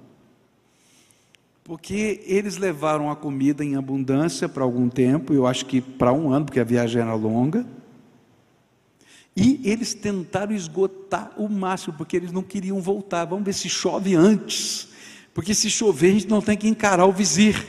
Porque 1.69 2.23
eles 2.25 2.57
levaram 2.57 3.11
a 3.11 3.15
comida 3.15 3.63
em 3.63 3.77
abundância 3.77 4.49
para 4.49 4.65
algum 4.65 4.89
tempo, 4.89 5.35
eu 5.35 5.47
acho 5.47 5.67
que 5.67 5.83
para 5.83 6.11
um 6.15 6.33
ano, 6.33 6.47
porque 6.47 6.59
a 6.59 6.65
viagem 6.65 7.03
era 7.03 7.13
longa. 7.13 7.67
E 9.37 9.61
eles 9.63 9.93
tentaram 9.93 10.55
esgotar 10.55 11.31
o 11.37 11.47
máximo, 11.47 11.95
porque 11.95 12.17
eles 12.17 12.33
não 12.33 12.43
queriam 12.43 12.81
voltar. 12.81 13.27
Vamos 13.27 13.45
ver 13.45 13.53
se 13.53 13.69
chove 13.69 14.15
antes. 14.15 14.89
Porque 15.35 15.55
se 15.55 15.69
chover, 15.69 16.09
a 16.09 16.13
gente 16.15 16.29
não 16.29 16.41
tem 16.41 16.57
que 16.57 16.67
encarar 16.67 17.05
o 17.05 17.13
vizir. 17.13 17.63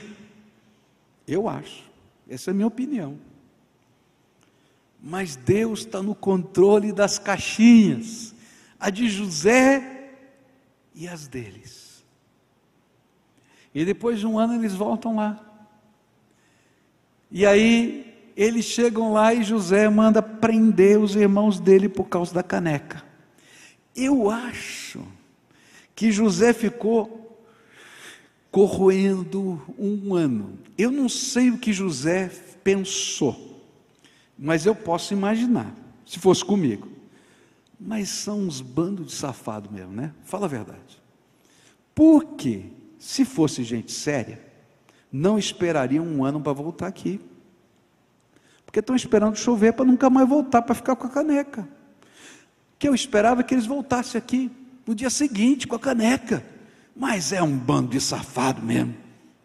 Eu 1.28 1.50
acho. 1.50 1.84
Essa 2.30 2.52
é 2.52 2.54
a 2.54 2.56
minha 2.56 2.68
opinião. 2.68 3.18
Mas 5.04 5.36
Deus 5.36 5.82
está 5.82 6.02
no 6.02 6.16
controle 6.16 6.94
das 6.94 7.20
caixinhas, 7.20 8.34
a 8.80 8.90
de 8.90 9.10
José 9.10 10.14
e 10.96 11.06
as 11.06 11.28
deles. 11.28 11.79
E 13.80 13.86
depois 13.86 14.20
de 14.20 14.28
um 14.28 14.38
ano 14.38 14.56
eles 14.56 14.74
voltam 14.74 15.16
lá. 15.16 15.40
E 17.32 17.46
aí 17.46 18.14
eles 18.36 18.66
chegam 18.66 19.14
lá 19.14 19.34
e 19.34 19.42
José 19.42 19.88
manda 19.88 20.22
prender 20.22 21.00
os 21.00 21.16
irmãos 21.16 21.62
dele 21.62 21.88
por 21.88 22.10
causa 22.10 22.34
da 22.34 22.44
caneca. 22.44 23.02
Eu 23.96 24.30
acho 24.30 25.02
que 25.96 26.12
José 26.12 26.52
ficou 26.52 27.42
corroendo 28.52 29.62
um 29.80 30.14
ano. 30.14 30.60
Eu 30.78 30.92
não 30.92 31.08
sei 31.08 31.50
o 31.50 31.58
que 31.58 31.72
José 31.72 32.30
pensou. 32.62 33.64
Mas 34.38 34.66
eu 34.66 34.76
posso 34.76 35.14
imaginar, 35.14 35.74
se 36.06 36.20
fosse 36.20 36.44
comigo. 36.44 36.90
Mas 37.80 38.10
são 38.10 38.42
uns 38.42 38.60
bandos 38.60 39.06
de 39.06 39.14
safado 39.14 39.72
mesmo, 39.72 39.94
né? 39.94 40.14
Fala 40.26 40.48
a 40.48 40.50
verdade. 40.50 41.02
Porque, 41.96 42.78
se 43.00 43.24
fosse 43.24 43.64
gente 43.64 43.94
séria, 43.94 44.40
não 45.12 45.40
esperariam 45.40 46.06
um 46.06 46.24
ano 46.24 46.42
para 46.42 46.52
voltar 46.54 46.88
aqui. 46.88 47.20
Porque 48.66 48.82
estão 48.82 48.96
esperando 48.96 49.36
chover 49.36 49.74
para 49.74 49.86
nunca 49.86 50.10
mais 50.10 50.28
voltar, 50.28 50.62
para 50.62 50.76
ficar 50.76 50.96
com 50.96 51.08
a 51.08 51.10
caneca. 51.10 51.68
Que 52.78 52.88
eu 52.88 52.94
esperava 52.94 53.42
que 53.42 53.56
eles 53.56 53.66
voltassem 53.66 54.20
aqui 54.20 54.52
no 54.86 54.94
dia 54.94 55.10
seguinte 55.10 55.66
com 55.66 55.76
a 55.76 55.80
caneca. 55.80 56.46
Mas 56.96 57.32
é 57.32 57.42
um 57.42 57.58
bando 57.58 57.90
de 57.90 58.02
safado 58.02 58.62
mesmo. 58.62 58.96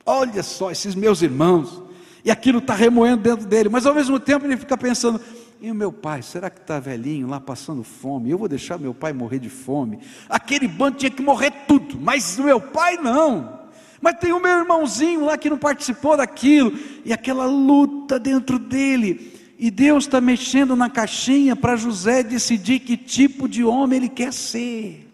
Olha 0.04 0.42
só 0.42 0.70
esses 0.70 0.94
meus 0.94 1.22
irmãos 1.22 1.82
e 2.24 2.30
aquilo 2.30 2.58
está 2.58 2.74
remoendo 2.74 3.22
dentro 3.22 3.46
dele, 3.46 3.68
mas 3.68 3.86
ao 3.86 3.94
mesmo 3.94 4.18
tempo 4.18 4.44
ele 4.44 4.56
fica 4.56 4.76
pensando: 4.76 5.20
e 5.60 5.70
o 5.70 5.74
meu 5.74 5.92
pai, 5.92 6.22
será 6.22 6.50
que 6.50 6.60
está 6.60 6.78
velhinho 6.78 7.26
lá 7.26 7.40
passando 7.40 7.82
fome? 7.82 8.30
Eu 8.30 8.38
vou 8.38 8.48
deixar 8.48 8.78
meu 8.78 8.92
pai 8.92 9.12
morrer 9.12 9.38
de 9.38 9.48
fome. 9.48 9.98
Aquele 10.28 10.68
bando 10.68 10.98
tinha 10.98 11.10
que 11.10 11.22
morrer 11.22 11.50
tudo, 11.66 11.98
mas 11.98 12.38
o 12.38 12.44
meu 12.44 12.60
pai 12.60 12.96
não. 12.96 13.60
Mas 14.00 14.18
tem 14.18 14.32
o 14.32 14.40
meu 14.40 14.58
irmãozinho 14.58 15.24
lá 15.24 15.38
que 15.38 15.48
não 15.48 15.56
participou 15.56 16.16
daquilo, 16.16 16.78
e 17.04 17.12
aquela 17.12 17.46
luta 17.46 18.18
dentro 18.18 18.58
dele. 18.58 19.32
E 19.58 19.70
Deus 19.70 20.04
está 20.04 20.20
mexendo 20.20 20.76
na 20.76 20.90
caixinha 20.90 21.56
para 21.56 21.76
José 21.76 22.22
decidir 22.22 22.80
que 22.80 22.96
tipo 22.96 23.48
de 23.48 23.64
homem 23.64 23.96
ele 23.98 24.08
quer 24.08 24.32
ser. 24.32 25.08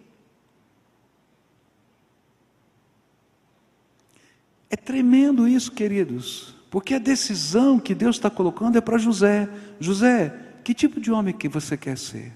É 4.69 4.77
tremendo 4.77 5.47
isso, 5.47 5.71
queridos. 5.71 6.60
Porque 6.71 6.95
a 6.95 6.99
decisão 6.99 7.81
que 7.81 7.95
Deus 7.95 8.17
está 8.17 8.31
colocando 8.31 8.79
é 8.79 8.81
para 8.81 8.97
José. 8.97 9.49
José, 9.81 10.33
que 10.63 10.73
tipo 10.73 11.01
de 11.01 11.11
homem 11.11 11.37
que 11.37 11.49
você 11.49 11.77
quer 11.77 11.99
ser? 11.99 12.33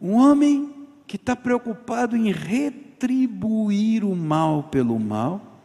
Um 0.00 0.14
homem 0.14 0.86
que 1.06 1.16
está 1.16 1.36
preocupado 1.36 2.16
em 2.16 2.32
retribuir 2.32 4.02
o 4.02 4.16
mal 4.16 4.64
pelo 4.64 4.98
mal, 4.98 5.60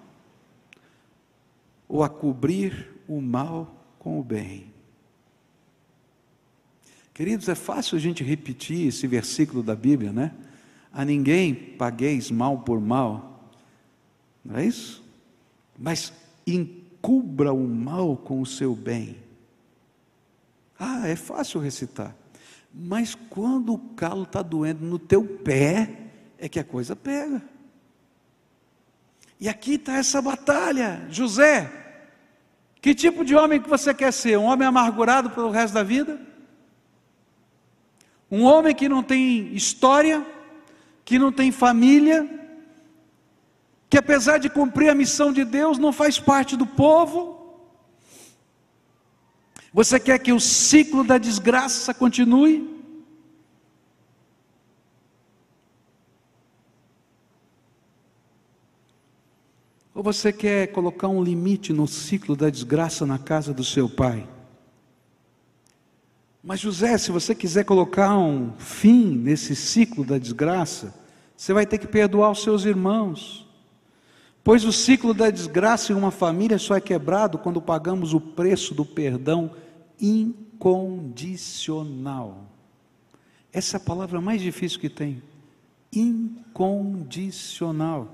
ou 1.87 2.03
a 2.03 2.09
cobrir 2.09 2.93
o 3.07 3.21
mal 3.21 3.73
com 3.97 4.19
o 4.19 4.23
bem. 4.23 4.73
Queridos, 7.13 7.47
é 7.47 7.55
fácil 7.55 7.95
a 7.95 7.99
gente 7.99 8.23
repetir 8.23 8.87
esse 8.87 9.07
versículo 9.07 9.63
da 9.63 9.73
Bíblia, 9.73 10.11
né? 10.11 10.33
A 10.91 11.05
ninguém 11.05 11.55
pagueis 11.55 12.29
mal 12.29 12.59
por 12.59 12.81
mal, 12.81 13.49
não 14.43 14.57
é 14.57 14.65
isso? 14.65 15.01
Mas 15.79 16.11
encubra 17.07 17.53
o 17.53 17.65
mal 17.65 18.17
com 18.17 18.41
o 18.41 18.45
seu 18.45 18.75
bem. 18.75 19.15
Ah, 20.77 21.07
é 21.07 21.15
fácil 21.15 21.61
recitar. 21.61 22.13
Mas 22.73 23.15
quando 23.15 23.73
o 23.73 23.79
calo 23.95 24.23
está 24.23 24.41
doendo 24.41 24.85
no 24.85 24.99
teu 24.99 25.23
pé, 25.23 25.89
é 26.37 26.49
que 26.49 26.59
a 26.59 26.63
coisa 26.63 26.95
pega. 26.95 27.41
E 29.39 29.47
aqui 29.47 29.75
está 29.75 29.95
essa 29.95 30.21
batalha. 30.21 31.07
José, 31.09 31.71
que 32.81 32.93
tipo 32.93 33.23
de 33.23 33.33
homem 33.35 33.61
que 33.61 33.69
você 33.69 33.93
quer 33.93 34.11
ser? 34.11 34.37
Um 34.37 34.43
homem 34.43 34.67
amargurado 34.67 35.29
pelo 35.29 35.49
resto 35.49 35.75
da 35.75 35.83
vida? 35.83 36.19
Um 38.29 38.43
homem 38.43 38.75
que 38.75 38.89
não 38.89 39.01
tem 39.01 39.55
história, 39.55 40.25
que 41.05 41.17
não 41.17 41.31
tem 41.31 41.51
família, 41.51 42.29
que 43.89 43.97
apesar 43.97 44.38
de 44.38 44.49
cumprir 44.49 44.89
a 44.89 44.95
missão 44.95 45.31
de 45.31 45.45
Deus, 45.45 45.77
não 45.77 45.93
faz 45.93 46.19
parte 46.19 46.57
do 46.57 46.65
povo? 46.65 47.38
Você 49.73 49.99
quer 49.99 50.19
que 50.19 50.33
o 50.33 50.39
ciclo 50.39 51.03
da 51.03 51.17
desgraça 51.17 51.93
continue? 51.93 52.77
Ou 59.93 60.03
você 60.03 60.31
quer 60.31 60.67
colocar 60.67 61.07
um 61.07 61.23
limite 61.23 61.73
no 61.73 61.88
ciclo 61.88 62.35
da 62.35 62.49
desgraça 62.49 63.05
na 63.05 63.17
casa 63.17 63.53
do 63.53 63.63
seu 63.63 63.89
pai? 63.89 64.27
Mas 66.43 66.59
José, 66.59 66.97
se 66.97 67.11
você 67.11 67.33
quiser 67.33 67.65
colocar 67.65 68.15
um 68.15 68.53
fim 68.59 69.17
nesse 69.17 69.55
ciclo 69.55 70.05
da 70.05 70.19
desgraça, 70.19 70.93
você 71.35 71.51
vai 71.51 71.65
ter 71.65 71.77
que 71.77 71.88
perdoar 71.88 72.29
os 72.31 72.43
seus 72.43 72.63
irmãos. 72.63 73.46
Pois 74.47 74.63
o 74.63 74.71
ciclo 74.71 75.13
da 75.13 75.29
desgraça 75.29 75.91
em 75.91 75.95
uma 75.97 76.09
família 76.09 76.57
só 76.57 76.77
é 76.77 76.79
quebrado 76.79 77.37
quando 77.37 77.61
pagamos 77.61 78.13
o 78.13 78.21
preço 78.21 78.73
do 78.73 78.85
perdão 78.85 79.51
incondicional. 79.99 82.45
Essa 83.51 83.75
é 83.75 83.77
a 83.77 83.83
palavra 83.83 84.21
mais 84.21 84.41
difícil 84.41 84.79
que 84.79 84.87
tem. 84.87 85.21
Incondicional. 85.91 88.09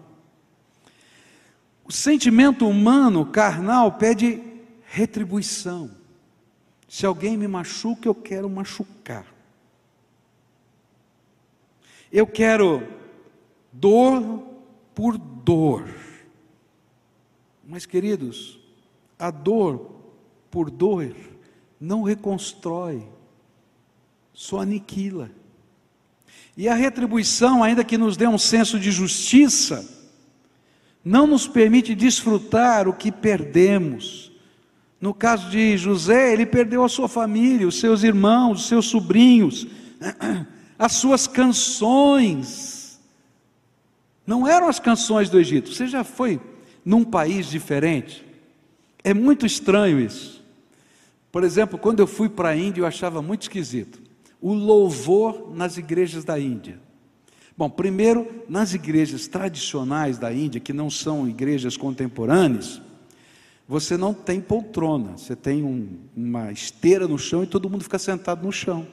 O 1.85 1.91
sentimento 1.91 2.67
humano, 2.67 3.27
carnal, 3.27 3.91
pede 3.91 4.41
retribuição. 4.87 5.91
Se 6.89 7.05
alguém 7.05 7.37
me 7.37 7.47
machuca, 7.47 8.07
eu 8.07 8.15
quero 8.15 8.49
machucar. 8.49 9.27
Eu 12.11 12.25
quero 12.25 12.81
dor 13.71 14.41
por 14.95 15.15
dor. 15.15 16.12
Mas, 17.73 17.87
queridos, 17.87 18.59
a 19.17 19.31
dor 19.31 19.95
por 20.51 20.69
dor 20.69 21.11
não 21.81 22.03
reconstrói, 22.03 23.03
só 24.31 24.59
aniquila. 24.59 25.31
E 26.55 26.69
a 26.69 26.75
retribuição, 26.75 27.63
ainda 27.63 27.83
que 27.83 27.97
nos 27.97 28.15
dê 28.15 28.27
um 28.27 28.37
senso 28.37 28.79
de 28.79 28.91
justiça, 28.91 29.89
não 31.03 31.25
nos 31.25 31.47
permite 31.47 31.95
desfrutar 31.95 32.87
o 32.87 32.93
que 32.93 33.11
perdemos. 33.11 34.31
No 35.01 35.11
caso 35.11 35.49
de 35.49 35.75
José, 35.75 36.31
ele 36.31 36.45
perdeu 36.45 36.83
a 36.83 36.89
sua 36.89 37.07
família, 37.07 37.67
os 37.67 37.79
seus 37.79 38.03
irmãos, 38.03 38.61
os 38.61 38.67
seus 38.67 38.85
sobrinhos, 38.85 39.65
as 40.77 40.91
suas 40.91 41.25
canções. 41.25 43.01
Não 44.27 44.47
eram 44.47 44.67
as 44.67 44.79
canções 44.79 45.27
do 45.27 45.39
Egito. 45.39 45.73
Você 45.73 45.87
já 45.87 46.03
foi 46.03 46.39
num 46.85 47.03
país 47.03 47.47
diferente? 47.47 48.25
É 49.03 49.13
muito 49.13 49.45
estranho 49.45 49.99
isso. 49.99 50.43
Por 51.31 51.43
exemplo, 51.43 51.79
quando 51.79 51.99
eu 51.99 52.07
fui 52.07 52.29
para 52.29 52.49
a 52.49 52.55
Índia, 52.55 52.81
eu 52.81 52.85
achava 52.85 53.21
muito 53.21 53.43
esquisito 53.43 54.03
o 54.43 54.53
louvor 54.53 55.53
nas 55.55 55.77
igrejas 55.77 56.25
da 56.25 56.37
Índia. 56.37 56.77
Bom, 57.55 57.69
primeiro, 57.69 58.43
nas 58.49 58.73
igrejas 58.73 59.25
tradicionais 59.25 60.17
da 60.17 60.33
Índia, 60.33 60.59
que 60.59 60.73
não 60.73 60.89
são 60.89 61.29
igrejas 61.29 61.77
contemporâneas, 61.77 62.81
você 63.65 63.95
não 63.95 64.13
tem 64.13 64.41
poltrona, 64.41 65.17
você 65.17 65.33
tem 65.33 65.63
um, 65.63 65.87
uma 66.13 66.51
esteira 66.51 67.07
no 67.07 67.17
chão 67.17 67.41
e 67.43 67.47
todo 67.47 67.69
mundo 67.69 67.85
fica 67.85 67.97
sentado 67.97 68.43
no 68.43 68.51
chão. 68.51 68.85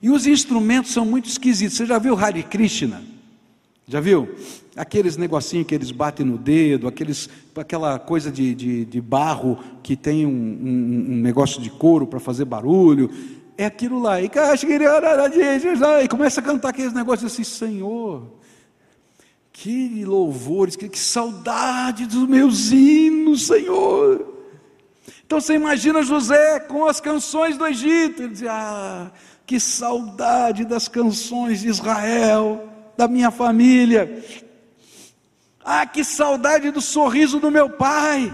E 0.00 0.10
os 0.10 0.28
instrumentos 0.28 0.92
são 0.92 1.04
muito 1.04 1.28
esquisitos. 1.28 1.76
Você 1.76 1.86
já 1.86 1.98
viu 1.98 2.16
Hare 2.16 2.44
Krishna? 2.44 3.02
Já 3.88 4.00
viu? 4.00 4.34
Aqueles 4.74 5.16
negocinhos 5.16 5.64
que 5.64 5.74
eles 5.74 5.92
batem 5.92 6.26
no 6.26 6.36
dedo, 6.36 6.88
aqueles, 6.88 7.30
aquela 7.54 8.00
coisa 8.00 8.32
de, 8.32 8.52
de, 8.52 8.84
de 8.84 9.00
barro 9.00 9.58
que 9.80 9.96
tem 9.96 10.26
um, 10.26 10.30
um, 10.30 11.06
um 11.12 11.16
negócio 11.20 11.62
de 11.62 11.70
couro 11.70 12.04
para 12.04 12.18
fazer 12.18 12.44
barulho. 12.44 13.08
É 13.56 13.66
aquilo 13.66 14.00
lá. 14.00 14.20
E, 14.20 14.28
começa 16.08 16.40
a 16.40 16.42
cantar 16.42 16.70
aqueles 16.70 16.92
negócios 16.92 17.32
assim, 17.32 17.44
Senhor, 17.44 18.26
que 19.52 20.04
louvores, 20.04 20.74
que, 20.74 20.88
que 20.88 20.98
saudade 20.98 22.06
dos 22.06 22.28
meus 22.28 22.72
hinos, 22.72 23.46
Senhor. 23.46 24.34
Então 25.24 25.40
você 25.40 25.54
imagina 25.54 26.02
José 26.02 26.58
com 26.58 26.86
as 26.86 27.00
canções 27.00 27.56
do 27.56 27.64
Egito. 27.64 28.20
Ele 28.20 28.32
dizia, 28.32 28.52
ah, 28.52 29.12
que 29.46 29.60
saudade 29.60 30.64
das 30.64 30.88
canções 30.88 31.60
de 31.60 31.68
Israel 31.68 32.72
da 32.96 33.06
minha 33.06 33.30
família. 33.30 34.24
Ah, 35.64 35.84
que 35.84 36.04
saudade 36.04 36.70
do 36.70 36.80
sorriso 36.80 37.40
do 37.40 37.50
meu 37.50 37.68
pai. 37.68 38.32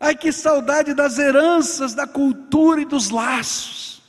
Ai, 0.00 0.16
que 0.16 0.32
saudade 0.32 0.94
das 0.94 1.18
heranças, 1.18 1.94
da 1.94 2.06
cultura 2.06 2.80
e 2.80 2.84
dos 2.84 3.10
laços. 3.10 4.02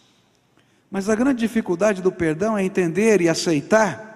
Mas 0.89 1.09
a 1.09 1.15
grande 1.15 1.39
dificuldade 1.39 2.01
do 2.01 2.11
perdão 2.11 2.57
é 2.57 2.63
entender 2.63 3.21
e 3.21 3.29
aceitar 3.29 4.13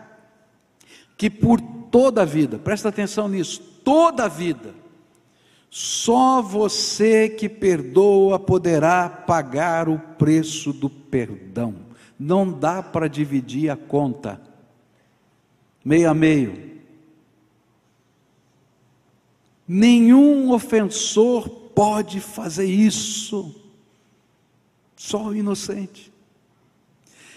que 1.17 1.29
por 1.29 1.59
toda 1.59 2.21
a 2.21 2.25
vida, 2.25 2.57
presta 2.57 2.89
atenção 2.89 3.27
nisso, 3.27 3.61
toda 3.83 4.25
a 4.25 4.27
vida, 4.27 4.73
só 5.69 6.41
você 6.41 7.27
que 7.29 7.49
perdoa 7.49 8.39
poderá 8.39 9.09
pagar 9.09 9.89
o 9.89 9.99
preço 9.99 10.71
do 10.71 10.89
perdão. 10.89 11.75
Não 12.17 12.51
dá 12.51 12.81
para 12.81 13.07
dividir 13.07 13.69
a 13.69 13.75
conta 13.75 14.41
meio 15.87 16.09
a 16.09 16.13
meio. 16.13 16.67
Nenhum 19.65 20.51
ofensor 20.51 21.47
pode 21.49 22.19
fazer 22.19 22.65
isso, 22.65 23.55
só 24.97 25.27
o 25.27 25.35
inocente. 25.35 26.11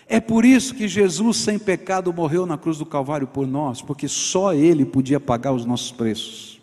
É 0.08 0.18
por 0.18 0.44
isso 0.44 0.74
que 0.74 0.88
Jesus, 0.88 1.36
sem 1.36 1.60
pecado, 1.60 2.12
morreu 2.12 2.44
na 2.44 2.58
cruz 2.58 2.76
do 2.76 2.84
Calvário 2.84 3.28
por 3.28 3.46
nós, 3.46 3.80
porque 3.80 4.08
só 4.08 4.52
Ele 4.52 4.84
podia 4.84 5.20
pagar 5.20 5.52
os 5.52 5.64
nossos 5.64 5.92
preços. 5.92 6.60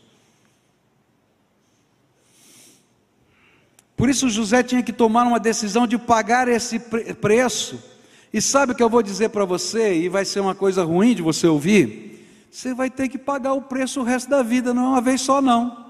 Por 3.95 4.09
isso 4.09 4.29
José 4.29 4.61
tinha 4.61 4.83
que 4.83 4.91
tomar 4.91 5.23
uma 5.23 5.39
decisão 5.39 5.88
de 5.88 5.97
pagar 5.97 6.49
esse 6.49 6.79
preço 6.79 7.96
e 8.38 8.41
sabe 8.41 8.71
o 8.71 8.75
que 8.75 8.83
eu 8.83 8.89
vou 8.89 9.01
dizer 9.01 9.29
para 9.29 9.45
você, 9.45 9.95
e 9.95 10.09
vai 10.09 10.23
ser 10.23 10.39
uma 10.39 10.53
coisa 10.53 10.83
ruim 10.83 11.15
de 11.15 11.23
você 11.23 11.47
ouvir? 11.47 12.47
Você 12.51 12.71
vai 12.71 12.88
ter 12.88 13.09
que 13.09 13.17
pagar 13.17 13.53
o 13.53 13.61
preço 13.63 14.01
o 14.01 14.03
resto 14.03 14.29
da 14.29 14.43
vida, 14.43 14.75
não 14.75 14.85
é 14.85 14.88
uma 14.89 15.01
vez 15.01 15.21
só, 15.21 15.41
não. 15.41 15.85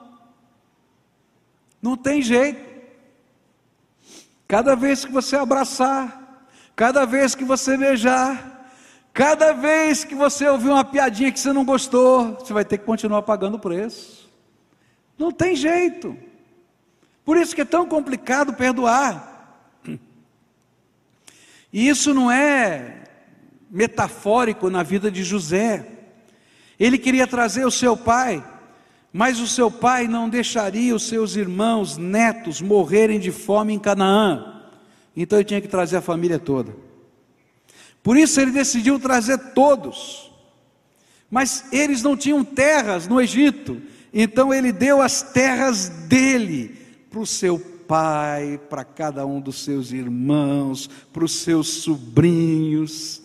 Não 1.82 1.98
tem 1.98 2.22
jeito. 2.22 2.66
Cada 4.48 4.76
vez 4.78 5.04
que 5.04 5.12
você 5.12 5.36
abraçar, 5.36 6.48
cada 6.74 7.06
vez 7.06 7.36
que 7.36 7.44
você 7.44 7.76
beijar, 7.76 8.72
cada 9.14 9.52
vez 9.52 10.06
que 10.06 10.16
você 10.16 10.48
ouvir 10.48 10.70
uma 10.70 10.86
piadinha 10.86 11.34
que 11.34 11.40
você 11.40 11.52
não 11.52 11.66
gostou, 11.66 12.36
você 12.36 12.54
vai 12.54 12.64
ter 12.64 12.78
que 12.78 12.86
continuar 12.86 13.24
pagando 13.24 13.56
o 13.56 13.60
preço. 13.60 14.30
Não 15.18 15.34
tem 15.34 15.54
jeito. 15.54 16.16
Por 17.26 17.36
isso 17.36 17.54
que 17.54 17.62
é 17.62 17.66
tão 17.66 17.86
complicado 17.86 18.54
perdoar. 18.54 19.37
E 21.72 21.88
isso 21.88 22.14
não 22.14 22.32
é 22.32 23.04
metafórico 23.70 24.70
na 24.70 24.84
vida 24.84 25.12
de 25.12 25.24
José. 25.24 25.86
Ele 26.80 26.98
queria 26.98 27.28
trazer 27.28 27.66
o 27.66 27.72
seu 27.72 27.98
pai, 27.98 28.44
Mas 29.12 29.40
o 29.40 29.48
seu 29.48 29.72
pai 29.72 30.08
não 30.08 30.30
deixaria 30.30 30.94
os 30.94 31.08
seus 31.08 31.36
irmãos, 31.36 31.98
netos, 31.98 32.62
morrerem 32.62 33.20
de 33.20 33.32
fome 33.32 33.74
em 33.74 33.80
Canaã. 33.80 34.62
Então 35.16 35.40
ele 35.40 35.46
tinha 35.48 35.62
que 35.62 35.68
trazer 35.68 35.98
a 35.98 36.02
família 36.02 36.38
toda. 36.38 36.76
Por 38.04 38.16
isso 38.16 38.40
ele 38.40 38.52
decidiu 38.52 39.00
trazer 39.00 39.38
todos. 39.54 40.32
Mas 41.32 41.66
eles 41.72 42.04
não 42.04 42.16
tinham 42.16 42.44
terras 42.44 43.08
no 43.08 43.20
Egito. 43.20 43.82
Então 44.14 44.54
ele 44.54 44.72
deu 44.72 45.02
as 45.02 45.22
terras 45.22 45.90
dele 45.90 46.78
para 47.10 47.20
o 47.20 47.26
seu 47.26 47.60
pai, 47.88 48.60
para 48.70 48.84
cada 48.84 49.26
um 49.26 49.40
dos 49.40 49.64
seus 49.64 49.92
irmãos, 49.92 50.88
para 51.12 51.24
os 51.24 51.40
seus 51.42 51.68
sobrinhos. 51.84 53.22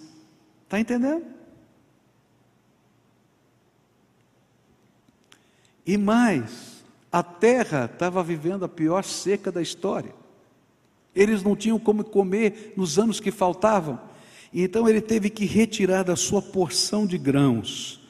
Está 0.64 0.78
entendendo? 0.78 1.24
E 5.84 5.98
mais, 5.98 6.84
a 7.10 7.22
terra 7.22 7.90
estava 7.92 8.22
vivendo 8.22 8.64
a 8.64 8.68
pior 8.68 9.02
seca 9.04 9.50
da 9.50 9.60
história. 9.60 10.14
Eles 11.14 11.42
não 11.42 11.54
tinham 11.54 11.78
como 11.78 12.04
comer 12.04 12.72
nos 12.76 12.98
anos 12.98 13.20
que 13.20 13.30
faltavam. 13.30 14.00
Então 14.54 14.88
ele 14.88 15.00
teve 15.00 15.28
que 15.28 15.44
retirar 15.44 16.04
da 16.04 16.16
sua 16.16 16.40
porção 16.40 17.06
de 17.06 17.18
grãos 17.18 18.00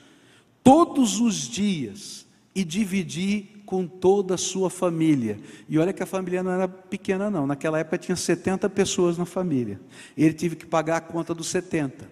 todos 0.62 1.20
os 1.20 1.48
dias 1.48 2.26
e 2.54 2.64
dividir 2.64 3.51
com 3.72 3.86
toda 3.86 4.34
a 4.34 4.36
sua 4.36 4.68
família. 4.68 5.40
E 5.66 5.78
olha 5.78 5.94
que 5.94 6.02
a 6.02 6.06
família 6.06 6.42
não 6.42 6.50
era 6.50 6.68
pequena, 6.68 7.30
não. 7.30 7.46
Naquela 7.46 7.78
época 7.78 7.96
tinha 7.96 8.14
70 8.14 8.68
pessoas 8.68 9.16
na 9.16 9.24
família. 9.24 9.80
Ele 10.14 10.34
teve 10.34 10.56
que 10.56 10.66
pagar 10.66 10.98
a 10.98 11.00
conta 11.00 11.34
dos 11.34 11.48
70. 11.48 12.06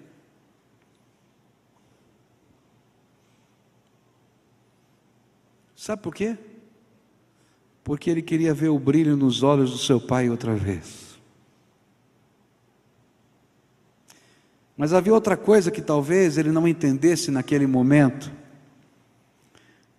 Sabe 5.77 6.01
por 6.01 6.15
quê? 6.15 6.39
Porque 7.85 8.09
ele 8.09 8.23
queria 8.23 8.55
ver 8.55 8.71
o 8.71 8.79
brilho 8.79 9.15
nos 9.15 9.43
olhos 9.43 9.71
do 9.71 9.77
seu 9.77 10.01
pai 10.01 10.31
outra 10.31 10.55
vez. 10.57 11.21
Mas 14.79 14.95
havia 14.95 15.13
outra 15.13 15.37
coisa 15.37 15.71
que 15.71 15.83
talvez 15.83 16.39
ele 16.39 16.51
não 16.51 16.67
entendesse 16.67 17.31
naquele 17.31 17.67
momento. 17.67 18.33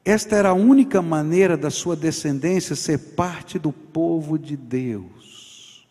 Esta 0.04 0.36
era 0.36 0.50
a 0.50 0.54
única 0.54 1.02
maneira 1.02 1.56
da 1.56 1.70
sua 1.70 1.96
descendência 1.96 2.76
ser 2.76 2.98
parte 3.16 3.60
do 3.60 3.72
povo 3.72 4.38
de 4.38 4.58
Deus. 4.58 5.86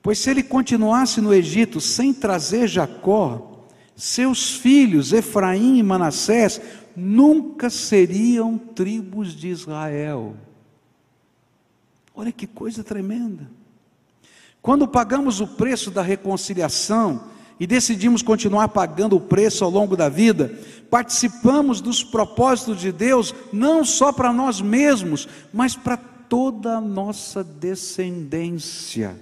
Pois 0.00 0.18
se 0.18 0.30
ele 0.30 0.42
continuasse 0.42 1.20
no 1.20 1.34
Egito 1.34 1.80
sem 1.80 2.14
trazer 2.14 2.68
Jacó, 2.68 3.66
seus 3.96 4.52
filhos 4.52 5.12
Efraim 5.12 5.78
e 5.78 5.82
Manassés 5.82 6.60
nunca 6.94 7.68
seriam 7.68 8.56
tribos 8.56 9.34
de 9.34 9.48
Israel. 9.48 10.36
Olha 12.14 12.30
que 12.30 12.46
coisa 12.46 12.84
tremenda. 12.84 13.50
Quando 14.62 14.86
pagamos 14.86 15.40
o 15.40 15.46
preço 15.46 15.90
da 15.90 16.02
reconciliação 16.02 17.24
e 17.58 17.66
decidimos 17.66 18.22
continuar 18.22 18.68
pagando 18.68 19.16
o 19.16 19.20
preço 19.20 19.64
ao 19.64 19.70
longo 19.70 19.96
da 19.96 20.08
vida, 20.08 20.58
participamos 20.90 21.80
dos 21.80 22.04
propósitos 22.04 22.80
de 22.80 22.92
Deus 22.92 23.34
não 23.52 23.84
só 23.84 24.12
para 24.12 24.32
nós 24.32 24.60
mesmos, 24.60 25.28
mas 25.52 25.74
para 25.74 25.96
toda 25.96 26.76
a 26.76 26.80
nossa 26.80 27.42
descendência. 27.42 29.18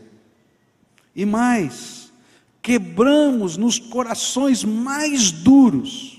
E 1.15 1.25
mais, 1.25 2.13
quebramos 2.61 3.57
nos 3.57 3.79
corações 3.79 4.65
mais 4.65 5.31
duros 5.31 6.17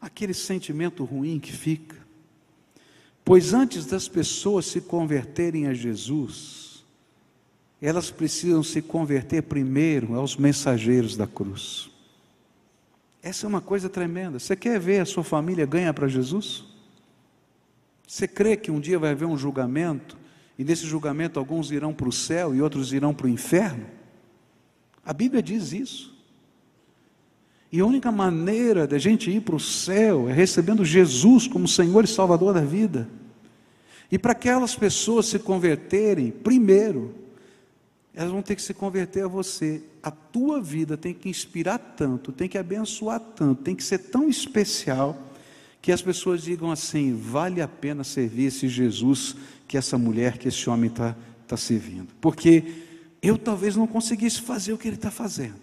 aquele 0.00 0.34
sentimento 0.34 1.04
ruim 1.04 1.38
que 1.38 1.52
fica. 1.52 1.96
Pois 3.24 3.52
antes 3.52 3.84
das 3.86 4.08
pessoas 4.08 4.66
se 4.66 4.80
converterem 4.80 5.66
a 5.66 5.74
Jesus, 5.74 6.67
elas 7.80 8.10
precisam 8.10 8.62
se 8.62 8.82
converter 8.82 9.42
primeiro 9.42 10.14
aos 10.14 10.36
mensageiros 10.36 11.16
da 11.16 11.26
cruz. 11.26 11.90
Essa 13.22 13.46
é 13.46 13.48
uma 13.48 13.60
coisa 13.60 13.88
tremenda. 13.88 14.38
Você 14.38 14.56
quer 14.56 14.80
ver 14.80 15.00
a 15.00 15.04
sua 15.04 15.22
família 15.22 15.66
ganhar 15.66 15.94
para 15.94 16.08
Jesus? 16.08 16.64
Você 18.06 18.26
crê 18.26 18.56
que 18.56 18.70
um 18.70 18.80
dia 18.80 18.98
vai 18.98 19.10
haver 19.10 19.26
um 19.26 19.36
julgamento 19.36 20.16
e 20.58 20.64
nesse 20.64 20.86
julgamento 20.86 21.38
alguns 21.38 21.70
irão 21.70 21.92
para 21.92 22.08
o 22.08 22.12
céu 22.12 22.54
e 22.54 22.62
outros 22.62 22.92
irão 22.92 23.14
para 23.14 23.26
o 23.26 23.30
inferno? 23.30 23.86
A 25.04 25.12
Bíblia 25.12 25.42
diz 25.42 25.72
isso. 25.72 26.16
E 27.70 27.80
a 27.80 27.86
única 27.86 28.10
maneira 28.10 28.86
da 28.86 28.98
gente 28.98 29.30
ir 29.30 29.42
para 29.42 29.54
o 29.54 29.60
céu 29.60 30.28
é 30.28 30.32
recebendo 30.32 30.84
Jesus 30.84 31.46
como 31.46 31.68
Senhor 31.68 32.02
e 32.02 32.08
Salvador 32.08 32.54
da 32.54 32.62
vida. 32.62 33.08
E 34.10 34.18
para 34.18 34.32
aquelas 34.32 34.74
pessoas 34.74 35.26
se 35.26 35.38
converterem, 35.38 36.30
primeiro, 36.30 37.14
elas 38.18 38.32
vão 38.32 38.42
ter 38.42 38.56
que 38.56 38.62
se 38.62 38.74
converter 38.74 39.24
a 39.24 39.28
você. 39.28 39.80
A 40.02 40.10
tua 40.10 40.60
vida 40.60 40.96
tem 40.96 41.14
que 41.14 41.28
inspirar 41.28 41.78
tanto, 41.78 42.32
tem 42.32 42.48
que 42.48 42.58
abençoar 42.58 43.20
tanto, 43.20 43.62
tem 43.62 43.76
que 43.76 43.84
ser 43.84 43.98
tão 43.98 44.28
especial, 44.28 45.16
que 45.80 45.92
as 45.92 46.02
pessoas 46.02 46.42
digam 46.42 46.72
assim: 46.72 47.14
vale 47.14 47.62
a 47.62 47.68
pena 47.68 48.02
servir 48.02 48.46
esse 48.46 48.66
Jesus 48.66 49.36
que 49.68 49.76
essa 49.76 49.96
mulher, 49.96 50.36
que 50.36 50.48
esse 50.48 50.68
homem 50.68 50.90
está 50.90 51.14
tá 51.46 51.56
servindo. 51.56 52.08
Porque 52.20 52.64
eu 53.22 53.38
talvez 53.38 53.76
não 53.76 53.86
conseguisse 53.86 54.40
fazer 54.40 54.72
o 54.72 54.78
que 54.78 54.88
ele 54.88 54.96
está 54.96 55.12
fazendo, 55.12 55.60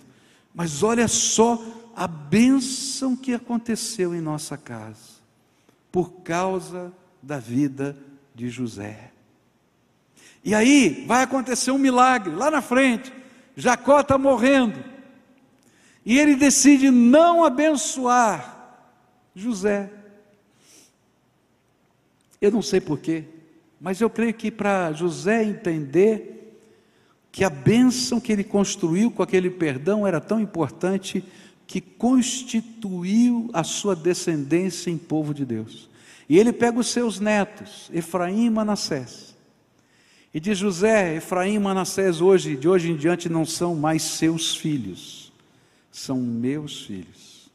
mas 0.53 0.81
olha 0.81 1.09
só 1.09 1.61
a 1.93 2.07
bênção 2.07 3.17
que 3.17 3.33
aconteceu 3.33 4.15
em 4.15 4.21
nossa 4.21 4.55
casa, 4.55 5.19
por 5.91 6.21
causa 6.21 6.93
da 7.21 7.37
vida 7.37 7.97
de 8.33 8.47
José. 8.47 9.11
E 10.45 10.53
aí 10.53 11.03
vai 11.07 11.23
acontecer 11.23 11.71
um 11.71 11.77
milagre 11.79 12.35
lá 12.35 12.51
na 12.51 12.61
frente. 12.61 13.11
Jacó 13.57 14.01
está 14.01 14.15
morrendo. 14.15 14.79
E 16.05 16.19
ele 16.19 16.35
decide 16.35 16.91
não 16.91 17.43
abençoar 17.43 18.77
José. 19.35 19.89
Eu 22.39 22.51
não 22.51 22.61
sei 22.61 22.79
porquê, 22.79 23.23
mas 23.81 23.99
eu 23.99 24.09
creio 24.09 24.35
que 24.35 24.51
para 24.51 24.91
José 24.91 25.43
entender 25.43 26.59
que 27.31 27.43
a 27.43 27.49
bênção 27.49 28.19
que 28.19 28.31
ele 28.31 28.43
construiu 28.43 29.09
com 29.09 29.23
aquele 29.23 29.49
perdão 29.49 30.05
era 30.05 30.21
tão 30.21 30.39
importante 30.39 31.23
que 31.65 31.81
constituiu 31.81 33.49
a 33.51 33.63
sua 33.63 33.95
descendência 33.95 34.91
em 34.91 34.97
povo 34.97 35.33
de 35.33 35.43
Deus. 35.43 35.89
E 36.29 36.37
ele 36.37 36.53
pega 36.53 36.79
os 36.79 36.87
seus 36.87 37.19
netos, 37.19 37.89
Efraim 37.91 38.45
e 38.45 38.49
Manassés. 38.49 39.34
E 40.36 40.39
diz 40.41 40.57
José, 40.57 41.15
Efraim 41.15 41.53
e 41.53 41.59
Manassés 41.59 42.19
hoje, 42.19 42.57
de 42.57 42.67
hoje 42.67 42.91
em 42.91 42.97
diante 42.97 43.29
não 43.29 43.45
são 43.45 43.73
mais 43.73 44.03
seus 44.03 44.53
filhos, 44.53 45.31
são 45.89 46.17
meus 46.17 46.81
filhos. 46.81 47.49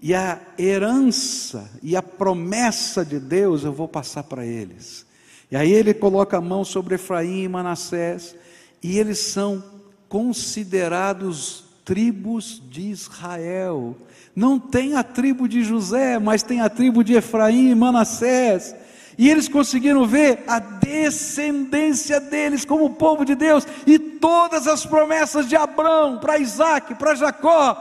E 0.00 0.14
a 0.14 0.40
herança 0.56 1.68
e 1.82 1.96
a 1.96 2.02
promessa 2.02 3.04
de 3.04 3.18
Deus 3.18 3.64
eu 3.64 3.72
vou 3.72 3.88
passar 3.88 4.22
para 4.22 4.46
eles. 4.46 5.04
E 5.50 5.56
aí 5.56 5.72
ele 5.72 5.92
coloca 5.92 6.36
a 6.36 6.40
mão 6.40 6.64
sobre 6.64 6.94
Efraim 6.94 7.42
e 7.42 7.48
Manassés, 7.48 8.36
e 8.80 8.96
eles 8.96 9.18
são 9.18 9.60
considerados 10.08 11.64
tribos 11.84 12.62
de 12.70 12.82
Israel. 12.82 13.96
Não 14.36 14.56
tem 14.56 14.94
a 14.94 15.02
tribo 15.02 15.48
de 15.48 15.64
José, 15.64 16.16
mas 16.20 16.44
tem 16.44 16.60
a 16.60 16.68
tribo 16.68 17.02
de 17.02 17.14
Efraim 17.14 17.70
e 17.70 17.74
Manassés. 17.74 18.72
E 19.18 19.30
eles 19.30 19.48
conseguiram 19.48 20.06
ver 20.06 20.44
a 20.46 20.58
descendência 20.58 22.20
deles 22.20 22.64
como 22.64 22.94
povo 22.94 23.24
de 23.24 23.34
Deus 23.34 23.66
e 23.86 23.98
todas 23.98 24.66
as 24.66 24.84
promessas 24.84 25.48
de 25.48 25.56
Abraão 25.56 26.18
para 26.18 26.38
Isaac, 26.38 26.94
para 26.96 27.14
Jacó, 27.14 27.74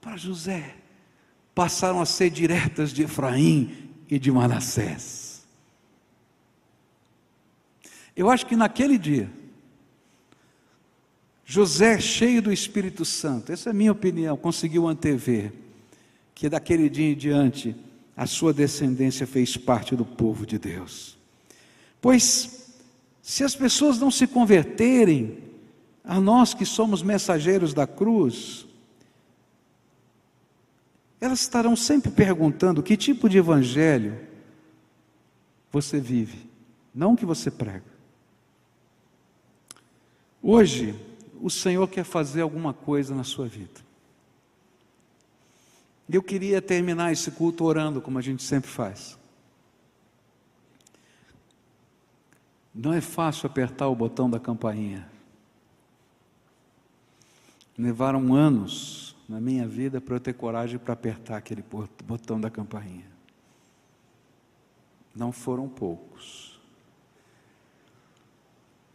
para 0.00 0.16
José, 0.16 0.76
passaram 1.54 2.00
a 2.00 2.06
ser 2.06 2.30
diretas 2.30 2.90
de 2.90 3.02
Efraim 3.02 3.90
e 4.08 4.18
de 4.18 4.32
Manassés. 4.32 5.46
Eu 8.16 8.30
acho 8.30 8.46
que 8.46 8.56
naquele 8.56 8.96
dia, 8.96 9.30
José, 11.44 11.98
cheio 11.98 12.40
do 12.40 12.52
Espírito 12.52 13.04
Santo, 13.04 13.52
essa 13.52 13.68
é 13.68 13.72
a 13.72 13.74
minha 13.74 13.92
opinião, 13.92 14.36
conseguiu 14.36 14.86
antever 14.88 15.52
que 16.34 16.48
daquele 16.48 16.88
dia 16.88 17.10
em 17.10 17.14
diante 17.14 17.76
a 18.20 18.26
sua 18.26 18.52
descendência 18.52 19.26
fez 19.26 19.56
parte 19.56 19.96
do 19.96 20.04
povo 20.04 20.44
de 20.44 20.58
Deus. 20.58 21.16
Pois, 22.02 22.70
se 23.22 23.42
as 23.42 23.56
pessoas 23.56 23.98
não 23.98 24.10
se 24.10 24.26
converterem, 24.26 25.38
a 26.04 26.20
nós 26.20 26.52
que 26.52 26.66
somos 26.66 27.02
mensageiros 27.02 27.72
da 27.72 27.86
cruz, 27.86 28.66
elas 31.18 31.40
estarão 31.40 31.74
sempre 31.74 32.10
perguntando 32.10 32.82
que 32.82 32.94
tipo 32.94 33.26
de 33.26 33.38
evangelho 33.38 34.20
você 35.72 35.98
vive, 35.98 36.46
não 36.94 37.14
o 37.14 37.16
que 37.16 37.24
você 37.24 37.50
prega. 37.50 37.86
Hoje, 40.42 40.94
o 41.40 41.48
Senhor 41.48 41.88
quer 41.88 42.04
fazer 42.04 42.42
alguma 42.42 42.74
coisa 42.74 43.14
na 43.14 43.24
sua 43.24 43.48
vida. 43.48 43.80
Eu 46.12 46.22
queria 46.22 46.60
terminar 46.60 47.12
esse 47.12 47.30
culto 47.30 47.64
orando, 47.64 48.00
como 48.00 48.18
a 48.18 48.22
gente 48.22 48.42
sempre 48.42 48.68
faz. 48.68 49.18
Não 52.74 52.92
é 52.92 53.00
fácil 53.00 53.46
apertar 53.46 53.88
o 53.88 53.94
botão 53.94 54.28
da 54.28 54.40
campainha. 54.40 55.08
Levaram 57.78 58.34
anos 58.34 59.14
na 59.28 59.40
minha 59.40 59.66
vida 59.66 60.00
para 60.00 60.16
eu 60.16 60.20
ter 60.20 60.32
coragem 60.34 60.78
para 60.78 60.94
apertar 60.94 61.36
aquele 61.36 61.64
botão 62.04 62.40
da 62.40 62.50
campainha. 62.50 63.06
Não 65.14 65.30
foram 65.30 65.68
poucos. 65.68 66.60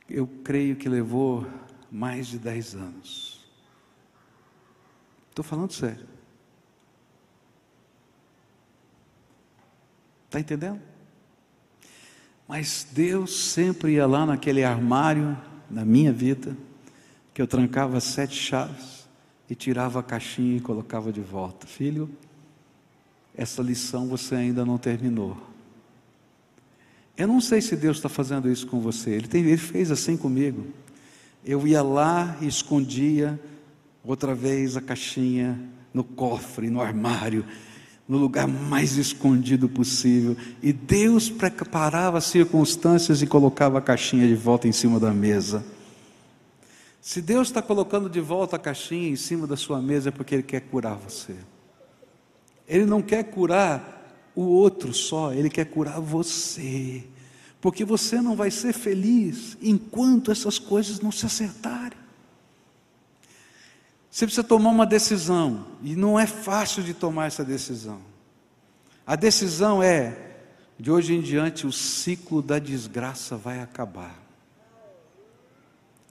Eu 0.09 0.27
creio 0.43 0.75
que 0.75 0.89
levou 0.89 1.47
mais 1.89 2.27
de 2.27 2.37
dez 2.37 2.75
anos. 2.75 3.45
Estou 5.29 5.43
falando 5.43 5.71
sério. 5.71 6.14
Está 10.35 10.41
entendendo? 10.41 10.81
Mas 12.45 12.85
Deus 12.91 13.51
sempre 13.51 13.93
ia 13.93 14.05
lá 14.05 14.25
naquele 14.25 14.65
armário, 14.65 15.37
na 15.71 15.85
minha 15.85 16.11
vida, 16.11 16.57
que 17.33 17.41
eu 17.41 17.47
trancava 17.47 18.01
sete 18.01 18.35
chaves 18.35 19.07
e 19.49 19.55
tirava 19.55 20.01
a 20.01 20.03
caixinha 20.03 20.57
e 20.57 20.59
colocava 20.59 21.09
de 21.13 21.21
volta. 21.21 21.65
Filho, 21.65 22.09
essa 23.33 23.61
lição 23.61 24.09
você 24.09 24.35
ainda 24.35 24.65
não 24.65 24.77
terminou. 24.77 25.37
Eu 27.15 27.29
não 27.29 27.39
sei 27.39 27.61
se 27.61 27.77
Deus 27.77 27.95
está 27.95 28.09
fazendo 28.09 28.51
isso 28.51 28.67
com 28.67 28.81
você. 28.81 29.11
Ele, 29.11 29.29
tem, 29.29 29.41
ele 29.41 29.55
fez 29.55 29.89
assim 29.89 30.17
comigo. 30.17 30.67
Eu 31.45 31.65
ia 31.65 31.81
lá 31.81 32.37
e 32.41 32.47
escondia 32.47 33.39
outra 34.03 34.35
vez 34.35 34.75
a 34.75 34.81
caixinha 34.81 35.57
no 35.93 36.03
cofre, 36.03 36.69
no 36.69 36.81
armário, 36.81 37.45
no 38.07 38.17
lugar 38.17 38.47
mais 38.47 38.97
escondido 38.97 39.67
possível. 39.67 40.37
E 40.61 40.71
Deus 40.71 41.29
preparava 41.29 42.17
as 42.17 42.25
circunstâncias 42.25 43.21
e 43.21 43.27
colocava 43.27 43.79
a 43.79 43.81
caixinha 43.81 44.27
de 44.27 44.35
volta 44.35 44.67
em 44.67 44.71
cima 44.71 44.99
da 44.99 45.11
mesa. 45.11 45.65
Se 47.01 47.21
Deus 47.21 47.47
está 47.47 47.61
colocando 47.61 48.09
de 48.09 48.19
volta 48.19 48.55
a 48.55 48.59
caixinha 48.59 49.09
em 49.09 49.15
cima 49.15 49.45
da 49.45 49.55
sua 49.55 49.81
mesa, 49.81 50.09
é 50.09 50.11
porque 50.11 50.35
Ele 50.35 50.43
quer 50.43 50.61
curar 50.61 50.95
você. 50.95 51.35
Ele 52.67 52.85
não 52.85 53.01
quer 53.01 53.23
curar 53.25 54.31
o 54.35 54.41
outro 54.41 54.93
só, 54.93 55.31
Ele 55.33 55.49
quer 55.49 55.65
curar 55.65 55.99
você. 55.99 57.03
Porque 57.61 57.85
você 57.85 58.21
não 58.21 58.35
vai 58.35 58.51
ser 58.51 58.73
feliz 58.73 59.57
enquanto 59.61 60.31
essas 60.31 60.59
coisas 60.59 60.99
não 60.99 61.11
se 61.11 61.25
acertarem. 61.25 62.04
Você 64.15 64.25
precisa 64.25 64.47
tomar 64.47 64.69
uma 64.69 64.85
decisão, 64.85 65.65
e 65.83 65.93
não 65.93 66.17
é 66.17 66.25
fácil 66.25 66.81
de 66.81 66.93
tomar 66.93 67.25
essa 67.25 67.43
decisão. 67.43 67.99
A 69.05 69.13
decisão 69.13 69.83
é: 69.83 70.37
de 70.79 70.89
hoje 70.89 71.13
em 71.13 71.19
diante 71.19 71.67
o 71.67 71.71
ciclo 71.73 72.41
da 72.41 72.57
desgraça 72.57 73.35
vai 73.35 73.59
acabar. 73.59 74.17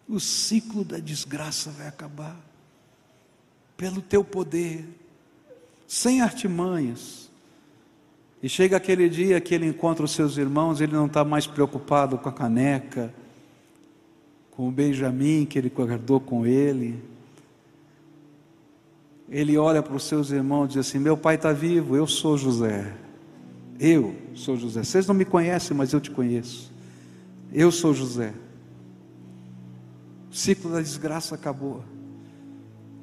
O 0.07 0.21
ciclo 0.21 0.85
da 0.85 0.99
desgraça 0.99 1.71
vai 1.71 1.89
acabar. 1.89 2.37
Pelo 3.75 4.03
teu 4.03 4.23
poder, 4.23 4.87
sem 5.89 6.21
artimanhas. 6.21 7.31
E 8.43 8.51
chega 8.51 8.77
aquele 8.77 9.09
dia 9.09 9.41
que 9.41 9.55
ele 9.55 9.65
encontra 9.65 10.05
os 10.05 10.13
seus 10.13 10.37
irmãos, 10.37 10.83
ele 10.83 10.93
não 10.93 11.07
está 11.07 11.25
mais 11.25 11.47
preocupado 11.47 12.19
com 12.19 12.29
a 12.29 12.33
caneca, 12.33 13.15
com 14.51 14.69
o 14.69 14.71
Benjamim 14.71 15.47
que 15.47 15.59
ele 15.59 15.71
guardou 15.71 16.21
com 16.21 16.45
ele 16.45 17.14
ele 19.29 19.57
olha 19.57 19.83
para 19.83 19.97
os 19.97 20.05
seus 20.05 20.31
irmãos 20.31 20.67
e 20.67 20.69
diz 20.69 20.77
assim: 20.79 20.99
Meu 20.99 21.17
pai 21.17 21.37
está 21.37 21.53
vivo, 21.53 21.97
eu 21.97 22.07
sou 22.07 22.37
José. 22.37 22.93
Eu 23.79 24.15
sou 24.35 24.57
José. 24.57 24.85
Vocês 24.85 25.07
não 25.07 25.15
me 25.15 25.25
conhecem, 25.25 25.77
mas 25.77 25.93
eu 25.93 26.01
te 26.01 26.11
conheço. 26.11 26.73
Eu 27.53 27.73
sou 27.73 27.93
José. 27.93 28.33
O 30.31 30.35
ciclo 30.35 30.71
da 30.71 30.81
desgraça 30.81 31.35
acabou. 31.35 31.85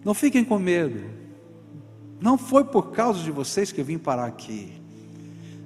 Não 0.04 0.14
fiquem 0.14 0.44
com 0.44 0.58
medo. 0.58 1.02
Não 2.20 2.38
foi 2.38 2.64
por 2.64 2.92
causa 2.92 3.22
de 3.24 3.32
vocês 3.32 3.72
que 3.72 3.82
eu 3.82 3.86
vim 3.86 3.98
parar 3.98 4.26
aqui. 4.26 4.74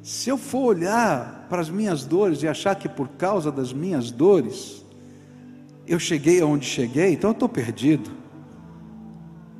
Se 0.01 0.29
eu 0.29 0.37
for 0.37 0.75
olhar 0.75 1.47
para 1.49 1.61
as 1.61 1.69
minhas 1.69 2.05
dores 2.05 2.43
e 2.43 2.47
achar 2.47 2.75
que 2.75 2.87
por 2.87 3.09
causa 3.09 3.51
das 3.51 3.73
minhas 3.73 4.11
dores 4.11 4.85
eu 5.87 5.99
cheguei 5.99 6.41
aonde 6.41 6.65
cheguei, 6.65 7.13
então 7.13 7.31
eu 7.31 7.33
estou 7.33 7.49
perdido. 7.49 8.11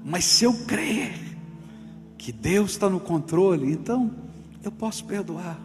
Mas 0.08 0.24
se 0.24 0.44
eu 0.44 0.54
crer 0.54 1.20
que 2.16 2.32
Deus 2.32 2.72
está 2.72 2.88
no 2.88 3.00
controle, 3.00 3.72
então 3.72 4.12
eu 4.64 4.72
posso 4.72 5.04
perdoar. 5.04 5.60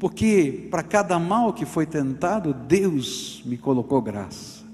Porque 0.00 0.66
para 0.68 0.82
cada 0.82 1.16
mal 1.16 1.52
que 1.52 1.64
foi 1.64 1.86
tentado, 1.86 2.52
Deus 2.52 3.40
me 3.44 3.56
colocou 3.56 4.02
graça. 4.02 4.64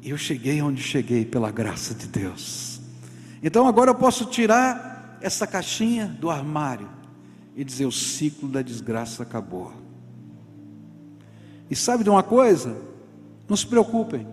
E 0.00 0.10
eu 0.10 0.18
cheguei 0.18 0.60
onde 0.62 0.82
cheguei 0.82 1.24
pela 1.24 1.52
graça 1.52 1.94
de 1.94 2.08
Deus. 2.08 2.80
Então 3.40 3.68
agora 3.68 3.92
eu 3.92 3.94
posso 3.94 4.24
tirar 4.24 5.18
essa 5.20 5.46
caixinha 5.46 6.08
do 6.08 6.28
armário 6.28 6.88
e 7.54 7.62
dizer: 7.62 7.86
o 7.86 7.92
ciclo 7.92 8.48
da 8.48 8.62
desgraça 8.62 9.22
acabou. 9.22 9.72
E 11.70 11.76
sabe 11.76 12.02
de 12.02 12.10
uma 12.10 12.24
coisa? 12.24 12.76
Não 13.48 13.56
se 13.56 13.66
preocupem, 13.66 14.26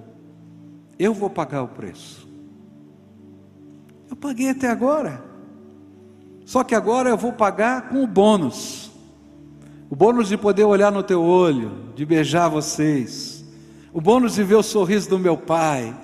eu 0.97 1.13
vou 1.13 1.29
pagar 1.29 1.61
o 1.61 1.67
preço. 1.67 2.28
Paguei 4.19 4.49
até 4.49 4.69
agora. 4.69 5.23
Só 6.45 6.63
que 6.63 6.75
agora 6.75 7.09
eu 7.09 7.17
vou 7.17 7.31
pagar 7.31 7.89
com 7.89 8.03
o 8.03 8.07
bônus. 8.07 8.91
O 9.89 9.95
bônus 9.95 10.27
de 10.27 10.37
poder 10.37 10.63
olhar 10.63 10.91
no 10.91 11.03
teu 11.03 11.21
olho, 11.21 11.93
de 11.95 12.05
beijar 12.05 12.49
vocês. 12.49 13.45
O 13.93 14.01
bônus 14.01 14.35
de 14.35 14.43
ver 14.43 14.55
o 14.55 14.63
sorriso 14.63 15.09
do 15.09 15.19
meu 15.19 15.37
pai. 15.37 15.95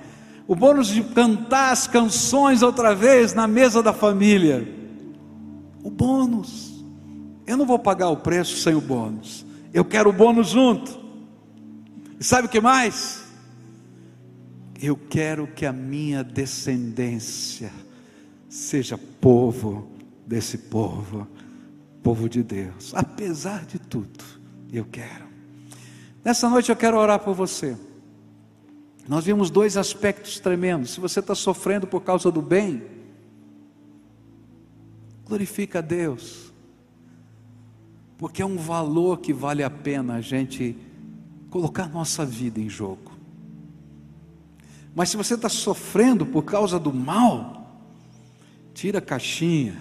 O 0.47 0.55
bônus 0.55 0.87
de 0.87 1.03
cantar 1.03 1.71
as 1.71 1.87
canções 1.87 2.61
outra 2.61 2.95
vez 2.95 3.33
na 3.33 3.47
mesa 3.47 3.81
da 3.83 3.91
família. 3.91 4.67
O 5.83 5.89
bônus. 5.89 6.83
Eu 7.45 7.57
não 7.57 7.65
vou 7.65 7.77
pagar 7.77 8.09
o 8.09 8.17
preço 8.17 8.57
sem 8.57 8.75
o 8.75 8.81
bônus. 8.81 9.45
Eu 9.73 9.83
quero 9.83 10.09
o 10.09 10.13
bônus 10.13 10.49
junto. 10.49 10.99
E 12.19 12.23
sabe 12.23 12.47
o 12.47 12.49
que 12.49 12.61
mais? 12.61 13.23
Eu 14.81 14.95
quero 14.95 15.47
que 15.47 15.65
a 15.65 15.73
minha 15.73 16.23
descendência 16.23 17.71
seja 18.55 18.97
povo 18.97 19.85
desse 20.25 20.57
povo, 20.57 21.27
povo 22.01 22.29
de 22.29 22.41
Deus, 22.41 22.93
apesar 22.95 23.65
de 23.65 23.77
tudo, 23.77 24.23
eu 24.71 24.85
quero. 24.85 25.25
Nessa 26.23 26.49
noite 26.49 26.69
eu 26.69 26.75
quero 26.75 26.97
orar 26.97 27.19
por 27.19 27.35
você. 27.35 27.77
Nós 29.09 29.25
vimos 29.25 29.49
dois 29.49 29.75
aspectos 29.75 30.39
tremendos. 30.39 30.91
Se 30.91 31.01
você 31.01 31.19
está 31.19 31.35
sofrendo 31.35 31.85
por 31.85 32.01
causa 32.01 32.31
do 32.31 32.41
bem, 32.41 32.81
glorifica 35.25 35.79
a 35.79 35.81
Deus, 35.81 36.53
porque 38.17 38.41
é 38.41 38.45
um 38.45 38.57
valor 38.57 39.19
que 39.19 39.33
vale 39.33 39.63
a 39.63 39.69
pena 39.69 40.15
a 40.15 40.21
gente 40.21 40.77
colocar 41.49 41.89
nossa 41.89 42.25
vida 42.25 42.61
em 42.61 42.69
jogo. 42.69 43.11
Mas 44.95 45.09
se 45.09 45.17
você 45.17 45.33
está 45.33 45.49
sofrendo 45.49 46.25
por 46.25 46.43
causa 46.43 46.79
do 46.79 46.93
mal, 46.93 47.64
Tira 48.75 48.99
a 48.99 49.01
caixinha. 49.01 49.77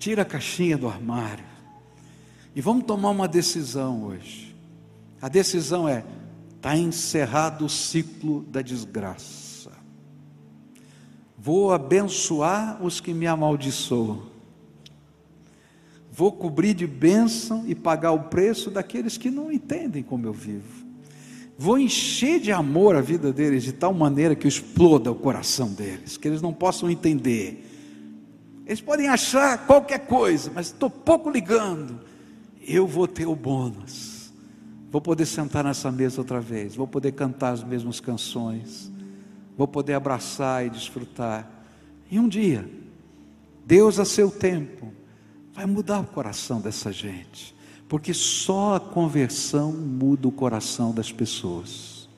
Tira 0.00 0.22
a 0.22 0.24
caixinha 0.24 0.76
do 0.76 0.88
armário. 0.88 1.44
E 2.56 2.60
vamos 2.60 2.84
tomar 2.84 3.10
uma 3.10 3.28
decisão 3.28 4.02
hoje. 4.02 4.54
A 5.22 5.28
decisão 5.28 5.88
é: 5.88 6.04
está 6.56 6.76
encerrado 6.76 7.64
o 7.64 7.68
ciclo 7.68 8.42
da 8.42 8.60
desgraça. 8.60 9.70
Vou 11.38 11.72
abençoar 11.72 12.84
os 12.84 13.00
que 13.00 13.14
me 13.14 13.28
amaldiçoam. 13.28 14.26
Vou 16.10 16.32
cobrir 16.32 16.74
de 16.74 16.86
bênção 16.86 17.64
e 17.66 17.76
pagar 17.76 18.10
o 18.10 18.24
preço 18.24 18.72
daqueles 18.72 19.16
que 19.16 19.30
não 19.30 19.52
entendem 19.52 20.02
como 20.02 20.26
eu 20.26 20.32
vivo. 20.32 20.85
Vou 21.58 21.78
encher 21.78 22.38
de 22.38 22.52
amor 22.52 22.96
a 22.96 23.00
vida 23.00 23.32
deles 23.32 23.62
de 23.62 23.72
tal 23.72 23.94
maneira 23.94 24.34
que 24.34 24.46
exploda 24.46 25.10
o 25.10 25.14
coração 25.14 25.72
deles, 25.72 26.16
que 26.16 26.28
eles 26.28 26.42
não 26.42 26.52
possam 26.52 26.90
entender. 26.90 27.64
Eles 28.66 28.80
podem 28.80 29.08
achar 29.08 29.66
qualquer 29.66 30.00
coisa, 30.00 30.50
mas 30.54 30.66
estou 30.66 30.90
pouco 30.90 31.30
ligando. 31.30 32.00
Eu 32.60 32.86
vou 32.86 33.08
ter 33.08 33.26
o 33.26 33.34
bônus. 33.34 34.32
Vou 34.90 35.00
poder 35.00 35.24
sentar 35.24 35.64
nessa 35.64 35.90
mesa 35.90 36.20
outra 36.20 36.40
vez, 36.40 36.76
vou 36.76 36.86
poder 36.86 37.12
cantar 37.12 37.52
as 37.52 37.64
mesmas 37.64 38.00
canções, 38.00 38.90
vou 39.56 39.66
poder 39.66 39.94
abraçar 39.94 40.64
e 40.64 40.70
desfrutar. 40.70 41.50
E 42.10 42.18
um 42.18 42.28
dia, 42.28 42.68
Deus 43.64 43.98
a 43.98 44.04
seu 44.04 44.30
tempo 44.30 44.92
vai 45.52 45.66
mudar 45.66 46.00
o 46.00 46.06
coração 46.06 46.60
dessa 46.60 46.92
gente. 46.92 47.55
Porque 47.88 48.12
só 48.12 48.76
a 48.76 48.80
conversão 48.80 49.72
muda 49.72 50.26
o 50.26 50.32
coração 50.32 50.92
das 50.92 51.12
pessoas. 51.12 52.08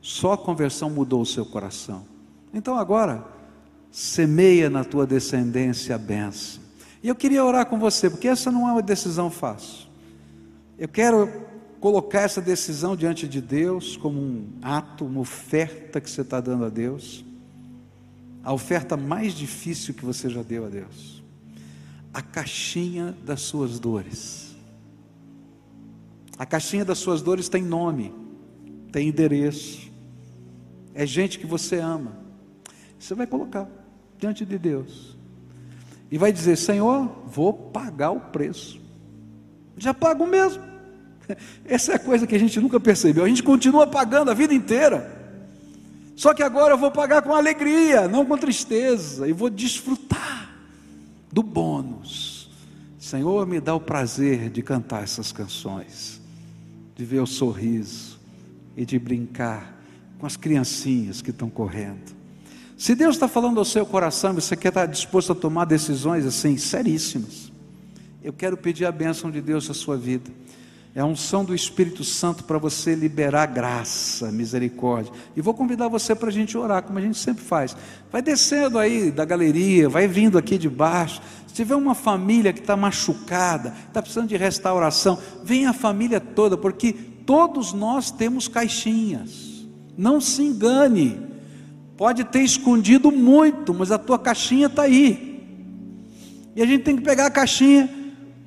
Só 0.00 0.32
a 0.32 0.38
conversão 0.38 0.88
mudou 0.88 1.22
o 1.22 1.26
seu 1.26 1.44
coração. 1.44 2.04
Então 2.54 2.76
agora, 2.76 3.26
semeia 3.90 4.70
na 4.70 4.84
tua 4.84 5.06
descendência 5.06 5.94
a 5.94 5.98
benção. 5.98 6.62
E 7.02 7.08
eu 7.08 7.14
queria 7.14 7.44
orar 7.44 7.66
com 7.66 7.78
você, 7.78 8.08
porque 8.08 8.28
essa 8.28 8.52
não 8.52 8.68
é 8.68 8.72
uma 8.72 8.82
decisão 8.82 9.30
fácil. 9.30 9.86
Eu 10.78 10.88
quero 10.88 11.28
colocar 11.80 12.20
essa 12.20 12.40
decisão 12.40 12.96
diante 12.96 13.26
de 13.26 13.40
Deus 13.40 13.96
como 13.96 14.20
um 14.20 14.48
ato, 14.62 15.04
uma 15.04 15.20
oferta 15.20 16.00
que 16.00 16.10
você 16.10 16.20
está 16.20 16.40
dando 16.40 16.64
a 16.64 16.68
Deus, 16.68 17.24
a 18.44 18.52
oferta 18.52 18.96
mais 18.96 19.32
difícil 19.32 19.92
que 19.92 20.04
você 20.04 20.28
já 20.30 20.42
deu 20.42 20.66
a 20.66 20.68
Deus, 20.68 21.22
a 22.12 22.22
caixinha 22.22 23.16
das 23.24 23.40
suas 23.42 23.78
dores. 23.78 24.45
A 26.38 26.44
caixinha 26.44 26.84
das 26.84 26.98
suas 26.98 27.22
dores 27.22 27.48
tem 27.48 27.62
nome, 27.62 28.12
tem 28.92 29.08
endereço, 29.08 29.90
é 30.94 31.06
gente 31.06 31.38
que 31.38 31.46
você 31.46 31.76
ama. 31.76 32.16
Você 32.98 33.14
vai 33.14 33.26
colocar 33.26 33.68
diante 34.18 34.44
de 34.44 34.58
Deus 34.58 35.16
e 36.10 36.18
vai 36.18 36.32
dizer: 36.32 36.56
Senhor, 36.56 37.08
vou 37.26 37.52
pagar 37.52 38.10
o 38.10 38.20
preço. 38.20 38.80
Já 39.76 39.92
pago 39.92 40.26
mesmo. 40.26 40.62
Essa 41.64 41.92
é 41.92 41.94
a 41.96 41.98
coisa 41.98 42.26
que 42.26 42.34
a 42.34 42.38
gente 42.38 42.60
nunca 42.60 42.80
percebeu. 42.80 43.24
A 43.24 43.28
gente 43.28 43.42
continua 43.42 43.86
pagando 43.86 44.30
a 44.30 44.34
vida 44.34 44.54
inteira. 44.54 45.14
Só 46.14 46.32
que 46.32 46.42
agora 46.42 46.72
eu 46.72 46.78
vou 46.78 46.90
pagar 46.90 47.20
com 47.20 47.34
alegria, 47.34 48.08
não 48.08 48.24
com 48.24 48.38
tristeza, 48.38 49.28
e 49.28 49.32
vou 49.32 49.50
desfrutar 49.50 50.50
do 51.30 51.42
bônus. 51.42 52.50
Senhor, 52.98 53.46
me 53.46 53.60
dá 53.60 53.74
o 53.74 53.80
prazer 53.80 54.48
de 54.48 54.62
cantar 54.62 55.02
essas 55.02 55.30
canções, 55.30 56.20
de 56.96 57.04
ver 57.04 57.20
o 57.20 57.26
sorriso 57.26 58.18
e 58.76 58.84
de 58.84 58.98
brincar 58.98 59.76
com 60.18 60.26
as 60.26 60.36
criancinhas 60.36 61.20
que 61.20 61.30
estão 61.30 61.50
correndo. 61.50 62.16
Se 62.76 62.94
Deus 62.94 63.16
está 63.16 63.28
falando 63.28 63.58
ao 63.58 63.64
seu 63.64 63.86
coração, 63.86 64.34
você 64.34 64.56
quer 64.56 64.68
estar 64.68 64.86
disposto 64.86 65.32
a 65.32 65.34
tomar 65.34 65.66
decisões 65.66 66.24
assim, 66.26 66.56
seríssimas. 66.56 67.52
Eu 68.22 68.32
quero 68.32 68.56
pedir 68.56 68.86
a 68.86 68.92
bênção 68.92 69.30
de 69.30 69.40
Deus 69.40 69.68
na 69.68 69.74
sua 69.74 69.96
vida 69.96 70.30
é 70.96 71.00
a 71.00 71.04
unção 71.04 71.44
do 71.44 71.54
Espírito 71.54 72.02
Santo 72.02 72.42
para 72.44 72.56
você 72.56 72.94
liberar 72.94 73.44
graça, 73.44 74.32
misericórdia. 74.32 75.12
E 75.36 75.42
vou 75.42 75.52
convidar 75.52 75.88
você 75.88 76.14
para 76.14 76.30
a 76.30 76.32
gente 76.32 76.56
orar, 76.56 76.82
como 76.82 76.98
a 76.98 77.02
gente 77.02 77.18
sempre 77.18 77.44
faz. 77.44 77.76
Vai 78.10 78.22
descendo 78.22 78.78
aí 78.78 79.10
da 79.10 79.22
galeria, 79.26 79.90
vai 79.90 80.08
vindo 80.08 80.38
aqui 80.38 80.56
de 80.56 80.70
baixo. 80.70 81.20
Se 81.56 81.62
tiver 81.62 81.74
uma 81.74 81.94
família 81.94 82.52
que 82.52 82.60
está 82.60 82.76
machucada, 82.76 83.72
está 83.88 84.02
precisando 84.02 84.28
de 84.28 84.36
restauração, 84.36 85.18
vem 85.42 85.64
a 85.64 85.72
família 85.72 86.20
toda, 86.20 86.54
porque 86.54 86.92
todos 86.92 87.72
nós 87.72 88.10
temos 88.10 88.46
caixinhas. 88.46 89.66
Não 89.96 90.20
se 90.20 90.42
engane. 90.42 91.18
Pode 91.96 92.24
ter 92.24 92.42
escondido 92.42 93.10
muito, 93.10 93.72
mas 93.72 93.90
a 93.90 93.96
tua 93.96 94.18
caixinha 94.18 94.66
está 94.66 94.82
aí. 94.82 95.42
E 96.54 96.60
a 96.60 96.66
gente 96.66 96.84
tem 96.84 96.94
que 96.94 97.02
pegar 97.02 97.24
a 97.24 97.30
caixinha, 97.30 97.88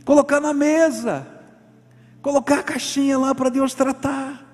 colocar 0.05 0.39
na 0.39 0.53
mesa 0.53 1.25
Colocar 2.21 2.59
a 2.59 2.63
caixinha 2.63 3.17
lá 3.17 3.33
para 3.33 3.49
Deus 3.49 3.73
tratar. 3.73 4.45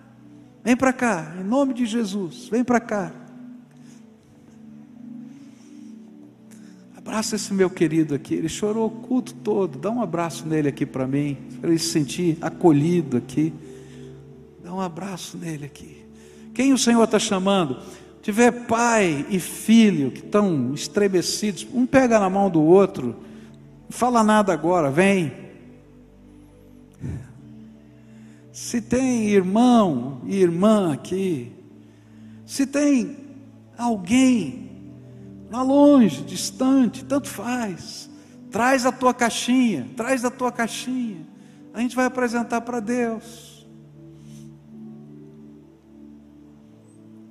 Vem 0.63 0.77
para 0.77 0.93
cá, 0.93 1.33
em 1.37 1.43
nome 1.43 1.73
de 1.73 1.85
Jesus, 1.85 2.47
vem 2.47 2.63
para 2.63 2.79
cá. 2.79 3.11
Abraça 7.05 7.35
esse 7.35 7.53
meu 7.53 7.69
querido 7.69 8.15
aqui, 8.15 8.33
ele 8.33 8.49
chorou 8.49 8.87
o 8.87 8.89
culto 8.89 9.31
todo. 9.35 9.77
Dá 9.77 9.91
um 9.91 10.01
abraço 10.01 10.47
nele 10.47 10.69
aqui 10.69 10.87
para 10.87 11.05
mim, 11.05 11.37
para 11.61 11.69
ele 11.69 11.77
se 11.77 11.89
sentir 11.89 12.35
acolhido 12.41 13.15
aqui. 13.15 13.53
Dá 14.63 14.73
um 14.73 14.81
abraço 14.81 15.37
nele 15.37 15.65
aqui. 15.65 16.03
Quem 16.51 16.73
o 16.73 16.79
Senhor 16.79 17.03
está 17.03 17.19
chamando? 17.19 17.77
Tiver 18.23 18.65
pai 18.65 19.23
e 19.29 19.39
filho 19.39 20.09
que 20.09 20.21
estão 20.21 20.73
estremecidos, 20.73 21.67
um 21.71 21.85
pega 21.85 22.19
na 22.19 22.27
mão 22.27 22.49
do 22.49 22.63
outro, 22.63 23.15
não 23.83 23.91
fala 23.91 24.23
nada 24.23 24.51
agora, 24.51 24.89
vem. 24.89 25.31
se 28.51 28.81
tem 28.81 29.29
irmão 29.29 30.21
e 30.25 30.37
irmã 30.37 30.91
aqui, 30.91 31.51
se 32.47 32.65
tem 32.65 33.15
alguém 33.77 34.64
lá 35.49 35.61
longe, 35.61 36.23
distante, 36.23 37.05
tanto 37.05 37.27
faz, 37.27 38.09
traz 38.51 38.85
a 38.85 38.91
tua 38.91 39.13
caixinha, 39.13 39.89
traz 39.95 40.25
a 40.25 40.31
tua 40.31 40.51
caixinha, 40.51 41.25
a 41.73 41.79
gente 41.79 41.95
vai 41.95 42.05
apresentar 42.05 42.61
para 42.61 42.79
Deus. 42.79 43.67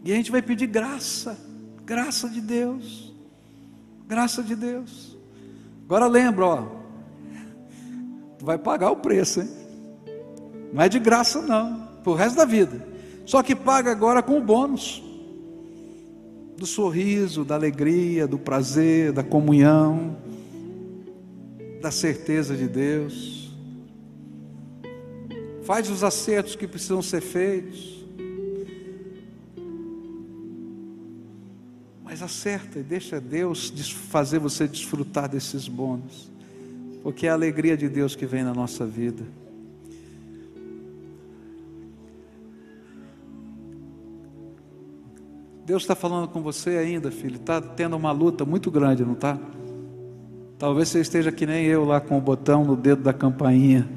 E 0.05 0.13
a 0.13 0.15
gente 0.15 0.31
vai 0.31 0.43
pedir 0.43 0.67
graça, 0.67 1.39
graça 1.85 2.29
de 2.29 2.41
Deus, 2.41 3.15
graça 4.07 4.43
de 4.43 4.55
Deus. 4.55 5.17
Agora 5.87 6.07
lembra, 6.07 6.45
ó, 6.45 6.69
tu 8.39 8.45
vai 8.45 8.59
pagar 8.59 8.91
o 8.91 8.97
preço, 8.97 9.41
hein? 9.41 9.49
Não 10.73 10.83
é 10.83 10.89
de 10.89 10.99
graça, 10.99 11.41
não, 11.41 11.89
o 12.05 12.15
resto 12.15 12.37
da 12.37 12.45
vida. 12.45 12.87
Só 13.25 13.43
que 13.43 13.55
paga 13.55 13.91
agora 13.91 14.23
com 14.23 14.37
o 14.39 14.43
bônus 14.43 15.04
do 16.65 16.67
sorriso, 16.67 17.45
da 17.45 17.57
alegria, 17.57 18.27
do 18.27 18.39
prazer, 18.39 19.13
da 19.13 19.23
comunhão, 19.23 20.17
da 21.83 21.91
certeza 21.91 22.57
de 22.57 22.67
Deus. 22.67 23.55
Faz 25.63 25.91
os 25.91 26.03
acertos 26.03 26.57
que 26.57 26.67
precisam 26.67 27.03
ser 27.03 27.21
feitos. 27.21 28.07
Mas 32.03 32.23
acerta 32.23 32.79
e 32.79 32.83
deixa 32.83 33.21
Deus 33.21 33.69
fazer 33.91 34.39
você 34.39 34.67
desfrutar 34.67 35.29
desses 35.29 35.69
bônus, 35.69 36.33
porque 37.03 37.27
é 37.27 37.31
a 37.31 37.35
alegria 37.35 37.77
de 37.77 37.91
Deus 37.91 38.17
que 38.17 38.25
vem 38.25 38.43
na 38.43 38.55
nossa 38.55 38.87
vida. 38.87 39.23
Deus 45.65 45.83
está 45.83 45.95
falando 45.95 46.29
com 46.29 46.43
você 46.43 46.71
ainda, 46.71 47.11
filho. 47.11 47.37
Está 47.37 47.61
tendo 47.61 47.97
uma 47.97 48.13
luta 48.13 48.45
muito 48.45 48.71
grande, 48.71 49.03
não 49.03 49.15
está? 49.15 49.39
Talvez 50.59 50.89
você 50.89 51.01
esteja 51.01 51.33
que 51.33 51.47
nem 51.47 51.65
eu 51.65 51.85
lá 51.85 52.01
com 52.01 52.19
o 52.19 52.21
botão 52.21 52.65
no 52.65 52.77
dedo 52.77 53.03
da 53.03 53.15
campainha. 53.15 53.89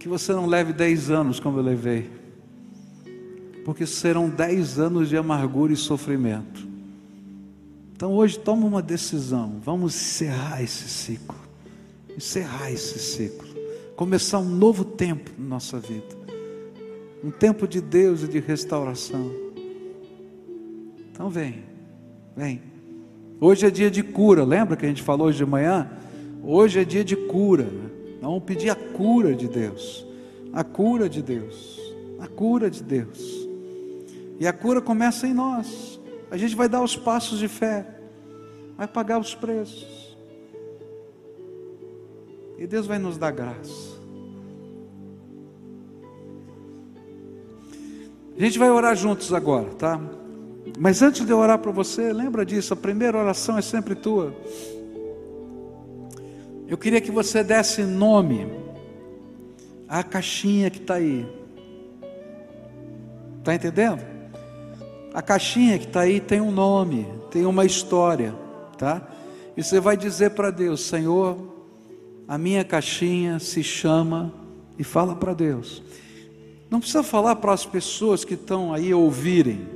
Que 0.00 0.08
você 0.08 0.32
não 0.32 0.46
leve 0.46 0.72
dez 0.72 1.10
anos 1.10 1.38
como 1.38 1.58
eu 1.58 1.62
levei. 1.62 2.10
Porque 3.64 3.86
serão 3.86 4.28
dez 4.28 4.80
anos 4.80 5.08
de 5.08 5.16
amargura 5.16 5.72
e 5.72 5.76
sofrimento. 5.76 6.66
Então 7.94 8.14
hoje 8.14 8.36
toma 8.36 8.66
uma 8.66 8.82
decisão. 8.82 9.60
Vamos 9.64 9.94
encerrar 9.94 10.60
esse 10.60 10.88
ciclo. 10.88 11.38
Encerrar 12.16 12.72
esse 12.72 12.98
ciclo. 12.98 13.46
Começar 13.94 14.38
um 14.38 14.48
novo 14.48 14.84
tempo 14.84 15.30
na 15.38 15.46
nossa 15.46 15.78
vida 15.78 16.17
um 17.22 17.30
tempo 17.30 17.66
de 17.66 17.80
Deus 17.80 18.22
e 18.22 18.28
de 18.28 18.38
restauração. 18.38 19.30
Então 21.10 21.28
vem, 21.28 21.64
vem. 22.36 22.62
Hoje 23.40 23.66
é 23.66 23.70
dia 23.70 23.90
de 23.90 24.02
cura, 24.02 24.44
lembra 24.44 24.76
que 24.76 24.84
a 24.84 24.88
gente 24.88 25.02
falou 25.02 25.28
hoje 25.28 25.38
de 25.38 25.46
manhã? 25.46 25.90
Hoje 26.42 26.80
é 26.80 26.84
dia 26.84 27.04
de 27.04 27.16
cura. 27.16 27.68
Vamos 28.20 28.42
pedir 28.44 28.70
a 28.70 28.74
cura 28.74 29.34
de 29.34 29.48
Deus, 29.48 30.06
a 30.52 30.64
cura 30.64 31.08
de 31.08 31.22
Deus, 31.22 31.78
a 32.18 32.26
cura 32.26 32.70
de 32.70 32.82
Deus. 32.82 33.48
E 34.40 34.46
a 34.46 34.52
cura 34.52 34.80
começa 34.80 35.26
em 35.26 35.34
nós. 35.34 36.00
A 36.30 36.36
gente 36.36 36.54
vai 36.54 36.68
dar 36.68 36.82
os 36.82 36.96
passos 36.96 37.38
de 37.38 37.48
fé, 37.48 37.86
vai 38.76 38.86
pagar 38.86 39.18
os 39.18 39.34
preços. 39.34 40.16
E 42.58 42.66
Deus 42.66 42.86
vai 42.86 42.98
nos 42.98 43.16
dar 43.16 43.30
graça. 43.30 43.97
A 48.38 48.42
gente 48.42 48.56
vai 48.56 48.70
orar 48.70 48.94
juntos 48.94 49.34
agora, 49.34 49.68
tá? 49.74 50.00
Mas 50.78 51.02
antes 51.02 51.26
de 51.26 51.32
eu 51.32 51.38
orar 51.38 51.58
para 51.58 51.72
você, 51.72 52.12
lembra 52.12 52.46
disso, 52.46 52.72
a 52.72 52.76
primeira 52.76 53.18
oração 53.18 53.58
é 53.58 53.62
sempre 53.62 53.96
tua. 53.96 54.32
Eu 56.68 56.78
queria 56.78 57.00
que 57.00 57.10
você 57.10 57.42
desse 57.42 57.82
nome 57.82 58.46
à 59.88 60.04
caixinha 60.04 60.70
que 60.70 60.78
está 60.78 60.94
aí. 60.94 61.26
Está 63.40 63.56
entendendo? 63.56 64.02
A 65.12 65.20
caixinha 65.20 65.76
que 65.76 65.86
está 65.86 66.02
aí 66.02 66.20
tem 66.20 66.40
um 66.40 66.52
nome, 66.52 67.08
tem 67.32 67.44
uma 67.44 67.64
história, 67.64 68.36
tá? 68.76 69.02
E 69.56 69.64
você 69.64 69.80
vai 69.80 69.96
dizer 69.96 70.30
para 70.30 70.52
Deus: 70.52 70.82
Senhor, 70.82 71.36
a 72.28 72.38
minha 72.38 72.62
caixinha 72.62 73.40
se 73.40 73.64
chama, 73.64 74.32
e 74.78 74.84
fala 74.84 75.16
para 75.16 75.34
Deus. 75.34 75.82
Não 76.70 76.80
precisa 76.80 77.02
falar 77.02 77.36
para 77.36 77.52
as 77.52 77.64
pessoas 77.64 78.24
que 78.24 78.34
estão 78.34 78.72
aí 78.72 78.92
ouvirem, 78.92 79.66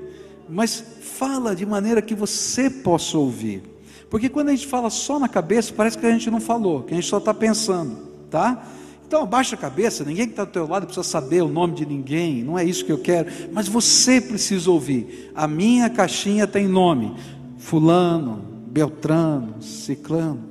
mas 0.48 0.84
fala 1.00 1.56
de 1.56 1.64
maneira 1.64 2.02
que 2.02 2.14
você 2.14 2.68
possa 2.68 3.16
ouvir. 3.16 3.62
Porque 4.10 4.28
quando 4.28 4.50
a 4.50 4.54
gente 4.54 4.66
fala 4.66 4.90
só 4.90 5.18
na 5.18 5.28
cabeça, 5.28 5.72
parece 5.74 5.96
que 5.96 6.04
a 6.04 6.10
gente 6.10 6.30
não 6.30 6.40
falou, 6.40 6.82
que 6.82 6.92
a 6.92 6.96
gente 6.96 7.08
só 7.08 7.16
está 7.16 7.32
pensando, 7.32 7.96
tá? 8.30 8.66
Então 9.06 9.22
abaixa 9.22 9.56
a 9.56 9.58
cabeça, 9.58 10.04
ninguém 10.04 10.26
que 10.26 10.32
está 10.32 10.44
do 10.44 10.50
teu 10.50 10.66
lado 10.66 10.86
precisa 10.86 11.06
saber 11.06 11.42
o 11.42 11.48
nome 11.48 11.74
de 11.74 11.86
ninguém, 11.86 12.42
não 12.42 12.58
é 12.58 12.64
isso 12.64 12.84
que 12.84 12.92
eu 12.92 12.98
quero, 12.98 13.30
mas 13.52 13.68
você 13.68 14.20
precisa 14.20 14.70
ouvir. 14.70 15.30
A 15.34 15.46
minha 15.46 15.88
caixinha 15.88 16.46
tem 16.46 16.66
nome: 16.66 17.14
Fulano, 17.58 18.42
Beltrano, 18.66 19.62
Ciclano. 19.62 20.44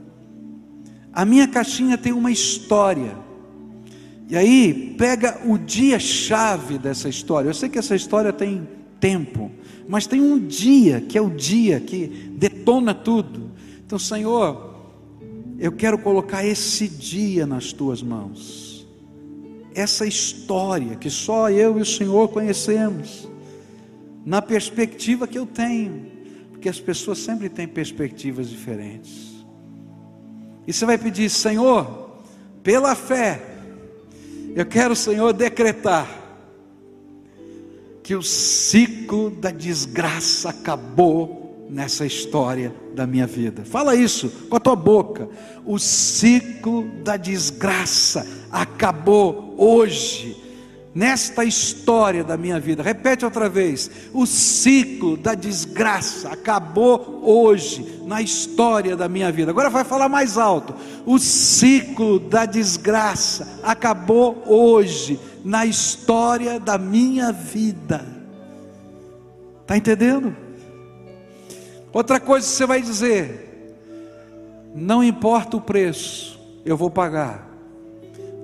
A 1.14 1.26
minha 1.26 1.48
caixinha 1.48 1.98
tem 1.98 2.14
uma 2.14 2.32
história. 2.32 3.16
E 4.32 4.38
aí, 4.38 4.96
pega 4.98 5.42
o 5.46 5.58
dia-chave 5.58 6.78
dessa 6.78 7.10
história. 7.10 7.50
Eu 7.50 7.54
sei 7.54 7.68
que 7.68 7.78
essa 7.78 7.94
história 7.94 8.32
tem 8.32 8.66
tempo, 8.98 9.52
mas 9.90 10.08
tem 10.08 10.22
um 10.22 10.40
dia 10.40 11.02
que 11.02 11.18
é 11.18 11.22
o 11.22 11.30
dia 11.30 11.82
que 11.82 12.08
detona 12.38 12.94
tudo. 12.94 13.52
Então, 13.86 14.00
Senhor, 14.00 14.74
eu 15.60 15.74
quero 15.74 15.98
colocar 15.98 16.46
esse 16.46 16.88
dia 16.88 17.46
nas 17.46 17.74
tuas 17.74 18.02
mãos. 18.02 18.88
Essa 19.76 20.06
história 20.06 20.96
que 20.96 21.10
só 21.10 21.50
eu 21.52 21.78
e 21.78 21.82
o 21.82 21.86
Senhor 21.86 22.30
conhecemos, 22.30 23.28
na 24.26 24.42
perspectiva 24.42 25.28
que 25.28 25.38
eu 25.38 25.46
tenho, 25.46 26.06
porque 26.52 26.70
as 26.70 26.80
pessoas 26.80 27.18
sempre 27.18 27.50
têm 27.50 27.68
perspectivas 27.68 28.50
diferentes. 28.50 29.46
E 30.66 30.72
você 30.72 30.86
vai 30.86 30.98
pedir, 30.98 31.30
Senhor, 31.30 32.22
pela 32.64 32.96
fé, 32.96 33.51
eu 34.56 34.66
quero, 34.66 34.96
Senhor, 34.96 35.34
decretar 35.34 36.08
que 38.04 38.16
o 38.16 38.22
ciclo 38.22 39.30
da 39.30 39.52
desgraça 39.52 40.50
acabou 40.50 41.68
nessa 41.70 42.06
história 42.06 42.74
da 42.94 43.08
minha 43.08 43.26
vida. 43.26 43.64
Fala 43.64 43.96
isso 43.96 44.30
com 44.50 44.56
a 44.58 44.60
tua 44.60 44.76
boca. 44.76 45.30
O 45.66 45.80
ciclo 45.80 46.84
da 47.04 47.16
desgraça 47.16 48.28
acabou 48.52 49.56
hoje 49.58 50.36
nesta 50.94 51.44
história 51.46 52.24
da 52.24 52.38
minha 52.38 52.60
vida. 52.60 52.84
Repete 52.84 53.26
outra 53.26 53.50
vez: 53.50 53.90
o 54.14 54.26
ciclo 54.26 55.18
da 55.18 55.34
desgraça 55.34 56.30
acabou 56.30 57.22
hoje 57.24 58.02
na 58.06 58.22
história 58.22 58.96
da 58.96 59.08
minha 59.08 59.32
vida. 59.32 59.52
Agora 59.52 59.70
vai 59.70 59.84
falar 59.84 60.10
mais 60.10 60.38
alto: 60.38 60.76
o 61.06 61.18
ciclo 61.18 62.20
da 62.20 62.46
desgraça 62.46 63.60
acabou 63.64 64.44
hoje 64.46 65.20
na 65.44 65.66
história 65.66 66.60
da 66.60 66.78
minha 66.78 67.32
vida. 67.32 68.06
Está 69.62 69.78
entendendo? 69.78 70.36
Outra 71.94 72.20
coisa 72.20 72.48
que 72.48 72.54
você 72.54 72.66
vai 72.66 72.82
dizer: 72.82 73.76
não 74.76 75.04
importa 75.04 75.58
o 75.58 75.62
preço, 75.62 76.40
eu 76.66 76.76
vou 76.78 76.90
pagar. 76.90 77.51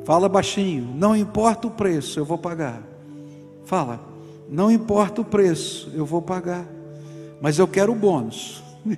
Fala 0.07 0.29
baixinho, 0.29 0.93
não 0.95 1.13
importa 1.13 1.67
o 1.67 1.71
preço, 1.71 2.17
eu 2.17 2.23
vou 2.23 2.37
pagar. 2.37 2.81
Fala, 3.65 3.99
não 4.47 4.71
importa 4.71 5.19
o 5.19 5.25
preço, 5.25 5.91
eu 5.93 6.05
vou 6.05 6.21
pagar. 6.21 6.65
Mas 7.41 7.59
eu 7.59 7.67
quero 7.67 7.91
o 7.91 7.95
bônus. 7.95 8.63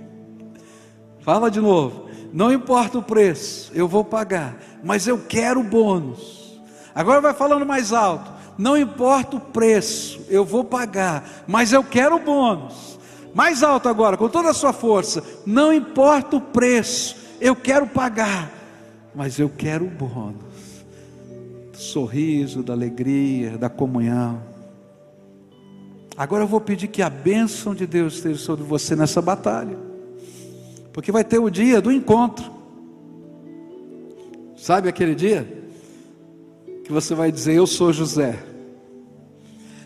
Fala 1.26 1.50
de 1.50 1.60
novo, 1.60 2.06
não 2.32 2.54
importa 2.54 3.00
o 3.00 3.02
preço, 3.02 3.72
eu 3.74 3.88
vou 3.88 4.06
pagar, 4.06 4.56
mas 4.84 5.08
eu 5.08 5.18
quero 5.18 5.62
o 5.62 5.64
bônus. 5.64 6.62
Agora 6.94 7.20
vai 7.20 7.34
falando 7.34 7.66
mais 7.66 7.92
alto, 7.92 8.32
não 8.56 8.78
importa 8.78 9.38
o 9.38 9.42
preço, 9.42 10.22
eu 10.30 10.46
vou 10.46 10.64
pagar, 10.64 11.44
mas 11.48 11.74
eu 11.74 11.84
quero 11.84 12.18
o 12.18 12.24
bônus. 12.24 13.00
Mais 13.34 13.64
alto 13.64 13.90
agora, 13.90 14.16
com 14.16 14.30
toda 14.30 14.52
a 14.52 14.54
sua 14.54 14.74
força, 14.74 15.24
não 15.44 15.74
importa 15.74 16.36
o 16.36 16.42
preço, 16.42 17.16
eu 17.42 17.56
quero 17.56 17.88
pagar, 17.88 18.52
mas 19.16 19.40
eu 19.40 19.50
quero 19.50 19.86
o 19.86 19.90
bônus 19.90 20.49
sorriso, 21.80 22.62
da 22.62 22.74
alegria, 22.74 23.58
da 23.58 23.70
comunhão. 23.70 24.42
Agora 26.18 26.44
eu 26.44 26.48
vou 26.48 26.60
pedir 26.60 26.90
que 26.90 27.02
a 27.02 27.10
bênção 27.10 27.74
de 27.74 27.88
Deus 27.88 28.16
esteja 28.16 28.38
sobre 28.38 28.66
você 28.66 28.96
nessa 28.96 29.22
batalha, 29.22 29.78
porque 30.92 31.12
vai 31.12 31.24
ter 31.24 31.40
o 31.40 31.50
dia 31.50 31.82
do 31.82 31.92
encontro. 31.92 32.52
Sabe 34.58 34.90
aquele 34.90 35.16
dia 35.16 35.48
que 36.84 36.92
você 36.92 37.16
vai 37.16 37.32
dizer: 37.32 37.56
Eu 37.56 37.66
sou 37.66 37.94
José, 37.94 38.38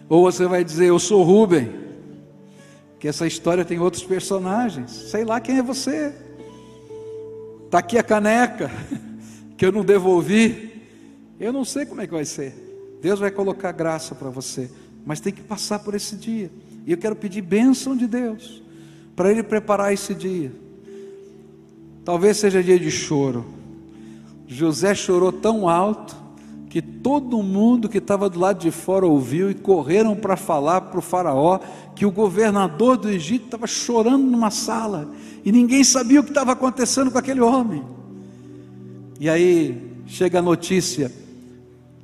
ou 0.10 0.24
você 0.24 0.48
vai 0.48 0.64
dizer: 0.64 0.88
Eu 0.88 0.98
sou 0.98 1.22
Rubem, 1.22 1.70
que 3.00 3.08
essa 3.08 3.28
história 3.28 3.64
tem 3.64 3.78
outros 3.78 4.04
personagens, 4.04 4.90
sei 4.90 5.24
lá 5.24 5.40
quem 5.40 5.60
é 5.60 5.62
você. 5.62 6.12
Está 7.66 7.78
aqui 7.78 8.00
a 8.00 8.04
caneca 8.04 8.72
que 9.56 9.64
eu 9.64 9.72
não 9.72 9.86
devolvi. 9.86 10.73
Eu 11.44 11.52
não 11.52 11.66
sei 11.66 11.86
como 11.86 12.00
é 12.00 12.08
que 12.08 12.14
vai 12.14 12.24
ser. 12.24 12.56
Deus 13.02 13.20
vai 13.20 13.30
colocar 13.30 13.74
graça 13.74 14.16
para 14.16 14.30
você, 14.30 14.72
mas 15.06 15.20
tem 15.20 15.34
que 15.34 15.42
passar 15.42 15.80
por 15.80 15.94
esse 15.94 16.16
dia. 16.16 16.50
E 16.88 16.92
eu 16.94 16.98
quero 16.98 17.18
pedir 17.18 17.42
bênção 17.42 17.98
de 17.98 18.08
Deus 18.08 18.64
para 19.14 19.30
Ele 19.30 19.44
preparar 19.44 19.92
esse 19.92 20.16
dia. 20.16 20.54
Talvez 22.06 22.38
seja 22.38 22.64
dia 22.64 22.80
de 22.80 22.90
choro. 22.90 23.46
José 24.48 24.96
chorou 24.96 25.34
tão 25.34 25.68
alto 25.68 26.16
que 26.70 26.82
todo 26.82 27.44
mundo 27.44 27.90
que 27.90 27.98
estava 27.98 28.30
do 28.30 28.40
lado 28.40 28.60
de 28.60 28.72
fora 28.72 29.06
ouviu 29.06 29.52
e 29.52 29.54
correram 29.54 30.16
para 30.16 30.38
falar 30.38 30.80
para 30.80 31.00
o 31.00 31.02
Faraó 31.02 31.60
que 31.94 32.06
o 32.06 32.12
governador 32.12 32.96
do 32.96 33.10
Egito 33.10 33.46
estava 33.46 33.68
chorando 33.68 34.24
numa 34.24 34.50
sala 34.50 35.12
e 35.44 35.52
ninguém 35.52 35.84
sabia 35.84 36.22
o 36.22 36.24
que 36.24 36.32
estava 36.32 36.54
acontecendo 36.54 37.12
com 37.12 37.18
aquele 37.18 37.42
homem. 37.42 37.84
E 39.20 39.28
aí 39.30 39.92
chega 40.08 40.40
a 40.40 40.42
notícia 40.42 41.12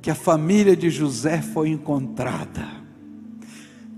que 0.02 0.10
a 0.10 0.14
família 0.14 0.76
de 0.76 0.88
José 0.90 1.42
foi 1.42 1.68
encontrada. 1.68 2.66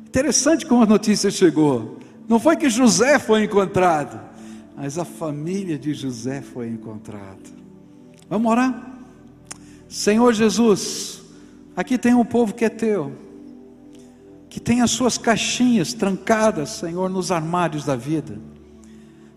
Interessante 0.06 0.66
como 0.66 0.82
a 0.82 0.86
notícia 0.86 1.30
chegou. 1.30 1.98
Não 2.28 2.38
foi 2.38 2.56
que 2.56 2.68
José 2.68 3.18
foi 3.18 3.44
encontrado, 3.44 4.20
mas 4.76 4.98
a 4.98 5.04
família 5.04 5.78
de 5.78 5.94
José 5.94 6.40
foi 6.40 6.68
encontrada. 6.68 7.50
Vamos 8.28 8.50
orar? 8.50 8.90
Senhor 9.88 10.32
Jesus, 10.32 11.22
aqui 11.76 11.98
tem 11.98 12.14
um 12.14 12.24
povo 12.24 12.54
que 12.54 12.64
é 12.64 12.68
teu, 12.68 13.12
que 14.48 14.58
tem 14.58 14.80
as 14.80 14.90
suas 14.90 15.18
caixinhas 15.18 15.92
trancadas, 15.92 16.70
Senhor, 16.70 17.08
nos 17.10 17.30
armários 17.30 17.84
da 17.84 17.94
vida, 17.94 18.38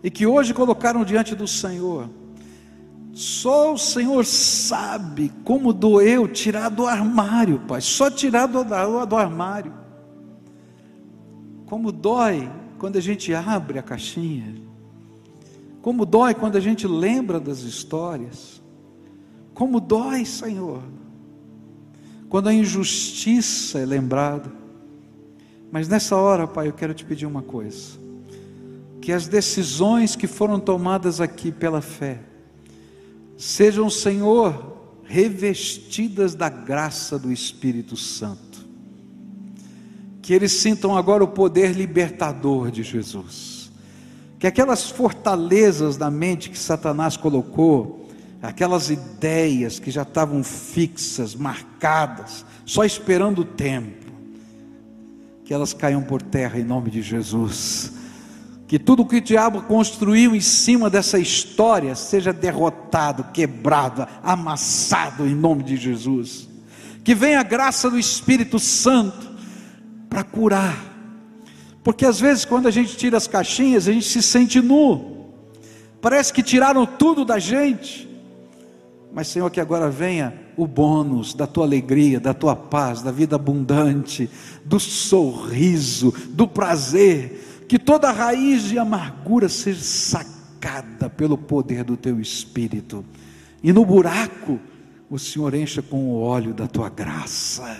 e 0.02 0.10
que 0.10 0.26
hoje 0.26 0.54
colocaram 0.54 1.04
diante 1.04 1.34
do 1.34 1.46
Senhor 1.46 2.08
só 3.16 3.72
o 3.72 3.78
Senhor 3.78 4.26
sabe 4.26 5.32
como 5.42 5.72
doeu 5.72 6.28
tirar 6.28 6.68
do 6.68 6.86
armário, 6.86 7.60
Pai. 7.60 7.80
Só 7.80 8.10
tirar 8.10 8.44
do, 8.44 8.62
do 8.62 9.16
armário. 9.16 9.72
Como 11.64 11.90
dói 11.90 12.46
quando 12.76 12.96
a 12.96 13.00
gente 13.00 13.32
abre 13.32 13.78
a 13.78 13.82
caixinha. 13.82 14.56
Como 15.80 16.04
dói 16.04 16.34
quando 16.34 16.56
a 16.56 16.60
gente 16.60 16.86
lembra 16.86 17.40
das 17.40 17.60
histórias. 17.60 18.62
Como 19.54 19.80
dói, 19.80 20.26
Senhor, 20.26 20.82
quando 22.28 22.50
a 22.50 22.52
injustiça 22.52 23.78
é 23.78 23.86
lembrada. 23.86 24.52
Mas 25.72 25.88
nessa 25.88 26.16
hora, 26.16 26.46
Pai, 26.46 26.68
eu 26.68 26.74
quero 26.74 26.92
te 26.92 27.02
pedir 27.02 27.24
uma 27.24 27.40
coisa: 27.40 27.98
que 29.00 29.10
as 29.10 29.26
decisões 29.26 30.14
que 30.14 30.26
foram 30.26 30.60
tomadas 30.60 31.18
aqui 31.18 31.50
pela 31.50 31.80
fé, 31.80 32.35
sejam, 33.36 33.88
Senhor, 33.90 35.00
revestidas 35.04 36.34
da 36.34 36.48
graça 36.48 37.18
do 37.18 37.32
Espírito 37.32 37.96
Santo. 37.96 38.66
Que 40.22 40.34
eles 40.34 40.52
sintam 40.52 40.96
agora 40.96 41.22
o 41.22 41.28
poder 41.28 41.72
libertador 41.72 42.70
de 42.70 42.82
Jesus. 42.82 43.70
Que 44.38 44.46
aquelas 44.46 44.90
fortalezas 44.90 45.96
da 45.96 46.10
mente 46.10 46.50
que 46.50 46.58
Satanás 46.58 47.16
colocou, 47.16 48.08
aquelas 48.42 48.90
ideias 48.90 49.78
que 49.78 49.90
já 49.90 50.02
estavam 50.02 50.42
fixas, 50.42 51.34
marcadas, 51.34 52.44
só 52.64 52.84
esperando 52.84 53.40
o 53.40 53.44
tempo, 53.44 54.06
que 55.44 55.54
elas 55.54 55.72
caiam 55.72 56.02
por 56.02 56.20
terra 56.20 56.58
em 56.58 56.64
nome 56.64 56.90
de 56.90 57.02
Jesus 57.02 58.05
que 58.66 58.78
tudo 58.78 59.06
que 59.06 59.16
o 59.16 59.20
diabo 59.20 59.62
construiu 59.62 60.34
em 60.34 60.40
cima 60.40 60.90
dessa 60.90 61.18
história 61.18 61.94
seja 61.94 62.32
derrotado, 62.32 63.24
quebrado, 63.32 64.06
amassado 64.22 65.26
em 65.26 65.34
nome 65.34 65.62
de 65.62 65.76
Jesus. 65.76 66.48
Que 67.04 67.14
venha 67.14 67.38
a 67.38 67.44
graça 67.44 67.88
do 67.88 67.98
Espírito 67.98 68.58
Santo 68.58 69.30
para 70.10 70.24
curar. 70.24 70.76
Porque 71.84 72.04
às 72.04 72.18
vezes 72.18 72.44
quando 72.44 72.66
a 72.66 72.70
gente 72.72 72.96
tira 72.96 73.16
as 73.16 73.28
caixinhas, 73.28 73.86
a 73.86 73.92
gente 73.92 74.06
se 74.06 74.20
sente 74.20 74.60
nu. 74.60 75.26
Parece 76.00 76.32
que 76.32 76.42
tiraram 76.42 76.84
tudo 76.84 77.24
da 77.24 77.38
gente. 77.38 78.08
Mas 79.12 79.28
Senhor, 79.28 79.48
que 79.48 79.60
agora 79.60 79.88
venha 79.88 80.34
o 80.56 80.66
bônus 80.66 81.34
da 81.34 81.46
tua 81.46 81.64
alegria, 81.64 82.18
da 82.18 82.34
tua 82.34 82.56
paz, 82.56 83.00
da 83.00 83.12
vida 83.12 83.36
abundante, 83.36 84.28
do 84.64 84.80
sorriso, 84.80 86.12
do 86.30 86.48
prazer 86.48 87.46
que 87.68 87.78
toda 87.78 88.12
raiz 88.12 88.62
de 88.62 88.78
amargura 88.78 89.48
seja 89.48 89.82
sacada 89.82 91.10
pelo 91.10 91.36
poder 91.36 91.84
do 91.84 91.96
teu 91.96 92.20
espírito, 92.20 93.04
e 93.62 93.72
no 93.72 93.84
buraco 93.84 94.60
o 95.10 95.18
Senhor 95.18 95.54
encha 95.54 95.82
com 95.82 96.10
o 96.10 96.20
óleo 96.20 96.52
da 96.52 96.66
tua 96.66 96.88
graça. 96.88 97.78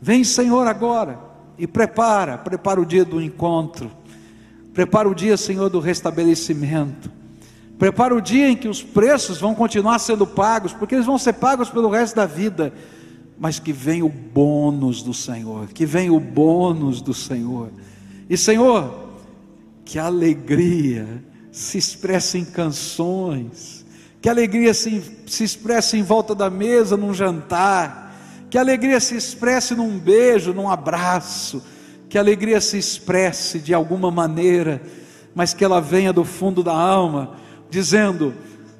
Vem, 0.00 0.22
Senhor, 0.22 0.66
agora 0.66 1.18
e 1.58 1.66
prepara, 1.66 2.36
prepara 2.36 2.80
o 2.80 2.86
dia 2.86 3.04
do 3.04 3.20
encontro, 3.20 3.90
prepara 4.72 5.08
o 5.08 5.14
dia, 5.14 5.36
Senhor, 5.36 5.68
do 5.68 5.78
restabelecimento, 5.78 7.10
prepara 7.78 8.14
o 8.14 8.20
dia 8.20 8.48
em 8.48 8.56
que 8.56 8.68
os 8.68 8.82
preços 8.82 9.40
vão 9.40 9.54
continuar 9.54 9.98
sendo 9.98 10.26
pagos, 10.26 10.72
porque 10.72 10.94
eles 10.94 11.06
vão 11.06 11.18
ser 11.18 11.34
pagos 11.34 11.70
pelo 11.70 11.88
resto 11.88 12.16
da 12.16 12.26
vida, 12.26 12.72
mas 13.38 13.58
que 13.58 13.72
vem 13.72 14.02
o 14.02 14.08
bônus 14.08 15.02
do 15.02 15.14
Senhor, 15.14 15.68
que 15.68 15.86
vem 15.86 16.10
o 16.10 16.20
bônus 16.20 17.00
do 17.00 17.14
Senhor, 17.14 17.70
e 18.28 18.36
Senhor, 18.36 19.03
que 19.84 19.98
a 19.98 20.06
alegria 20.06 21.22
se 21.52 21.78
expressa 21.78 22.38
em 22.38 22.44
canções, 22.44 23.84
que 24.20 24.28
a 24.28 24.32
alegria 24.32 24.72
se, 24.72 25.02
se 25.26 25.44
expressa 25.44 25.96
em 25.96 26.02
volta 26.02 26.34
da 26.34 26.48
mesa, 26.48 26.96
num 26.96 27.12
jantar, 27.12 28.12
que 28.50 28.56
a 28.56 28.60
alegria 28.60 28.98
se 28.98 29.14
expresse 29.16 29.74
num 29.74 29.98
beijo, 29.98 30.52
num 30.52 30.68
abraço, 30.68 31.62
que 32.08 32.16
a 32.16 32.20
alegria 32.20 32.60
se 32.60 32.78
expresse 32.78 33.58
de 33.58 33.74
alguma 33.74 34.10
maneira, 34.10 34.80
mas 35.34 35.52
que 35.52 35.64
ela 35.64 35.80
venha 35.80 36.12
do 36.12 36.24
fundo 36.24 36.62
da 36.62 36.72
alma, 36.72 37.36
dizendo: 37.68 38.34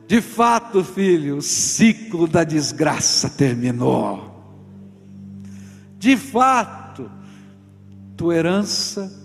de 0.07 0.20
fato, 0.20 0.84
filho, 0.84 1.38
o 1.38 1.42
ciclo 1.42 2.26
da 2.26 2.44
desgraça 2.44 3.28
terminou. 3.28 4.32
De 5.98 6.16
fato, 6.16 7.11
tua 8.16 8.36
herança 8.36 9.24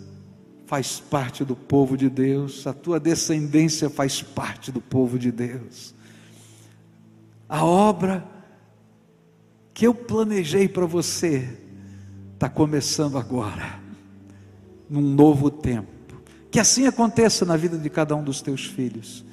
faz 0.70 1.00
parte 1.00 1.44
do 1.44 1.56
povo 1.56 1.98
de 1.98 2.08
Deus, 2.12 2.68
a 2.68 2.74
tua 2.74 3.00
descendência 3.00 3.90
faz 3.90 4.22
parte 4.22 4.72
do 4.72 4.80
povo 4.80 5.18
de 5.18 5.32
Deus. 5.32 5.96
A 7.50 7.66
obra 7.66 8.24
que 9.74 9.88
eu 9.88 9.96
planejei 9.96 10.68
para 10.68 10.86
você 10.86 11.58
está 12.36 12.48
começando 12.48 13.18
agora, 13.18 13.80
num 14.88 15.02
novo 15.02 15.50
tempo. 15.50 15.90
Que 16.52 16.60
assim 16.60 16.86
aconteça 16.86 17.44
na 17.46 17.58
vida 17.58 17.76
de 17.76 17.90
cada 17.90 18.16
um 18.16 18.24
dos 18.24 18.40
teus 18.40 18.64
filhos. 18.64 19.26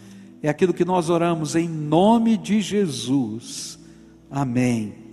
É 0.42 0.48
aquilo 0.48 0.72
que 0.72 0.86
nós 0.86 1.10
oramos 1.10 1.54
em 1.54 1.68
nome 1.68 2.38
de 2.38 2.62
Jesus. 2.62 3.78
Amém. 4.30 5.05